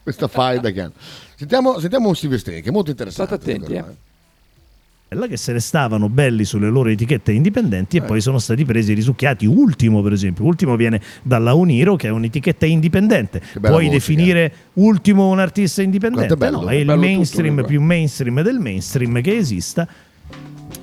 questa 0.00 0.28
faida 0.28 0.70
che 0.70 0.80
hanno. 0.80 0.92
Sentiamo, 1.34 1.80
sentiamo 1.80 2.06
un 2.06 2.14
Silvestrini 2.14 2.62
che 2.62 2.68
è 2.68 2.72
molto 2.72 2.90
interessante. 2.90 3.34
State 3.34 3.50
attenti, 3.50 4.02
là 5.08 5.26
che 5.26 5.36
se 5.36 5.52
ne 5.52 5.58
stavano 5.58 6.08
belli 6.08 6.44
sulle 6.44 6.68
loro 6.68 6.88
etichette 6.88 7.32
indipendenti 7.32 7.96
e 7.96 8.02
poi 8.02 8.20
sono 8.20 8.38
stati 8.38 8.64
presi 8.64 8.92
e 8.92 8.94
risucchiati. 8.94 9.44
Ultimo, 9.44 10.02
per 10.02 10.12
esempio, 10.12 10.44
Ultimo 10.44 10.76
viene 10.76 11.00
dalla 11.22 11.54
Uniro, 11.54 11.96
che 11.96 12.06
è 12.06 12.10
un'etichetta 12.10 12.66
indipendente. 12.66 13.40
Puoi 13.60 13.72
voce 13.72 13.88
definire 13.88 14.52
Ultimo 14.74 15.28
un 15.30 15.40
artista 15.40 15.82
indipendente? 15.82 16.34
È 16.34 16.36
bello. 16.36 16.60
No, 16.62 16.68
è 16.68 16.74
il 16.74 16.84
Bello 16.84 16.94
tutto, 17.00 17.06
mainstream 17.12 17.48
comunque. 17.48 17.72
più 17.72 17.80
mainstream 17.82 18.42
del 18.42 18.58
mainstream 18.60 19.20
che 19.20 19.36
esista. 19.36 19.88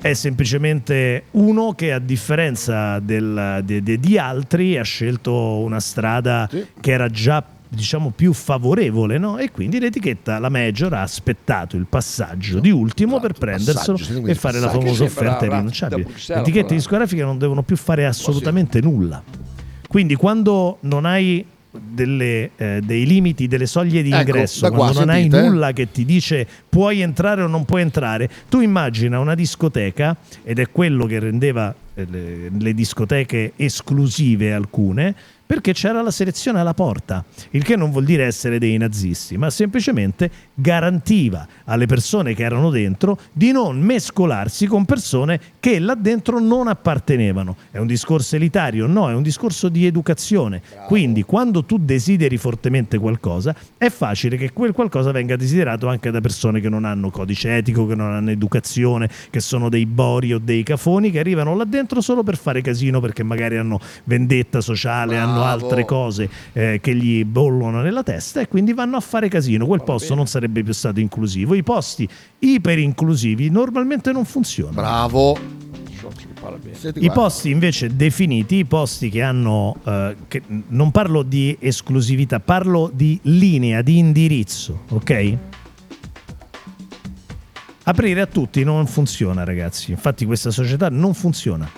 È 0.02 0.14
semplicemente 0.14 1.24
uno 1.32 1.74
che, 1.74 1.92
a 1.92 2.00
differenza 2.00 2.98
del- 2.98 3.60
de- 3.64 3.82
de- 3.84 3.98
di 4.00 4.18
altri, 4.18 4.76
ha 4.76 4.82
scelto 4.82 5.58
una 5.60 5.78
strada 5.78 6.50
che 6.80 6.90
era 6.90 7.08
già 7.08 7.44
diciamo 7.68 8.10
più 8.10 8.32
favorevole, 8.32 9.16
no? 9.16 9.38
E 9.38 9.50
quindi 9.52 9.78
l'etichetta, 9.78 10.40
la 10.40 10.48
major, 10.48 10.92
ha 10.92 11.02
aspettato 11.02 11.76
il 11.76 11.86
passaggio 11.88 12.58
di 12.58 12.70
ultimo 12.70 13.20
per 13.20 13.32
prenderselo 13.34 13.96
e 14.26 14.34
fare 14.34 14.58
la 14.58 14.68
famosa 14.70 15.04
offerta 15.04 15.44
irrinunciabile. 15.46 16.02
Bruxelles, 16.02 16.42
Le 16.44 16.50
etichette 16.50 16.74
discografiche 16.74 17.22
non 17.22 17.38
devono 17.38 17.62
più 17.62 17.76
fare 17.76 18.04
assolutamente 18.04 18.80
nulla. 18.80 19.22
Quindi 19.88 20.16
quando 20.16 20.78
non 20.80 21.04
hai 21.06 21.46
delle, 21.72 22.50
eh, 22.56 22.80
dei 22.84 23.06
limiti, 23.06 23.48
delle 23.48 23.66
soglie 23.66 24.02
di 24.02 24.10
Ecco, 24.10 24.20
ingresso, 24.20 24.68
qua, 24.68 24.76
quando 24.76 25.04
non 25.04 25.14
sentite, 25.14 25.36
hai 25.36 25.44
eh? 25.44 25.48
nulla 25.48 25.72
che 25.72 25.90
ti 25.90 26.04
dice 26.04 26.46
puoi 26.68 27.00
entrare 27.00 27.42
o 27.42 27.46
non 27.46 27.64
puoi 27.64 27.80
entrare, 27.80 28.28
tu 28.48 28.60
immagina 28.60 29.18
una 29.18 29.34
discoteca, 29.34 30.16
ed 30.44 30.58
è 30.58 30.70
quello 30.70 31.06
che 31.06 31.18
rendeva 31.18 31.74
eh, 31.94 32.06
le, 32.08 32.50
le 32.50 32.74
discoteche 32.74 33.52
esclusive 33.56 34.52
alcune, 34.52 35.14
perché 35.44 35.72
c'era 35.72 36.02
la 36.02 36.10
selezione 36.10 36.60
alla 36.60 36.74
porta, 36.74 37.24
il 37.50 37.62
che 37.62 37.76
non 37.76 37.90
vuol 37.90 38.04
dire 38.04 38.24
essere 38.24 38.58
dei 38.58 38.76
nazisti, 38.76 39.36
ma 39.36 39.50
semplicemente 39.50 40.30
garantiva 40.54 41.46
alle 41.64 41.86
persone 41.86 42.34
che 42.34 42.42
erano 42.42 42.70
dentro 42.70 43.18
di 43.32 43.52
non 43.52 43.78
mescolarsi 43.80 44.66
con 44.66 44.84
persone 44.84 45.40
che 45.60 45.78
là 45.78 45.94
dentro 45.94 46.40
non 46.40 46.68
appartenevano. 46.68 47.56
È 47.70 47.78
un 47.78 47.86
discorso 47.86 48.36
elitario? 48.36 48.86
No, 48.86 49.10
è 49.10 49.14
un 49.14 49.22
discorso 49.22 49.68
di 49.68 49.86
educazione. 49.86 50.62
Quindi 50.86 51.22
quando 51.22 51.64
tu 51.64 51.78
desideri 51.78 52.36
fortemente 52.36 52.98
qualcosa, 52.98 53.54
è 53.76 53.90
facile 53.90 54.36
che 54.36 54.52
quel 54.52 54.72
qualcosa 54.72 55.10
venga 55.10 55.36
desiderato 55.36 55.86
anche 55.88 56.10
da 56.10 56.20
persone 56.20 56.60
che 56.60 56.68
non 56.68 56.84
hanno 56.84 57.10
codice 57.10 57.56
etico, 57.56 57.86
che 57.86 57.94
non 57.94 58.12
hanno 58.12 58.30
educazione, 58.30 59.08
che 59.30 59.40
sono 59.40 59.68
dei 59.68 59.86
bori 59.86 60.32
o 60.32 60.38
dei 60.38 60.62
cafoni, 60.62 61.10
che 61.10 61.18
arrivano 61.18 61.54
là 61.56 61.64
dentro 61.64 62.00
solo 62.00 62.22
per 62.22 62.36
fare 62.36 62.60
casino 62.62 63.00
perché 63.00 63.22
magari 63.22 63.56
hanno 63.56 63.78
vendetta 64.04 64.60
sociale, 64.60 65.18
hanno 65.18 65.31
Bravo. 65.34 65.64
altre 65.64 65.84
cose 65.84 66.28
eh, 66.52 66.78
che 66.80 66.94
gli 66.94 67.24
bollono 67.24 67.80
nella 67.80 68.02
testa 68.02 68.40
e 68.40 68.48
quindi 68.48 68.72
vanno 68.72 68.96
a 68.96 69.00
fare 69.00 69.28
casino. 69.28 69.66
Quel 69.66 69.82
posto 69.82 70.14
non 70.14 70.26
sarebbe 70.26 70.62
più 70.62 70.72
stato 70.72 71.00
inclusivo. 71.00 71.54
I 71.54 71.62
posti 71.62 72.08
iper 72.38 72.78
inclusivi 72.78 73.50
normalmente 73.50 74.12
non 74.12 74.24
funzionano. 74.24 74.80
Bravo. 74.80 75.60
I 76.94 77.10
posti 77.12 77.50
invece 77.50 77.94
definiti, 77.94 78.56
i 78.56 78.64
posti 78.64 79.08
che 79.08 79.22
hanno, 79.22 79.76
eh, 79.84 80.16
che 80.26 80.42
non 80.68 80.90
parlo 80.90 81.22
di 81.22 81.56
esclusività, 81.60 82.40
parlo 82.40 82.90
di 82.92 83.18
linea, 83.22 83.82
di 83.82 83.98
indirizzo, 83.98 84.82
ok? 84.88 85.36
Aprire 87.84 88.20
a 88.20 88.26
tutti 88.26 88.62
non 88.64 88.86
funziona, 88.86 89.44
ragazzi. 89.44 89.90
Infatti, 89.90 90.24
questa 90.24 90.50
società 90.50 90.88
non 90.88 91.14
funziona. 91.14 91.68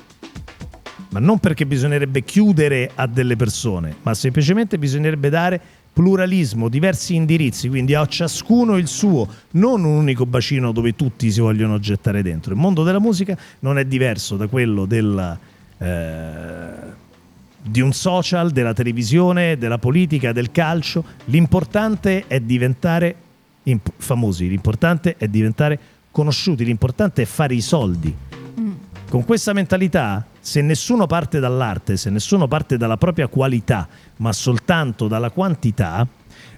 Ma 1.14 1.20
non 1.20 1.38
perché 1.38 1.64
bisognerebbe 1.64 2.24
chiudere 2.24 2.90
a 2.92 3.06
delle 3.06 3.36
persone, 3.36 3.94
ma 4.02 4.14
semplicemente 4.14 4.78
bisognerebbe 4.78 5.28
dare 5.28 5.60
pluralismo, 5.92 6.68
diversi 6.68 7.14
indirizzi, 7.14 7.68
quindi 7.68 7.94
a 7.94 8.04
ciascuno 8.04 8.76
il 8.76 8.88
suo, 8.88 9.28
non 9.52 9.84
un 9.84 9.94
unico 9.94 10.26
bacino 10.26 10.72
dove 10.72 10.96
tutti 10.96 11.30
si 11.30 11.38
vogliono 11.38 11.78
gettare 11.78 12.20
dentro. 12.20 12.52
Il 12.52 12.58
mondo 12.58 12.82
della 12.82 12.98
musica 12.98 13.38
non 13.60 13.78
è 13.78 13.84
diverso 13.84 14.36
da 14.36 14.48
quello 14.48 14.86
della, 14.86 15.38
eh, 15.78 16.72
di 17.62 17.80
un 17.80 17.92
social, 17.92 18.50
della 18.50 18.72
televisione, 18.72 19.56
della 19.56 19.78
politica, 19.78 20.32
del 20.32 20.50
calcio. 20.50 21.04
L'importante 21.26 22.24
è 22.26 22.40
diventare 22.40 23.14
imp- 23.62 23.92
famosi, 23.98 24.48
l'importante 24.48 25.14
è 25.16 25.28
diventare 25.28 25.78
conosciuti, 26.10 26.64
l'importante 26.64 27.22
è 27.22 27.24
fare 27.24 27.54
i 27.54 27.60
soldi. 27.60 28.12
Con 29.08 29.24
questa 29.24 29.52
mentalità, 29.52 30.26
se 30.44 30.60
nessuno 30.60 31.06
parte 31.06 31.40
dall'arte, 31.40 31.96
se 31.96 32.10
nessuno 32.10 32.46
parte 32.46 32.76
dalla 32.76 32.98
propria 32.98 33.28
qualità, 33.28 33.88
ma 34.18 34.30
soltanto 34.30 35.08
dalla 35.08 35.30
quantità, 35.30 36.06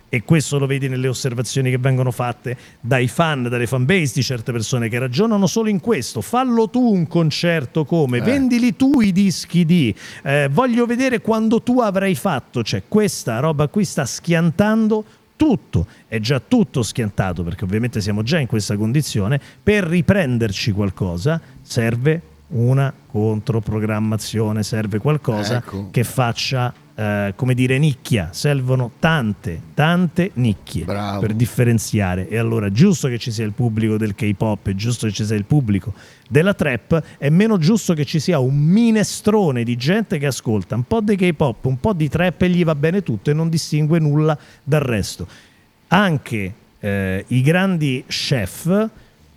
e 0.09 0.25
questo 0.25 0.59
lo 0.59 0.67
vedi 0.67 0.89
nelle 0.89 1.07
osservazioni 1.07 1.71
che 1.71 1.79
vengono 1.79 2.11
fatte 2.11 2.57
dai 2.81 3.07
fan, 3.07 3.45
dalle 3.45 3.69
fanbase 3.69 4.15
di 4.15 4.25
certe 4.25 4.51
persone 4.51 4.89
che 4.89 4.99
ragionano 4.99 5.47
solo 5.47 5.69
in 5.69 5.79
questo. 5.79 6.21
Fallo 6.21 6.69
tu 6.69 6.81
un 6.81 7.07
concerto 7.07 7.85
come, 7.85 8.19
Eh. 8.19 8.23
vendili 8.23 8.75
tu 8.75 9.01
i 9.01 9.13
dischi 9.13 9.65
di, 9.65 9.95
eh, 10.25 10.49
voglio 10.51 10.85
vedere 10.85 11.21
quando 11.21 11.63
tu 11.63 11.79
avrai 11.81 12.17
fatto. 12.17 12.65
Cioè, 12.65 12.83
questa 12.89 13.39
roba 13.39 13.69
qui 13.69 13.85
sta 13.85 14.05
schiantando 14.05 15.05
tutto, 15.37 15.87
è 16.09 16.19
già 16.19 16.41
tutto 16.41 16.83
schiantato 16.83 17.45
perché 17.45 17.63
ovviamente 17.63 18.01
siamo 18.01 18.25
già 18.25 18.41
in 18.41 18.49
questa 18.49 18.77
condizione. 18.77 19.41
Per 19.63 19.85
riprenderci 19.85 20.73
qualcosa 20.73 21.41
serve 21.63 22.35
una 22.49 22.93
controprogrammazione, 23.07 24.63
serve 24.63 24.99
qualcosa 24.99 25.57
Ecco. 25.57 25.89
che 25.91 26.05
faccia, 26.05 26.73
eh, 26.95 27.33
come 27.35 27.55
dire, 27.55 27.77
nicchia. 27.79 28.29
Servono 28.33 28.93
tante, 29.01 29.61
tante 29.75 30.31
nicchie 30.35 30.85
Bravo. 30.85 31.21
per 31.21 31.35
differenziare. 31.35 32.29
E 32.29 32.37
allora, 32.39 32.71
giusto 32.71 33.09
che 33.09 33.19
ci 33.19 33.33
sia 33.33 33.45
il 33.45 33.53
pubblico 33.53 33.97
del 33.97 34.15
K-pop, 34.15 34.69
è 34.69 34.75
giusto 34.75 35.07
che 35.07 35.13
ci 35.13 35.25
sia 35.25 35.35
il 35.35 35.45
pubblico 35.45 35.93
della 36.29 36.55
trap, 36.55 37.03
è 37.19 37.29
meno 37.31 37.59
giusto 37.59 37.95
che 37.95 38.05
ci 38.05 38.21
sia 38.21 38.39
un 38.39 38.57
minestrone 38.57 39.65
di 39.65 39.77
gente 39.77 40.19
che 40.19 40.27
ascolta 40.27 40.77
un 40.77 40.85
po' 40.85 41.01
di 41.01 41.17
K-pop, 41.17 41.65
un 41.65 41.81
po' 41.81 41.93
di 41.93 42.09
trap 42.09 42.43
e 42.43 42.49
gli 42.49 42.65
va 42.65 42.75
bene 42.75 43.03
tutto 43.03 43.31
e 43.31 43.35
non 43.35 43.49
distingue 43.49 43.99
nulla 43.99 44.39
dal 44.63 44.83
resto. 44.83 45.27
Anche 45.89 46.55
eh, 46.79 47.25
i 47.29 47.43
grandi 47.43 48.05
chef 48.07 48.91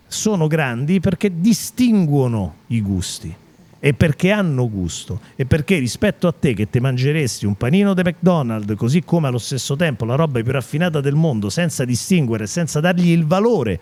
sono 0.10 0.48
grandi 0.48 0.99
perché 0.99 1.31
distinguono 1.40 2.56
i 2.68 2.81
gusti 2.81 3.34
e 3.80 3.94
perché 3.94 4.31
hanno 4.31 4.69
gusto 4.69 5.22
e 5.38 5.45
perché 5.45 5.77
rispetto 5.77 6.27
a 6.27 6.34
te 6.38 6.53
che 6.53 6.69
ti 6.69 6.81
mangeresti 6.81 7.45
un 7.45 7.56
panino 7.56 7.94
di 7.94 8.02
McDonald's 8.03 8.76
così 8.76 9.03
come 9.03 9.27
allo 9.27 9.38
stesso 9.38 9.77
tempo 9.77 10.03
la 10.03 10.15
roba 10.15 10.41
più 10.41 10.52
raffinata 10.52 10.99
del 10.99 11.15
mondo 11.15 11.49
senza 11.49 11.86
distinguere, 11.86 12.45
senza 12.45 12.81
dargli 12.81 13.11
il 13.11 13.26
valore 13.26 13.80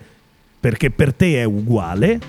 perché 0.60 0.90
per 0.90 1.14
te 1.14 1.40
è 1.40 1.44
uguale, 1.44 2.20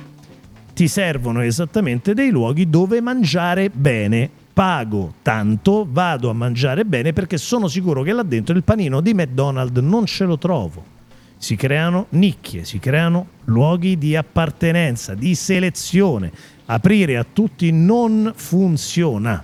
ti 0.73 0.87
servono 0.87 1.41
esattamente 1.41 2.13
dei 2.13 2.29
luoghi 2.29 2.69
dove 2.69 3.01
mangiare 3.01 3.69
bene. 3.69 4.29
Pago 4.53 5.13
tanto, 5.21 5.87
vado 5.89 6.29
a 6.29 6.33
mangiare 6.33 6.85
bene 6.85 7.13
perché 7.13 7.37
sono 7.37 7.67
sicuro 7.67 8.03
che 8.03 8.11
là 8.11 8.23
dentro 8.23 8.55
il 8.55 8.63
panino 8.63 8.99
di 8.99 9.13
McDonald's 9.13 9.79
non 9.79 10.05
ce 10.05 10.25
lo 10.25 10.37
trovo. 10.37 10.97
Si 11.41 11.55
creano 11.55 12.07
nicchie, 12.09 12.65
si 12.65 12.79
creano 12.79 13.29
luoghi 13.45 13.97
di 13.97 14.15
appartenenza, 14.17 15.15
di 15.15 15.35
selezione. 15.35 16.31
Aprire 16.65 17.15
a 17.15 17.25
tutti 17.31 17.71
non 17.71 18.33
funziona. 18.35 19.41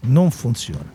Non 0.00 0.30
funziona. 0.30 0.92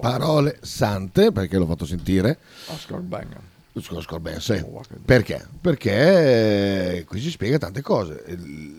Parole 0.00 0.58
sante, 0.62 1.30
perché 1.30 1.58
l'ho 1.58 1.66
fatto 1.66 1.86
sentire. 1.86 2.38
Oscar 2.66 3.00
Banger. 3.00 3.40
Scusa, 3.80 4.02
Scorbense. 4.02 4.68
Perché? 5.02 5.46
Perché 5.58 6.98
eh, 6.98 7.04
qui 7.04 7.20
si 7.20 7.30
spiega 7.30 7.56
tante 7.56 7.80
cose. 7.80 8.22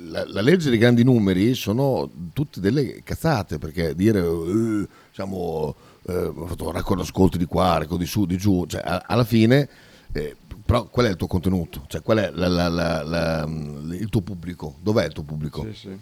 La, 0.10 0.24
la 0.28 0.42
legge 0.42 0.70
dei 0.70 0.78
grandi 0.78 1.04
numeri 1.04 1.56
sono 1.56 2.08
tutte 2.32 2.60
delle 2.60 3.02
cazzate, 3.04 3.58
perché 3.58 3.96
dire 3.96 4.20
eh, 4.20 4.88
diciamo, 5.10 5.76
eh, 6.08 6.14
ho 6.14 6.46
fatto 6.46 6.66
un 6.66 6.72
raccordo 6.74 7.02
ascolti 7.02 7.40
di 7.40 7.46
qua, 7.46 7.84
di 7.98 8.06
su, 8.06 8.26
di 8.28 8.38
giù, 8.38 8.66
cioè, 8.68 8.82
a- 8.84 9.04
alla 9.08 9.24
fine, 9.24 9.68
eh, 10.14 10.35
però 10.65 10.85
qual 10.85 11.07
è 11.07 11.10
il 11.10 11.15
tuo 11.18 11.27
contenuto? 11.27 11.84
Cioè, 11.88 12.02
qual 12.02 12.19
è 12.19 12.31
la- 12.34 12.48
la- 12.48 13.03
la- 13.03 13.48
il 13.48 14.07
tuo 14.10 14.22
pubblico? 14.22 14.76
Dov'è 14.81 15.06
il 15.06 15.14
tuo 15.14 15.23
pubblico? 15.23 15.64
Sì, 15.72 15.73
sì. 15.80 15.98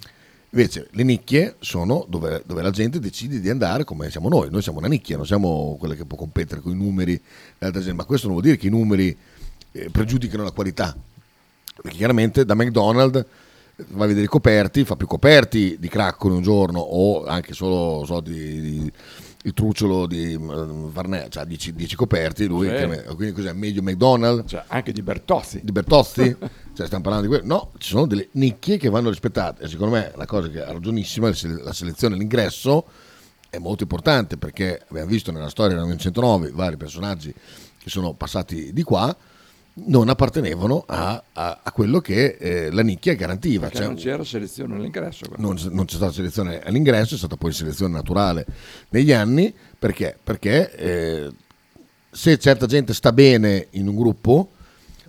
Invece 0.53 0.89
le 0.91 1.03
nicchie 1.03 1.55
sono 1.59 2.05
dove, 2.09 2.43
dove 2.45 2.61
la 2.61 2.71
gente 2.71 2.99
decide 2.99 3.39
di 3.39 3.49
andare 3.49 3.85
come 3.85 4.09
siamo 4.11 4.27
noi, 4.27 4.49
noi 4.51 4.61
siamo 4.61 4.79
una 4.79 4.89
nicchia, 4.89 5.15
non 5.15 5.25
siamo 5.25 5.77
quella 5.79 5.95
che 5.95 6.03
può 6.03 6.17
competere 6.17 6.59
con 6.59 6.73
i 6.73 6.75
numeri, 6.75 7.19
altre 7.59 7.79
gente. 7.79 7.93
ma 7.95 8.03
questo 8.03 8.27
non 8.27 8.35
vuol 8.35 8.47
dire 8.47 8.59
che 8.59 8.67
i 8.67 8.69
numeri 8.69 9.17
eh, 9.71 9.89
pregiudicano 9.89 10.43
la 10.43 10.51
qualità, 10.51 10.93
perché 11.81 11.95
chiaramente 11.97 12.43
da 12.43 12.53
McDonald's 12.53 13.17
eh, 13.77 13.85
vai 13.91 14.03
a 14.03 14.07
vedere 14.07 14.25
i 14.25 14.29
coperti, 14.29 14.83
fa 14.83 14.97
più 14.97 15.07
coperti 15.07 15.77
di 15.79 15.87
craccoli 15.87 16.35
un 16.35 16.41
giorno 16.41 16.79
o 16.79 17.23
anche 17.23 17.53
solo 17.53 18.05
so, 18.05 18.19
di, 18.19 18.59
di- 18.61 18.91
il 19.43 19.53
trucciolo 19.53 20.05
di 20.05 20.37
mm, 20.37 20.89
Varnè, 20.89 21.27
cioè 21.29 21.45
10 21.45 21.95
coperti, 21.95 22.45
lui 22.45 22.67
Sì. 22.67 22.73
che- 22.73 23.03
quindi 23.15 23.33
cos'è 23.33 23.53
meglio 23.53 23.81
McDonald's? 23.81 24.51
Cioè, 24.51 24.63
anche 24.67 24.91
di 24.91 25.01
Bertozzi. 25.01 25.61
Di 25.63 25.71
Bertozzi? 25.71 26.35
cioè, 26.75 26.85
stiamo 26.85 27.03
parlando 27.03 27.21
di 27.27 27.33
quello? 27.35 27.45
No, 27.45 27.71
ci 27.79 27.89
sono 27.89 28.05
delle 28.05 28.29
nicchie 28.33 28.77
che 28.77 28.89
vanno 28.89 29.09
rispettate. 29.09 29.63
E 29.63 29.67
secondo 29.67 29.95
me 29.95 30.11
la 30.15 30.25
cosa 30.25 30.47
che 30.49 30.61
ha 30.63 30.71
ragionissima, 30.71 31.27
la 31.29 31.33
sele- 31.33 31.63
la 31.63 31.73
selezione, 31.73 32.15
l'ingresso 32.17 32.85
è 33.49 33.57
molto 33.57 33.83
importante 33.83 34.37
perché 34.37 34.81
abbiamo 34.89 35.09
visto 35.09 35.31
nella 35.31 35.49
storia 35.49 35.75
del 35.75 35.85
909 35.85 36.51
vari 36.51 36.77
personaggi 36.77 37.33
che 37.33 37.89
sono 37.89 38.13
passati 38.13 38.71
di 38.71 38.83
qua 38.83 39.15
non 39.85 40.09
appartenevano 40.09 40.83
a, 40.87 41.23
a- 41.33 41.59
a 41.63 41.71
quello 41.71 41.99
che 41.99 42.37
eh, 42.39 42.71
la 42.71 42.81
nicchia 42.83 43.13
garantiva. 43.15 43.69
Cioè, 43.69 43.85
non 43.85 43.95
c'era 43.95 44.23
selezione 44.23 44.75
all'ingresso. 44.75 45.25
non, 45.37 45.57
non 45.71 45.85
c'è 45.85 45.95
stata 45.95 46.11
selezione 46.11 46.61
all'ingresso, 46.61 47.15
è 47.15 47.17
stata 47.17 47.35
poi 47.35 47.51
selezione 47.53 47.93
naturale 47.93 48.45
negli 48.89 49.11
anni. 49.11 49.53
Perché? 49.77 50.17
Perché 50.23 50.75
eh, 50.75 51.29
se 52.09 52.37
certa 52.37 52.65
gente 52.65 52.93
sta 52.93 53.11
bene 53.11 53.67
in 53.71 53.87
un 53.87 53.95
gruppo, 53.95 54.51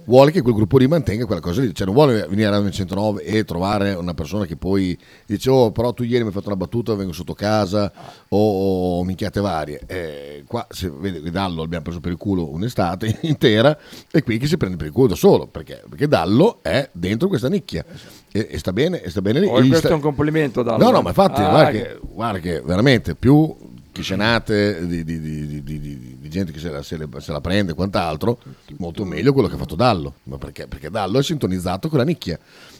vuole 0.04 0.30
che 0.30 0.42
quel 0.42 0.54
gruppo 0.54 0.78
lì 0.78 0.86
mantenga 0.86 1.26
quella 1.26 1.40
cosa 1.40 1.60
lì, 1.60 1.74
cioè 1.74 1.86
non 1.86 1.94
vuole 1.94 2.26
venire 2.28 2.46
a 2.48 2.50
Radio 2.50 2.70
109 2.70 3.22
e 3.22 3.44
trovare 3.44 3.92
una 3.94 4.14
persona 4.14 4.44
che 4.46 4.56
poi 4.56 4.98
dice 5.26 5.50
oh 5.50 5.70
però 5.72 5.92
tu 5.92 6.02
ieri 6.02 6.22
mi 6.22 6.28
hai 6.28 6.32
fatto 6.32 6.48
una 6.48 6.56
battuta, 6.56 6.94
vengo 6.94 7.12
sotto 7.12 7.34
casa 7.34 7.92
o, 8.28 8.98
o 8.98 9.04
minchiate 9.04 9.40
varie. 9.40 9.80
Eh, 9.86 10.44
qua 10.46 10.66
se 10.68 10.90
vede 10.90 11.22
che 11.22 11.30
Dallo 11.30 11.62
abbiamo 11.62 11.84
preso 11.84 12.00
per 12.00 12.12
il 12.12 12.18
culo 12.18 12.50
un'estate 12.50 13.18
intera 13.22 13.76
e 14.10 14.22
qui 14.22 14.38
che 14.38 14.46
si 14.46 14.56
prende 14.56 14.76
per 14.76 14.86
il 14.86 14.92
culo 14.92 15.08
da 15.08 15.14
solo, 15.14 15.46
perché, 15.46 15.82
perché 15.88 16.08
Dallo 16.08 16.58
è 16.62 16.88
dentro 16.92 17.28
questa 17.28 17.48
nicchia 17.48 17.84
e, 18.32 18.48
e 18.50 18.58
sta 18.58 18.72
bene, 18.72 19.02
e 19.02 19.10
sta 19.10 19.20
bene 19.20 19.40
lì. 19.40 19.46
Oh, 19.46 19.56
questo 19.56 19.76
sta- 19.76 19.88
è 19.88 19.92
un 19.92 20.00
complimento 20.00 20.62
Dallo. 20.62 20.82
No, 20.84 20.90
no, 20.90 21.02
ma 21.02 21.08
infatti, 21.10 21.40
Ah, 21.42 21.50
guarda, 21.50 21.70
che, 21.70 21.98
guarda 22.02 22.38
che 22.38 22.60
veramente 22.64 23.14
più 23.14 23.54
scenate 24.00 24.86
di, 24.86 25.04
di- 25.04 25.20
di- 25.20 25.62
di- 25.62 26.28
gente 26.30 26.50
che 26.50 26.58
se 26.58 26.70
la, 26.70 26.82
se 26.82 26.96
le- 26.96 27.08
se 27.18 27.30
la 27.30 27.42
prende 27.42 27.72
e 27.72 27.74
quant'altro, 27.74 28.38
molto 28.78 29.04
meglio 29.04 29.34
quello 29.34 29.48
che 29.48 29.54
ha 29.54 29.58
fatto 29.58 29.74
Dallo. 29.74 30.14
Ma 30.24 30.38
perché? 30.38 30.66
Perché 30.66 30.88
Dallo 30.88 31.18
è 31.18 31.22
sintonizzato 31.22 31.88
con 31.90 31.98
la 31.98 32.04
nicchia. 32.04 32.38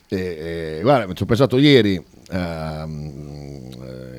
E, 0.08 0.78
e, 0.78 0.80
guarda, 0.82 1.12
ci 1.12 1.22
ho 1.22 1.26
pensato 1.26 1.58
ieri, 1.58 2.02
eh, 2.30 2.84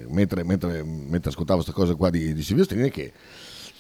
mentre, 0.10 0.44
mentre- 0.44 0.84
mentre 0.84 1.30
ascoltavo 1.30 1.62
questa 1.62 1.74
cosa 1.80 1.96
qua 1.96 2.10
di, 2.10 2.34
di 2.34 2.44
Silvestrini, 2.44 2.90
che, 2.92 3.12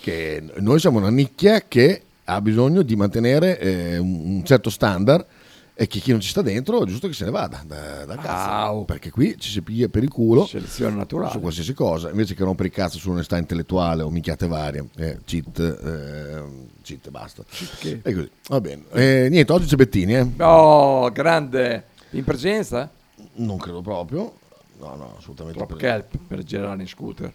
che 0.02 0.44
noi 0.58 0.80
siamo 0.80 0.98
una 0.98 1.10
nicchia 1.12 1.64
che 1.68 2.02
ha 2.26 2.42
bisogno 2.42 2.82
di 2.82 2.96
mantenere 2.96 3.60
eh, 3.60 3.98
un, 3.98 4.36
un 4.38 4.44
certo 4.46 4.70
standard 4.70 5.26
e 5.76 5.88
che 5.88 6.00
chi 6.00 6.12
non 6.12 6.20
ci 6.20 6.30
sta 6.30 6.42
dentro 6.44 6.84
è 6.84 6.86
giusto 6.86 7.08
che 7.08 7.14
se 7.14 7.26
ne 7.26 7.32
vada 7.32 7.64
da, 7.66 8.06
da 8.06 8.16
cazzo 8.18 8.84
perché 8.84 9.10
qui 9.10 9.36
ci 9.40 9.50
si 9.50 9.62
piglia 9.64 9.88
per 9.88 10.04
il 10.04 10.10
culo 10.10 10.46
Selezione 10.46 10.96
naturale. 10.96 11.32
su 11.32 11.40
qualsiasi 11.40 11.74
cosa 11.74 12.10
invece 12.12 12.36
che 12.36 12.44
rompere 12.44 12.68
il 12.70 12.74
cazzo 12.76 13.00
sull'onestà 13.00 13.38
intellettuale 13.38 14.04
o 14.04 14.10
minchiate 14.12 14.46
varie 14.48 14.88
eh, 14.98 15.18
cheat 15.26 15.60
eh, 15.60 16.44
cheat 16.84 17.10
basta 17.10 17.44
che? 17.80 18.02
e 18.04 18.14
così 18.14 18.30
va 18.50 18.62
bene 18.62 18.84
Eh, 18.92 19.28
niente 19.32 19.52
oggi 19.52 19.66
c'è 19.66 19.76
Bettini 19.76 20.16
eh? 20.16 20.28
Oh, 20.44 21.10
grande. 21.12 21.86
In 22.12 22.24
presenza? 22.24 22.90
non 23.36 23.58
credo 23.58 23.82
proprio 23.82 24.34
no 24.80 24.96
no 24.96 25.16
assolutamente 25.18 25.58
Troppo 25.58 25.76
per- 25.76 26.06
per 26.28 26.44
girare 26.44 26.82
in 26.82 26.88
scooter. 26.88 27.34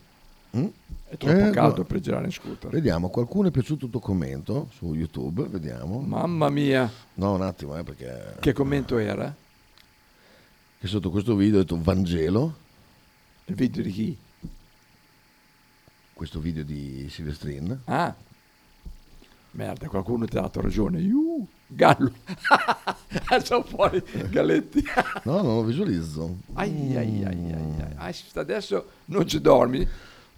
Mm? 0.59 0.67
È 1.09 1.17
troppo 1.17 1.37
Eh, 1.47 1.51
caldo 1.51 1.77
no. 1.79 1.85
per 1.85 2.01
girare 2.01 2.25
in 2.27 2.33
scooter. 2.33 2.71
vediamo 2.71 3.09
qualcuno 3.09 3.49
è 3.49 3.51
piaciuto 3.51 3.87
il 3.87 3.91
tuo 3.91 4.01
commento 4.01 4.69
su 4.75 4.93
YouTube 4.95 5.47
vediamo 5.49 6.01
Mamma 6.01 6.49
mia. 6.51 6.91
no 7.15 7.33
un 7.35 7.43
attimo 7.43 7.77
eh, 7.79 7.83
perché 7.83 8.37
Che 8.41 8.53
commento 8.53 8.99
era? 8.99 9.35
che 10.81 10.87
sotto 10.87 11.11
questo 11.11 11.35
video 11.35 11.59
ho 11.59 11.63
detto 11.63 11.81
Vangelo 11.81 12.57
Il 13.47 13.55
video 13.55 13.83
di 13.83 13.91
chi? 13.91 14.17
questo 16.13 16.41
video 16.41 16.63
di 16.65 17.07
Silvestrin 17.11 17.81
Ah. 17.85 18.15
Merda, 19.53 19.89
qualcuno 19.89 20.27
ti 20.27 20.37
ha 20.37 20.43
dato 20.43 20.61
ragione. 20.61 21.01
Iu, 21.01 21.45
gallo. 21.67 22.13
Sono 23.43 23.65
fuori 23.65 24.01
Galletti. 24.29 24.85
no 25.25 25.41
non 25.43 25.57
lo 25.57 25.65
visualizzo 25.65 26.37
Ai, 26.53 26.95
ai, 26.97 27.25
ai, 27.25 27.53
ai, 27.53 27.81
ai. 27.81 27.95
Ah, 27.97 28.15
adesso 28.41 28.87
non 29.07 29.27
ci 29.27 29.41
dormi. 29.41 29.89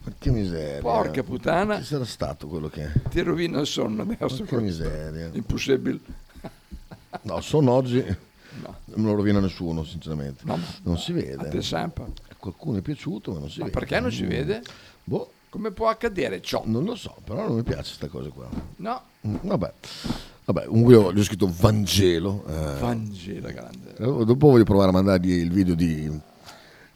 Ma 0.02 0.12
che 0.18 0.30
miseria 0.30 0.80
Porca 0.80 1.22
puttana. 1.22 1.78
chi 1.78 1.84
sarà 1.84 2.04
stato 2.04 2.46
quello 2.46 2.68
che 2.68 2.88
Ti 3.10 3.20
rovina 3.20 3.60
il 3.60 3.66
sonno 3.66 4.02
adesso. 4.02 4.44
Porca 4.44 4.58
miseria. 4.60 5.30
Impossibile. 5.32 5.98
No, 7.22 7.40
sono 7.40 7.72
oggi 7.72 8.02
non 8.02 9.04
me 9.04 9.10
lo 9.10 9.14
rovina 9.14 9.38
nessuno, 9.40 9.84
sinceramente. 9.84 10.42
No, 10.44 10.58
non 10.82 10.98
si 10.98 11.12
vede. 11.12 11.48
A 11.58 12.34
qualcuno 12.36 12.78
è 12.78 12.80
piaciuto, 12.80 13.32
ma 13.32 13.38
non 13.40 13.50
si 13.50 13.58
Ma 13.60 13.66
vede. 13.66 13.78
perché 13.78 14.00
non 14.00 14.10
si 14.10 14.24
vede? 14.24 14.62
Boh, 15.04 15.30
Come 15.50 15.70
può 15.70 15.88
accadere 15.88 16.40
ciò? 16.40 16.62
non 16.66 16.84
lo 16.84 16.94
so, 16.96 17.16
però 17.24 17.46
non 17.46 17.56
mi 17.56 17.62
piace 17.62 17.82
questa 17.96 18.08
cosa 18.08 18.28
qua. 18.30 18.48
No. 18.76 19.02
Mm, 19.26 19.36
Vabbè. 19.42 19.72
Vabbè, 20.46 20.64
comunque 20.66 20.94
io 20.94 21.12
gli 21.12 21.18
ho 21.20 21.22
scritto 21.22 21.52
Vangelo. 21.54 22.44
eh. 22.48 22.78
Vangelo 22.80 23.48
grande. 23.52 23.90
Eh, 23.96 24.24
Dopo 24.24 24.48
voglio 24.50 24.64
provare 24.64 24.88
a 24.88 24.92
mandargli 24.92 25.30
il 25.32 25.50
video 25.50 25.74
di, 25.74 26.10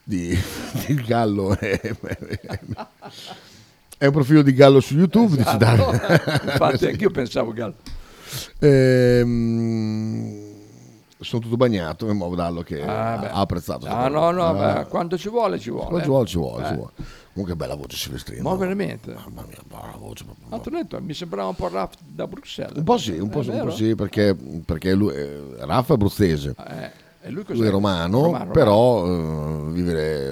di, 0.05 0.39
di 0.87 0.95
Gallo. 1.03 1.59
eh, 1.59 1.81
È 3.97 4.07
un 4.07 4.13
profilo 4.13 4.43
di 4.43 4.53
Gallo 4.53 4.81
su 4.81 4.95
YouTube. 4.97 5.37
dice 5.37 5.41
Esatto. 5.49 5.59
Dario. 5.65 5.91
Infatti 6.53 6.79
Sì. 6.79 6.87
anch'io 6.87 7.11
pensavo 7.11 7.53
gallo. 7.53 7.75
Ehm, 8.59 10.53
sono 11.21 11.41
tutto 11.43 11.57
bagnato, 11.57 12.09
in 12.11 12.17
modo 12.17 12.35
Dallo 12.35 12.63
che 12.63 12.83
Ah, 12.83 13.15
ha 13.31 13.41
apprezzato. 13.41 13.87
Ah, 13.87 14.09
no, 14.09 14.31
no, 14.31 14.47
Ah, 14.49 14.83
beh, 14.83 14.89
quando 14.89 15.17
ci 15.17 15.29
vuole 15.31 15.59
ci 15.59 15.71
vuole. 15.71 15.87
Quando 15.87 16.01
ci 16.03 16.07
eh. 16.07 16.11
vuole, 16.11 16.27
ci 16.27 16.37
vuole, 16.37 16.65
ci 16.67 16.73
Eh. 16.73 16.77
vuole. 16.77 16.93
Comunque 17.33 17.57
bella 17.57 17.75
voce 17.75 17.97
Silvestrino. 17.97 18.43
Ma 18.49 18.55
veramente? 18.57 19.13
Mamma 19.15 19.45
mia, 19.49 19.59
brava 19.67 19.97
voce. 19.99 20.25
ti 20.25 20.69
ho 20.69 20.71
detto, 20.71 21.01
mi 21.01 21.15
sembrava 21.15 21.49
un 21.49 21.55
po' 21.57 21.69
Raff 21.69 21.95
da 22.07 22.27
Bruxelles. 22.27 22.77
Un 22.77 22.85
po' 22.85 22.99
sì, 22.99 23.13
un 23.19 23.29
po', 23.29 23.41
È 23.43 23.49
un 23.49 23.61
po' 23.67 23.71
sì, 23.71 23.95
perché, 23.95 24.37
perché 24.65 24.93
lui, 24.95 25.15
eh, 25.15 25.41
Raffa 25.61 25.93
è 25.93 25.97
abruzzese. 25.97 26.55
Eh, 26.69 26.85
e 26.85 26.91
lui? 27.31 27.45
Lui 27.47 27.67
è 27.67 27.71
romano, 27.71 28.23
Romano, 28.23 28.51
però 28.51 29.07
eh, 29.07 29.71
vivere, 29.73 30.31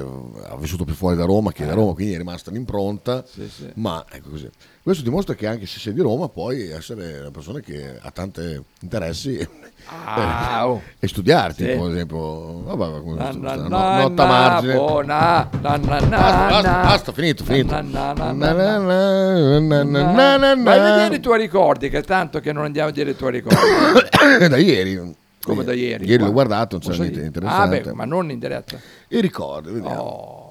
ha 0.49 0.57
vissuto 0.57 0.85
più 0.85 0.95
fuori 0.95 1.17
da 1.17 1.25
Roma 1.25 1.51
che 1.53 1.65
da 1.65 1.73
Roma, 1.75 1.95
quindi 1.95 2.15
è 2.15 2.19
rimasta 2.19 2.51
un'impronta. 2.51 3.23
Eh. 3.23 3.27
Sì, 3.27 3.49
sì. 3.49 3.71
Ma 3.75 4.05
ecco 4.11 4.31
così. 4.31 4.49
Questo 4.83 5.03
dimostra 5.05 5.35
che 5.35 5.47
anche 5.47 5.67
se 5.67 5.79
sei 5.79 5.93
di 5.93 6.01
Roma 6.01 6.29
puoi 6.29 6.69
essere 6.71 7.21
una 7.21 7.31
persona 7.31 7.61
che 7.61 7.97
ha 8.01 8.11
tanti 8.11 8.61
interessi 8.81 9.49
Ah, 9.87 10.61
e, 10.61 10.63
oh. 10.65 10.83
e 10.99 11.09
studiarti, 11.09 11.65
Sì. 11.65 11.71
per 11.79 11.91
esempio. 11.91 12.63
Vabbè, 12.63 13.01
come 13.01 13.15
Na, 13.17 13.31
na, 13.33 13.55
na, 13.57 14.09
na, 14.09 14.25
margine. 14.27 14.75
boh, 14.75 15.03
na, 15.03 15.49
na, 15.61 15.77
na, 15.77 16.01
Basta, 16.09 16.63
basta, 16.83 17.13
finito, 17.13 17.45
finito. 17.45 17.75
Vai 17.75 18.39
a 20.79 20.83
vedere 20.83 21.15
i 21.17 21.21
tuoi 21.21 21.39
ricordi, 21.39 21.89
che 21.89 22.03
tanto 22.03 22.41
che 22.41 22.53
non 22.53 22.65
andiamo 22.65 22.89
a 22.89 22.93
vedere 22.93 23.11
i 23.11 23.17
tuoi 23.17 23.33
ricordi. 23.33 23.59
da 24.49 24.57
ieri. 24.57 25.21
Come 25.43 25.65
da 25.65 25.73
ieri? 25.73 26.05
Ieri 26.05 26.19
qua. 26.19 26.27
l'ho 26.27 26.33
guardato, 26.33 26.79
non 26.83 26.95
sai? 26.95 27.11
niente 27.11 27.19
di 27.19 27.25
Ah, 27.25 27.27
interessante. 27.27 27.81
beh, 27.81 27.93
ma 27.95 28.05
non 28.05 28.31
in 28.31 28.39
diretta. 28.39 28.79
I 29.09 29.21
ricordi, 29.21 29.73
vediamo. 29.73 30.01
Oh. 30.01 30.51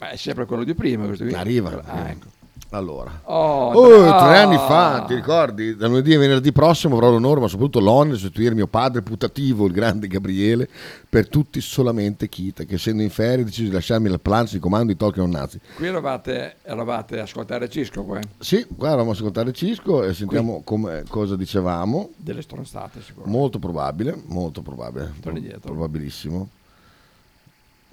Ma 0.00 0.10
è 0.10 0.16
sempre 0.16 0.46
quello 0.46 0.64
di 0.64 0.74
prima 0.74 1.06
questo 1.06 1.24
qui. 1.24 1.34
Arriva. 1.34 1.82
Ah, 1.84 2.08
ecco. 2.10 2.26
Allora. 2.70 3.20
Oh, 3.24 3.72
Oh, 3.72 4.18
tre 4.18 4.38
anni 4.38 4.56
Ah. 4.56 4.66
fa, 4.66 5.04
ti 5.06 5.14
ricordi? 5.14 5.74
Da 5.74 5.86
lunedì 5.86 6.14
a 6.14 6.18
venerdì 6.18 6.52
prossimo 6.52 6.94
avrò 6.96 7.10
l'onore, 7.10 7.40
ma 7.40 7.48
soprattutto 7.48 7.80
l'onere 7.80 8.14
di 8.16 8.20
sostituire 8.20 8.54
mio 8.54 8.66
padre 8.66 9.00
putativo, 9.02 9.64
il 9.66 9.72
grande 9.72 10.06
Gabriele, 10.06 10.68
per 11.08 11.28
tutti 11.28 11.60
solamente 11.62 12.28
Kita, 12.28 12.64
che 12.64 12.74
essendo 12.74 13.02
in 13.02 13.08
ferie 13.10 13.42
ha 13.42 13.44
deciso 13.46 13.68
di 13.68 13.74
lasciarmi 13.74 14.08
la 14.10 14.18
plancia 14.18 14.54
di 14.54 14.60
comando 14.60 14.92
di 14.92 14.96
Tolkien 14.98 15.30
Nazi. 15.30 15.58
Qui 15.76 15.86
eravate, 15.86 16.56
eravate 16.62 17.18
a 17.18 17.22
ascoltare 17.22 17.68
Cisco, 17.70 18.02
qua? 18.04 18.20
Sì, 18.38 18.66
guarda, 18.68 18.96
vamos 18.98 19.14
a 19.16 19.20
ascoltare 19.20 19.52
Cisco 19.52 20.02
e 20.02 20.12
sentiamo 20.12 20.60
come- 20.62 21.04
cosa 21.08 21.36
dicevamo. 21.36 22.10
delle 22.16 22.42
stronzate 22.42 23.00
sicuramente. 23.00 23.38
Molto 23.38 23.58
probabile, 23.58 24.20
molto 24.26 24.60
probabile. 24.60 25.14
Torni 25.22 25.40
dietro. 25.40 25.60
Probabilissimo. 25.72 26.48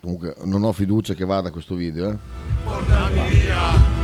Comunque 0.01 0.35
non 0.43 0.63
ho 0.63 0.71
fiducia 0.73 1.13
che 1.13 1.23
vada 1.25 1.49
questo 1.49 1.75
video, 1.75 2.09
eh. 2.11 4.03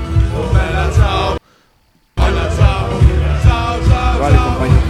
Quale 4.17 4.37
compagnia 4.37 4.81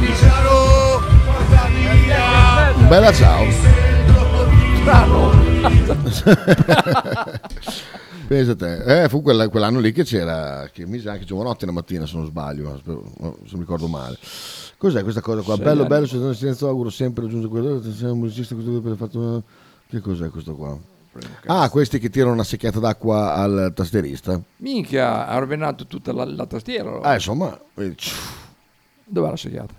Un 2.77 2.87
bella 2.87 3.13
ciao. 3.13 3.45
Strano. 4.81 5.29
Pensa 8.27 8.55
te, 8.55 9.03
eh, 9.03 9.09
fu 9.09 9.21
quella- 9.21 9.49
quell'anno 9.49 9.79
lì 9.79 9.91
che 9.91 10.03
c'era, 10.03 10.69
che 10.71 10.85
mi 10.85 10.99
sa 10.99 11.11
anche 11.11 11.25
Giovanotti 11.25 11.65
la 11.65 11.73
mattina 11.73 12.05
se 12.05 12.15
non 12.15 12.25
sbaglio, 12.25 12.81
se 12.85 13.55
mi 13.55 13.59
ricordo 13.59 13.87
male. 13.87 14.17
Cos'è 14.77 15.03
questa 15.03 15.19
cosa 15.19 15.41
qua? 15.41 15.55
Sei 15.55 15.65
bello, 15.65 15.85
bello, 15.85 16.07
se 16.07 16.17
non 16.17 16.33
silenzio 16.33 16.69
auguro 16.69 16.89
sempre 16.89 17.25
raggiunge 17.25 17.49
quello, 17.49 17.81
sei 17.81 18.09
un 18.09 18.19
musicista 18.19 18.55
questo 18.55 18.79
per 18.79 18.95
fatto... 18.95 19.43
Che 19.89 19.99
cos'è 19.99 20.29
questo 20.29 20.55
qua? 20.55 20.77
Ah, 21.47 21.69
questi 21.69 21.99
che 21.99 22.09
tirano 22.09 22.31
una 22.33 22.43
secchiata 22.43 22.79
d'acqua 22.79 23.33
al 23.33 23.73
tastierista. 23.75 24.41
Minchia, 24.57 25.27
ha 25.27 25.37
rovinato 25.37 25.85
tutta 25.85 26.13
la, 26.13 26.23
la 26.25 26.45
tastiera. 26.45 26.87
allora. 26.89 27.09
Ah, 27.09 27.13
insomma, 27.15 27.59
Dov'è 29.03 29.29
la 29.29 29.37
segnata? 29.37 29.73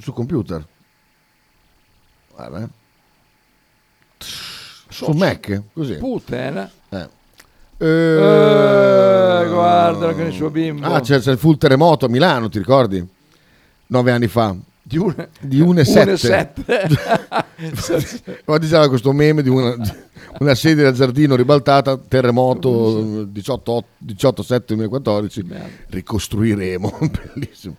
sul 0.00 0.12
computer. 0.14 0.64
Guarda, 2.32 2.62
eh. 2.62 2.68
Su 4.18 5.10
Mac, 5.10 5.62
così. 5.72 5.96
Puttana. 5.96 6.70
Eh. 6.88 7.08
Eh, 7.78 9.46
guardalo 9.48 10.14
con 10.14 10.26
il 10.26 10.32
suo 10.32 10.50
bimbo. 10.50 10.86
Ah, 10.86 11.00
c'è, 11.00 11.18
c'è 11.18 11.32
il 11.32 11.38
full 11.38 11.56
terremoto 11.56 12.06
a 12.06 12.08
Milano, 12.08 12.48
ti 12.48 12.58
ricordi? 12.58 13.06
Nove 13.88 14.12
anni 14.12 14.28
fa. 14.28 14.54
Di 14.88 14.96
un- 14.96 15.28
Di 15.40 15.60
1,7. 15.60 16.64
1,7. 17.58 18.40
Oggi 18.46 18.68
c'era 18.68 18.88
questo 18.88 19.12
meme 19.12 19.42
di 19.42 19.50
una, 19.50 19.74
una 20.38 20.54
sedia 20.54 20.84
da 20.84 20.92
giardino 20.92 21.36
ribaltata, 21.36 21.98
terremoto 21.98 23.24
18 23.24 23.84
18-7 24.06 24.62
2014, 24.68 25.44
ricostruiremo, 25.88 26.98
bellissimo. 27.34 27.74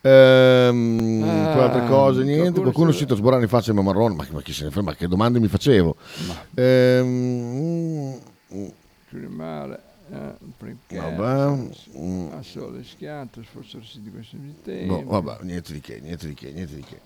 Ehm, 0.00 1.22
Ah, 1.26 1.64
altre 1.64 1.86
cose, 1.86 2.22
niente. 2.22 2.60
qualcuno 2.62 2.86
è 2.86 2.90
uscito 2.92 3.12
a 3.12 3.16
sborrare 3.18 3.42
in 3.42 3.48
faccia 3.48 3.72
il 3.72 3.82
marrone, 3.82 4.14
ma, 4.14 4.26
ma 4.30 4.40
chi 4.40 4.54
se 4.54 4.64
ne 4.64 4.70
frega, 4.70 4.86
ma 4.86 4.94
che 4.94 5.06
domande 5.06 5.40
mi 5.40 5.48
facevo? 5.48 5.96
Ehm, 6.54 8.18
Più 8.48 9.18
di 9.20 9.26
male. 9.26 9.80
Eh, 10.10 10.34
perché 10.56 10.96
Vabbè, 10.96 11.68
mm. 11.98 12.32
a 12.32 12.42
sole 12.42 12.82
schianto, 12.82 13.42
sì 13.42 14.00
di 14.00 14.10
questo 14.10 14.36
tempo. 14.64 15.02
No, 15.04 15.20
vabbè, 15.20 15.42
niente 15.42 15.74
di 15.74 15.80
che, 15.80 16.00
niente 16.00 16.26
di 16.26 16.34
che, 16.34 16.50
niente 16.50 16.74
di 16.74 16.82
che. 16.82 17.00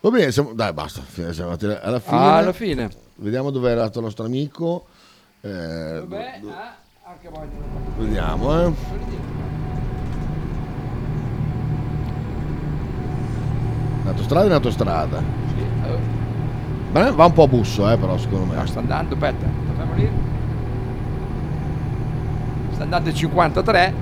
Va 0.00 0.10
bene, 0.10 0.30
siamo, 0.32 0.54
dai, 0.54 0.72
basta, 0.72 1.02
siamo 1.06 1.28
arrivati 1.28 1.66
alla 1.66 2.00
fine. 2.00 2.16
Ah, 2.16 2.36
alla 2.36 2.52
fine. 2.52 2.90
Vediamo 3.16 3.50
dove 3.50 3.68
è 3.68 3.72
arrivato 3.72 3.98
il 3.98 4.04
nostro 4.04 4.24
amico. 4.24 4.86
Eh, 5.42 5.50
Vabbè, 5.50 6.38
do- 6.40 6.50
ah, 6.50 6.76
anche 7.04 7.30
vediamo, 7.98 8.60
eh. 8.60 8.72
In 14.00 14.06
autostrada 14.06 14.46
in 14.46 14.52
autostrada. 14.52 15.22
Beh, 16.92 17.10
va 17.10 17.26
un 17.26 17.32
po' 17.34 17.42
a 17.42 17.48
busso, 17.48 17.90
eh, 17.90 17.98
però, 17.98 18.16
secondo 18.16 18.54
me. 18.54 18.66
Sta 18.66 18.78
andando, 18.78 19.14
aspetta, 19.14 19.46
facciamo 19.66 19.94
lì. 19.94 20.37
Sta 22.78 22.84
andando 22.84 23.10
a 23.10 23.12
53. 23.12 23.94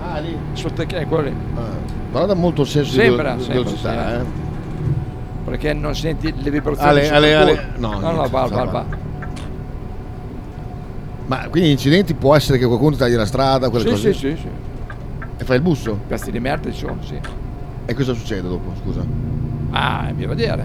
Ah, 0.00 0.18
lì. 0.20 0.36
Sotto 0.52 0.86
che 0.86 0.98
è 0.98 1.06
quello 1.08 1.24
lì. 1.24 1.34
Però 2.12 2.24
dà 2.24 2.34
molto 2.34 2.64
senso 2.64 2.92
Sembra, 2.92 3.32
di, 3.32 3.38
di 3.38 3.42
sembra, 3.42 3.62
velocità, 3.64 4.08
sì, 4.10 4.14
eh. 4.14 4.24
Perché 5.46 5.72
non 5.72 5.96
senti 5.96 6.32
le 6.40 6.50
vibrazioni 6.50 6.88
Ale, 6.90 7.10
ale, 7.10 7.34
ale. 7.34 7.66
No, 7.78 7.98
no, 7.98 8.12
no, 8.12 8.28
va, 8.28 8.46
va, 8.46 8.64
va. 8.64 8.84
Ma 11.26 11.48
quindi 11.48 11.72
incidenti 11.72 12.14
può 12.14 12.36
essere 12.36 12.58
che 12.58 12.66
qualcuno 12.66 12.92
ti 12.92 12.98
tagli 12.98 13.14
la 13.14 13.26
strada, 13.26 13.70
quelle 13.70 13.86
Sì, 13.86 13.90
cose? 13.90 14.12
sì, 14.12 14.18
sì, 14.18 14.36
sì. 14.36 14.48
E 15.38 15.44
fai 15.44 15.56
il 15.56 15.62
busso? 15.62 15.98
Pezzi 16.06 16.30
di 16.30 16.38
merda 16.38 16.70
ci 16.70 16.78
sono, 16.78 16.98
sì. 17.02 17.18
E 17.86 17.94
cosa 17.94 18.12
succede 18.14 18.46
dopo, 18.46 18.72
scusa? 18.82 19.04
Ah, 19.70 20.06
è 20.08 20.12
mio 20.12 20.28
vedere. 20.28 20.64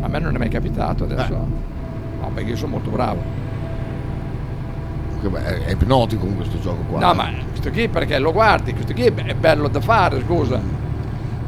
A 0.00 0.08
me 0.08 0.18
non 0.18 0.34
è 0.34 0.38
mai 0.38 0.48
capitato 0.48 1.04
adesso. 1.04 1.32
Eh. 1.32 2.20
No, 2.22 2.30
perché 2.32 2.50
io 2.50 2.56
sono 2.56 2.72
molto 2.72 2.88
bravo. 2.88 3.41
Che 5.22 5.64
È, 5.66 5.70
ipnotico 5.70 6.26
con 6.26 6.34
questo 6.36 6.60
gioco 6.60 6.82
qua. 6.82 6.98
No, 6.98 7.14
ma 7.14 7.32
questo 7.48 7.70
qui 7.70 7.88
perché 7.88 8.18
lo 8.18 8.32
guardi, 8.32 8.72
questo 8.72 8.92
qui 8.92 9.04
è 9.04 9.34
bello 9.34 9.68
da 9.68 9.80
fare, 9.80 10.20
scusa. 10.20 10.60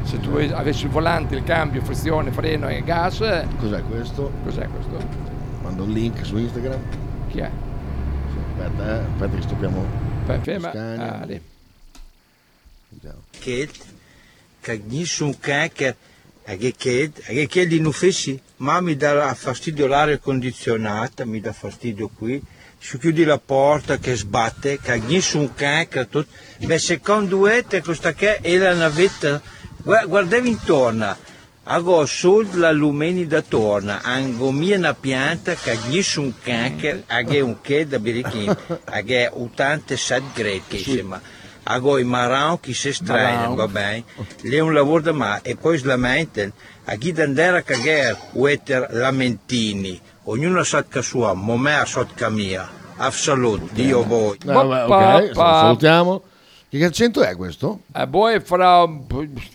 Se 0.05 0.21
tu 0.21 0.37
avessi 0.37 0.85
il 0.85 0.91
volante, 0.91 1.35
il 1.35 1.43
cambio, 1.43 1.83
frizione, 1.83 2.31
freno 2.31 2.69
e 2.69 2.83
gas. 2.85 3.21
eh, 3.23 3.47
Cos'è 3.59 3.83
questo? 3.83 4.31
Cos'è 4.45 4.69
questo? 4.69 4.97
Mando 5.63 5.83
un 5.83 5.91
link 5.91 6.25
su 6.25 6.37
Instagram. 6.37 6.81
Chi 7.31 7.39
è? 7.39 7.51
Aspetta, 8.53 8.87
eh, 8.87 9.05
aspetta 9.13 9.35
che 9.37 9.43
stoppiamo. 9.43 9.85
Ferma. 10.43 10.71
Ah, 10.71 11.25
lì. 11.25 11.41
Hij 16.45 16.59
je 16.59 16.73
kind, 16.73 17.19
hij 17.23 17.47
je 17.51 17.67
die 17.67 17.81
non 17.81 17.93
fessi, 17.93 18.41
ma 18.57 18.81
mi 18.81 18.97
dà 18.97 19.35
fastidio 19.35 19.87
l'aria 19.87 20.19
condizionata, 20.19 21.25
mi 21.25 21.41
dà 21.41 21.53
fastidio 21.53 22.11
qui. 22.19 22.43
Se 22.87 22.99
chiudi 22.99 23.25
la 23.25 23.39
porta 23.39 23.97
che 23.97 24.15
sbatte, 24.15 24.79
che 24.79 25.21
su 25.23 25.53
cacca, 25.55 26.05
tutto. 26.05 26.31
Beh, 26.59 26.79
secondo 26.79 27.49
te 27.67 27.81
questa 27.81 28.13
che 28.13 28.37
è 28.37 28.59
la 28.59 28.75
navetta, 28.75 29.41
Gua- 29.83 30.05
guardavi 30.05 30.51
intorno, 30.51 31.17
Ago 31.63 32.05
sul 32.05 32.47
la 32.59 32.71
lumeni 32.73 33.27
da 33.27 33.41
torna, 33.41 34.03
ango 34.03 34.51
mia 34.51 34.77
una 34.77 34.93
pianta 34.93 35.55
che 35.55 36.03
su 36.03 36.35
cacca, 36.43 37.05
aghe 37.07 37.41
un 37.41 37.63
che 37.63 37.87
da 37.87 37.99
birichin, 37.99 38.55
aghe 38.85 39.31
87 39.33 40.25
gradi, 40.35 40.63
insomma. 40.69 41.23
Ago 41.63 41.97
i 41.97 42.05
marao 42.05 42.59
che 42.59 42.75
si 42.75 42.93
strainano, 42.93 43.55
va 43.55 43.67
bene? 43.67 44.05
Lì 44.43 44.57
è 44.57 44.61
un 44.61 44.75
lavoro 44.75 45.01
da 45.01 45.13
ma 45.13 45.41
e 45.41 45.57
poi 45.57 45.79
si 45.79 45.87
lamentano. 45.87 46.53
A 46.85 46.97
chi 46.97 47.13
dandera 47.13 47.63
cagare, 47.63 48.19
ueter 48.33 48.89
lamentini. 48.91 49.99
Ognuno 50.25 50.63
sa 50.63 50.85
che 50.85 51.03
sua, 51.03 51.35
ma 51.35 51.57
me 51.57 51.75
a 51.79 51.85
sotto 51.85 52.31
mia. 52.31 52.67
Absolut, 52.97 53.73
Dio 53.73 54.03
voi. 54.05 54.39
No, 54.45 54.67
vabbè, 54.67 55.25
ok, 55.29 55.35
salutiamo. 55.35 56.23
Che 56.69 56.85
accento 56.85 57.23
è 57.23 57.37
questo? 57.37 57.81
Eh, 57.95 58.09
poi 58.09 58.41
fra, 58.41 58.85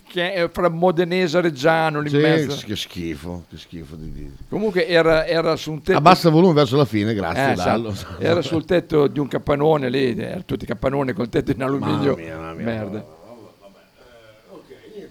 che- 0.08 0.50
fra 0.54 0.70
modenese 0.70 1.38
e 1.38 1.42
reggiano 1.42 2.00
lì 2.00 2.08
Sì, 2.10 2.16
in 2.16 2.22
mezzo. 2.22 2.62
che 2.66 2.76
schifo, 2.78 3.44
che 3.50 3.58
schifo 3.58 3.96
di 3.96 4.10
di- 4.14 4.32
Comunque 4.48 4.88
era, 4.88 5.26
era 5.26 5.58
su 5.58 5.72
un 5.72 5.82
tetto. 5.82 5.98
Abbassa 5.98 6.28
il 6.30 6.34
volume 6.34 6.54
verso 6.54 6.78
la 6.78 6.86
fine, 6.86 7.14
grazie. 7.14 7.52
Eh, 7.52 7.56
Dallo. 7.56 7.90
esatto. 7.90 8.22
Era 8.22 8.42
sul 8.42 8.64
tetto 8.64 9.08
di 9.08 9.20
un 9.20 9.28
capannone 9.28 9.90
lì, 9.90 10.18
erano 10.18 10.46
tutti 10.46 10.66
capannoni 10.66 11.12
col 11.12 11.28
tetto 11.28 11.52
in 11.52 11.62
alluminio. 11.62 12.16
Mamma 12.16 12.22
mia, 12.24 12.36
mamma 12.38 12.54
mia. 12.54 12.64
Merda. 12.66 13.06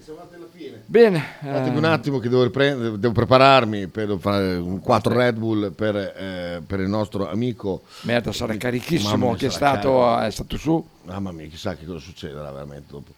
siamo 0.01 0.19
arrivati 0.21 0.35
alla 0.35 0.47
fine. 0.51 0.77
Bene. 0.89 1.23
Eh, 1.41 1.69
un 1.69 1.83
attimo 1.83 2.17
che 2.17 2.29
devo, 2.29 2.41
riprendere, 2.41 2.97
devo 2.97 3.13
prepararmi 3.13 3.85
per 3.89 4.17
fare 4.19 4.55
un 4.55 4.79
4 4.79 5.13
Red 5.13 5.37
Bull 5.37 5.71
per, 5.71 5.95
eh, 5.95 6.63
per 6.65 6.79
il 6.79 6.87
nostro 6.87 7.29
amico. 7.29 7.83
Merda, 8.01 8.31
sarà 8.31 8.57
carichissimo 8.57 9.35
che 9.35 9.45
è 9.45 9.49
stato, 9.51 9.99
carico. 9.99 10.19
è 10.21 10.31
stato 10.31 10.57
su. 10.57 10.83
Mamma 11.03 11.31
mia, 11.31 11.45
chissà 11.45 11.75
che 11.75 11.85
cosa 11.85 11.99
succederà 11.99 12.51
veramente 12.51 12.87
dopo. 12.89 13.11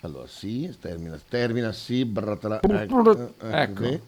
Allora, 0.00 0.26
sì, 0.26 0.74
termina, 0.80 1.16
termina, 1.28 1.70
sì, 1.70 2.04
bratala, 2.04 2.60
ecco, 2.60 3.36
Ecco. 3.38 3.72
qui. 3.72 4.00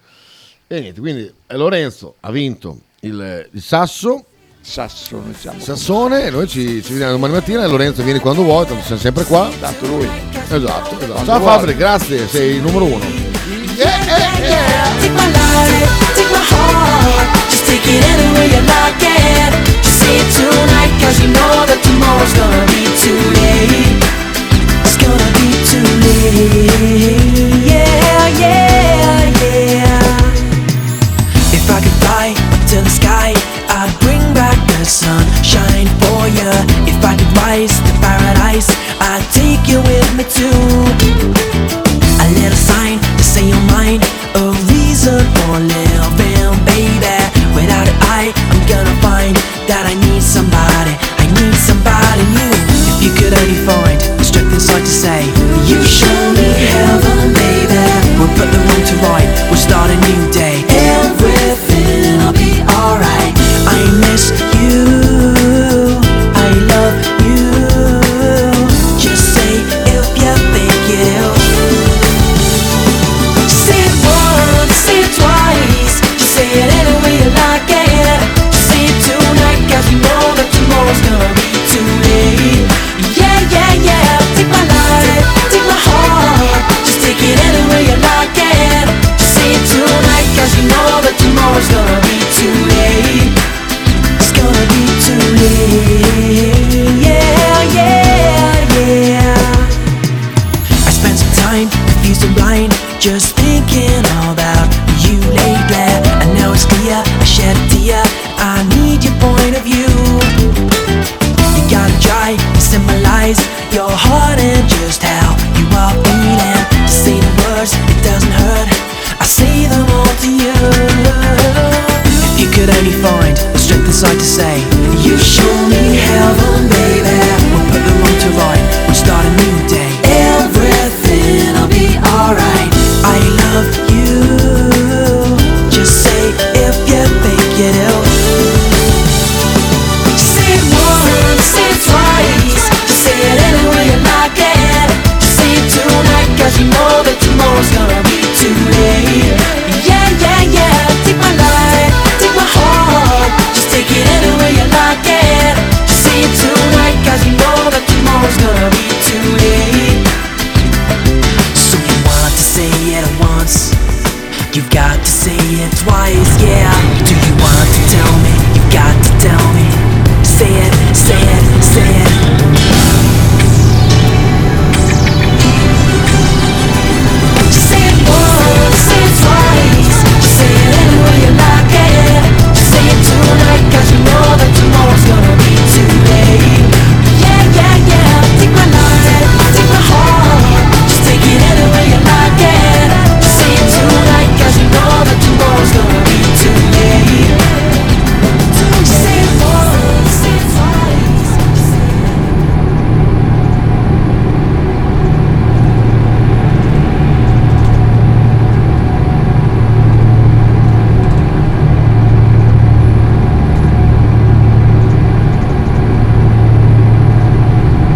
E 0.67 0.81
niente, 0.81 0.99
quindi 0.99 1.33
eh, 1.47 1.57
Lorenzo 1.57 2.17
ha 2.19 2.33
vinto 2.33 2.81
il, 3.01 3.49
il 3.53 3.63
Sasso. 3.63 4.25
Sasso, 4.67 5.21
noi 5.23 5.35
siamo. 5.39 5.61
Sassone, 5.61 6.25
e 6.25 6.31
noi 6.31 6.49
ci, 6.49 6.83
ci 6.83 6.93
vediamo 6.93 7.13
domani 7.13 7.35
mattina 7.35 7.63
e 7.65 7.67
Lorenzo 7.67 8.03
vieni 8.03 8.19
quando 8.19 8.43
vuoi, 8.43 8.65
tanto 8.67 8.83
siamo 8.83 9.01
sempre 9.01 9.25
qua. 9.25 9.51
Tanto 9.61 9.87
lui. 9.87 10.09
Esatto, 10.49 10.99
esatto. 10.99 11.25
Ciao. 11.25 11.41
Fabri, 11.43 11.77
grazie, 11.77 12.27
sei 12.27 12.57
il 12.57 12.63
numero 12.63 12.87
uno. 12.87 13.05
Take 13.77 15.11
my 15.11 15.27
life, 15.27 16.15
take 16.15 16.31
my 16.31 16.41
heart, 16.49 17.51
just 17.51 17.67
take 17.67 17.87
it 17.87 18.03
anywhere 18.05 18.47
you 18.47 18.61
like 18.63 19.05
it. 19.05 19.53
Just 19.83 19.99
say 19.99 20.17
it 20.17 20.33
tonight, 20.33 20.91
cause 20.99 21.21
you 21.21 21.29
know 21.29 21.67
that 21.67 21.83
tomorrow's 21.83 22.33
gonna 22.33 22.65
be 22.73 22.89
too 23.05 23.21
late. 23.43 24.01
It's 24.83 24.97
gonna 24.97 25.31
be 25.37 25.53
too 25.69 25.85
late. 26.01 26.73
Yeah, 27.67 28.29
yeah, 28.41 29.29
yeah. 29.45 30.01
If 31.53 31.69
I 31.71 31.81
could 31.83 31.97
fly 32.01 32.33
up 32.33 32.67
to 32.71 32.81
the 32.81 32.91
sky, 32.91 33.35
I'd 33.69 33.93
bring 34.01 34.34
the 34.85 34.91
sunshine 34.91 35.87
for 36.03 36.29
you. 36.29 36.51
If 36.85 37.03
I 37.03 37.17
could 37.17 37.33
rise 37.39 37.75
to 37.87 37.93
paradise, 38.05 38.69
I'd 39.01 39.25
take 39.33 39.65
you 39.67 39.81
with 39.81 40.09
me 40.17 40.25
too. 40.25 40.61
A 42.21 42.27
little 42.37 42.59
sign 42.59 42.99
to 43.01 43.25
say 43.25 43.49
you're 43.49 43.67
mine. 43.73 44.01
a 44.35 44.51
reason 44.69 45.25
for 45.35 45.59
living. 45.59 46.34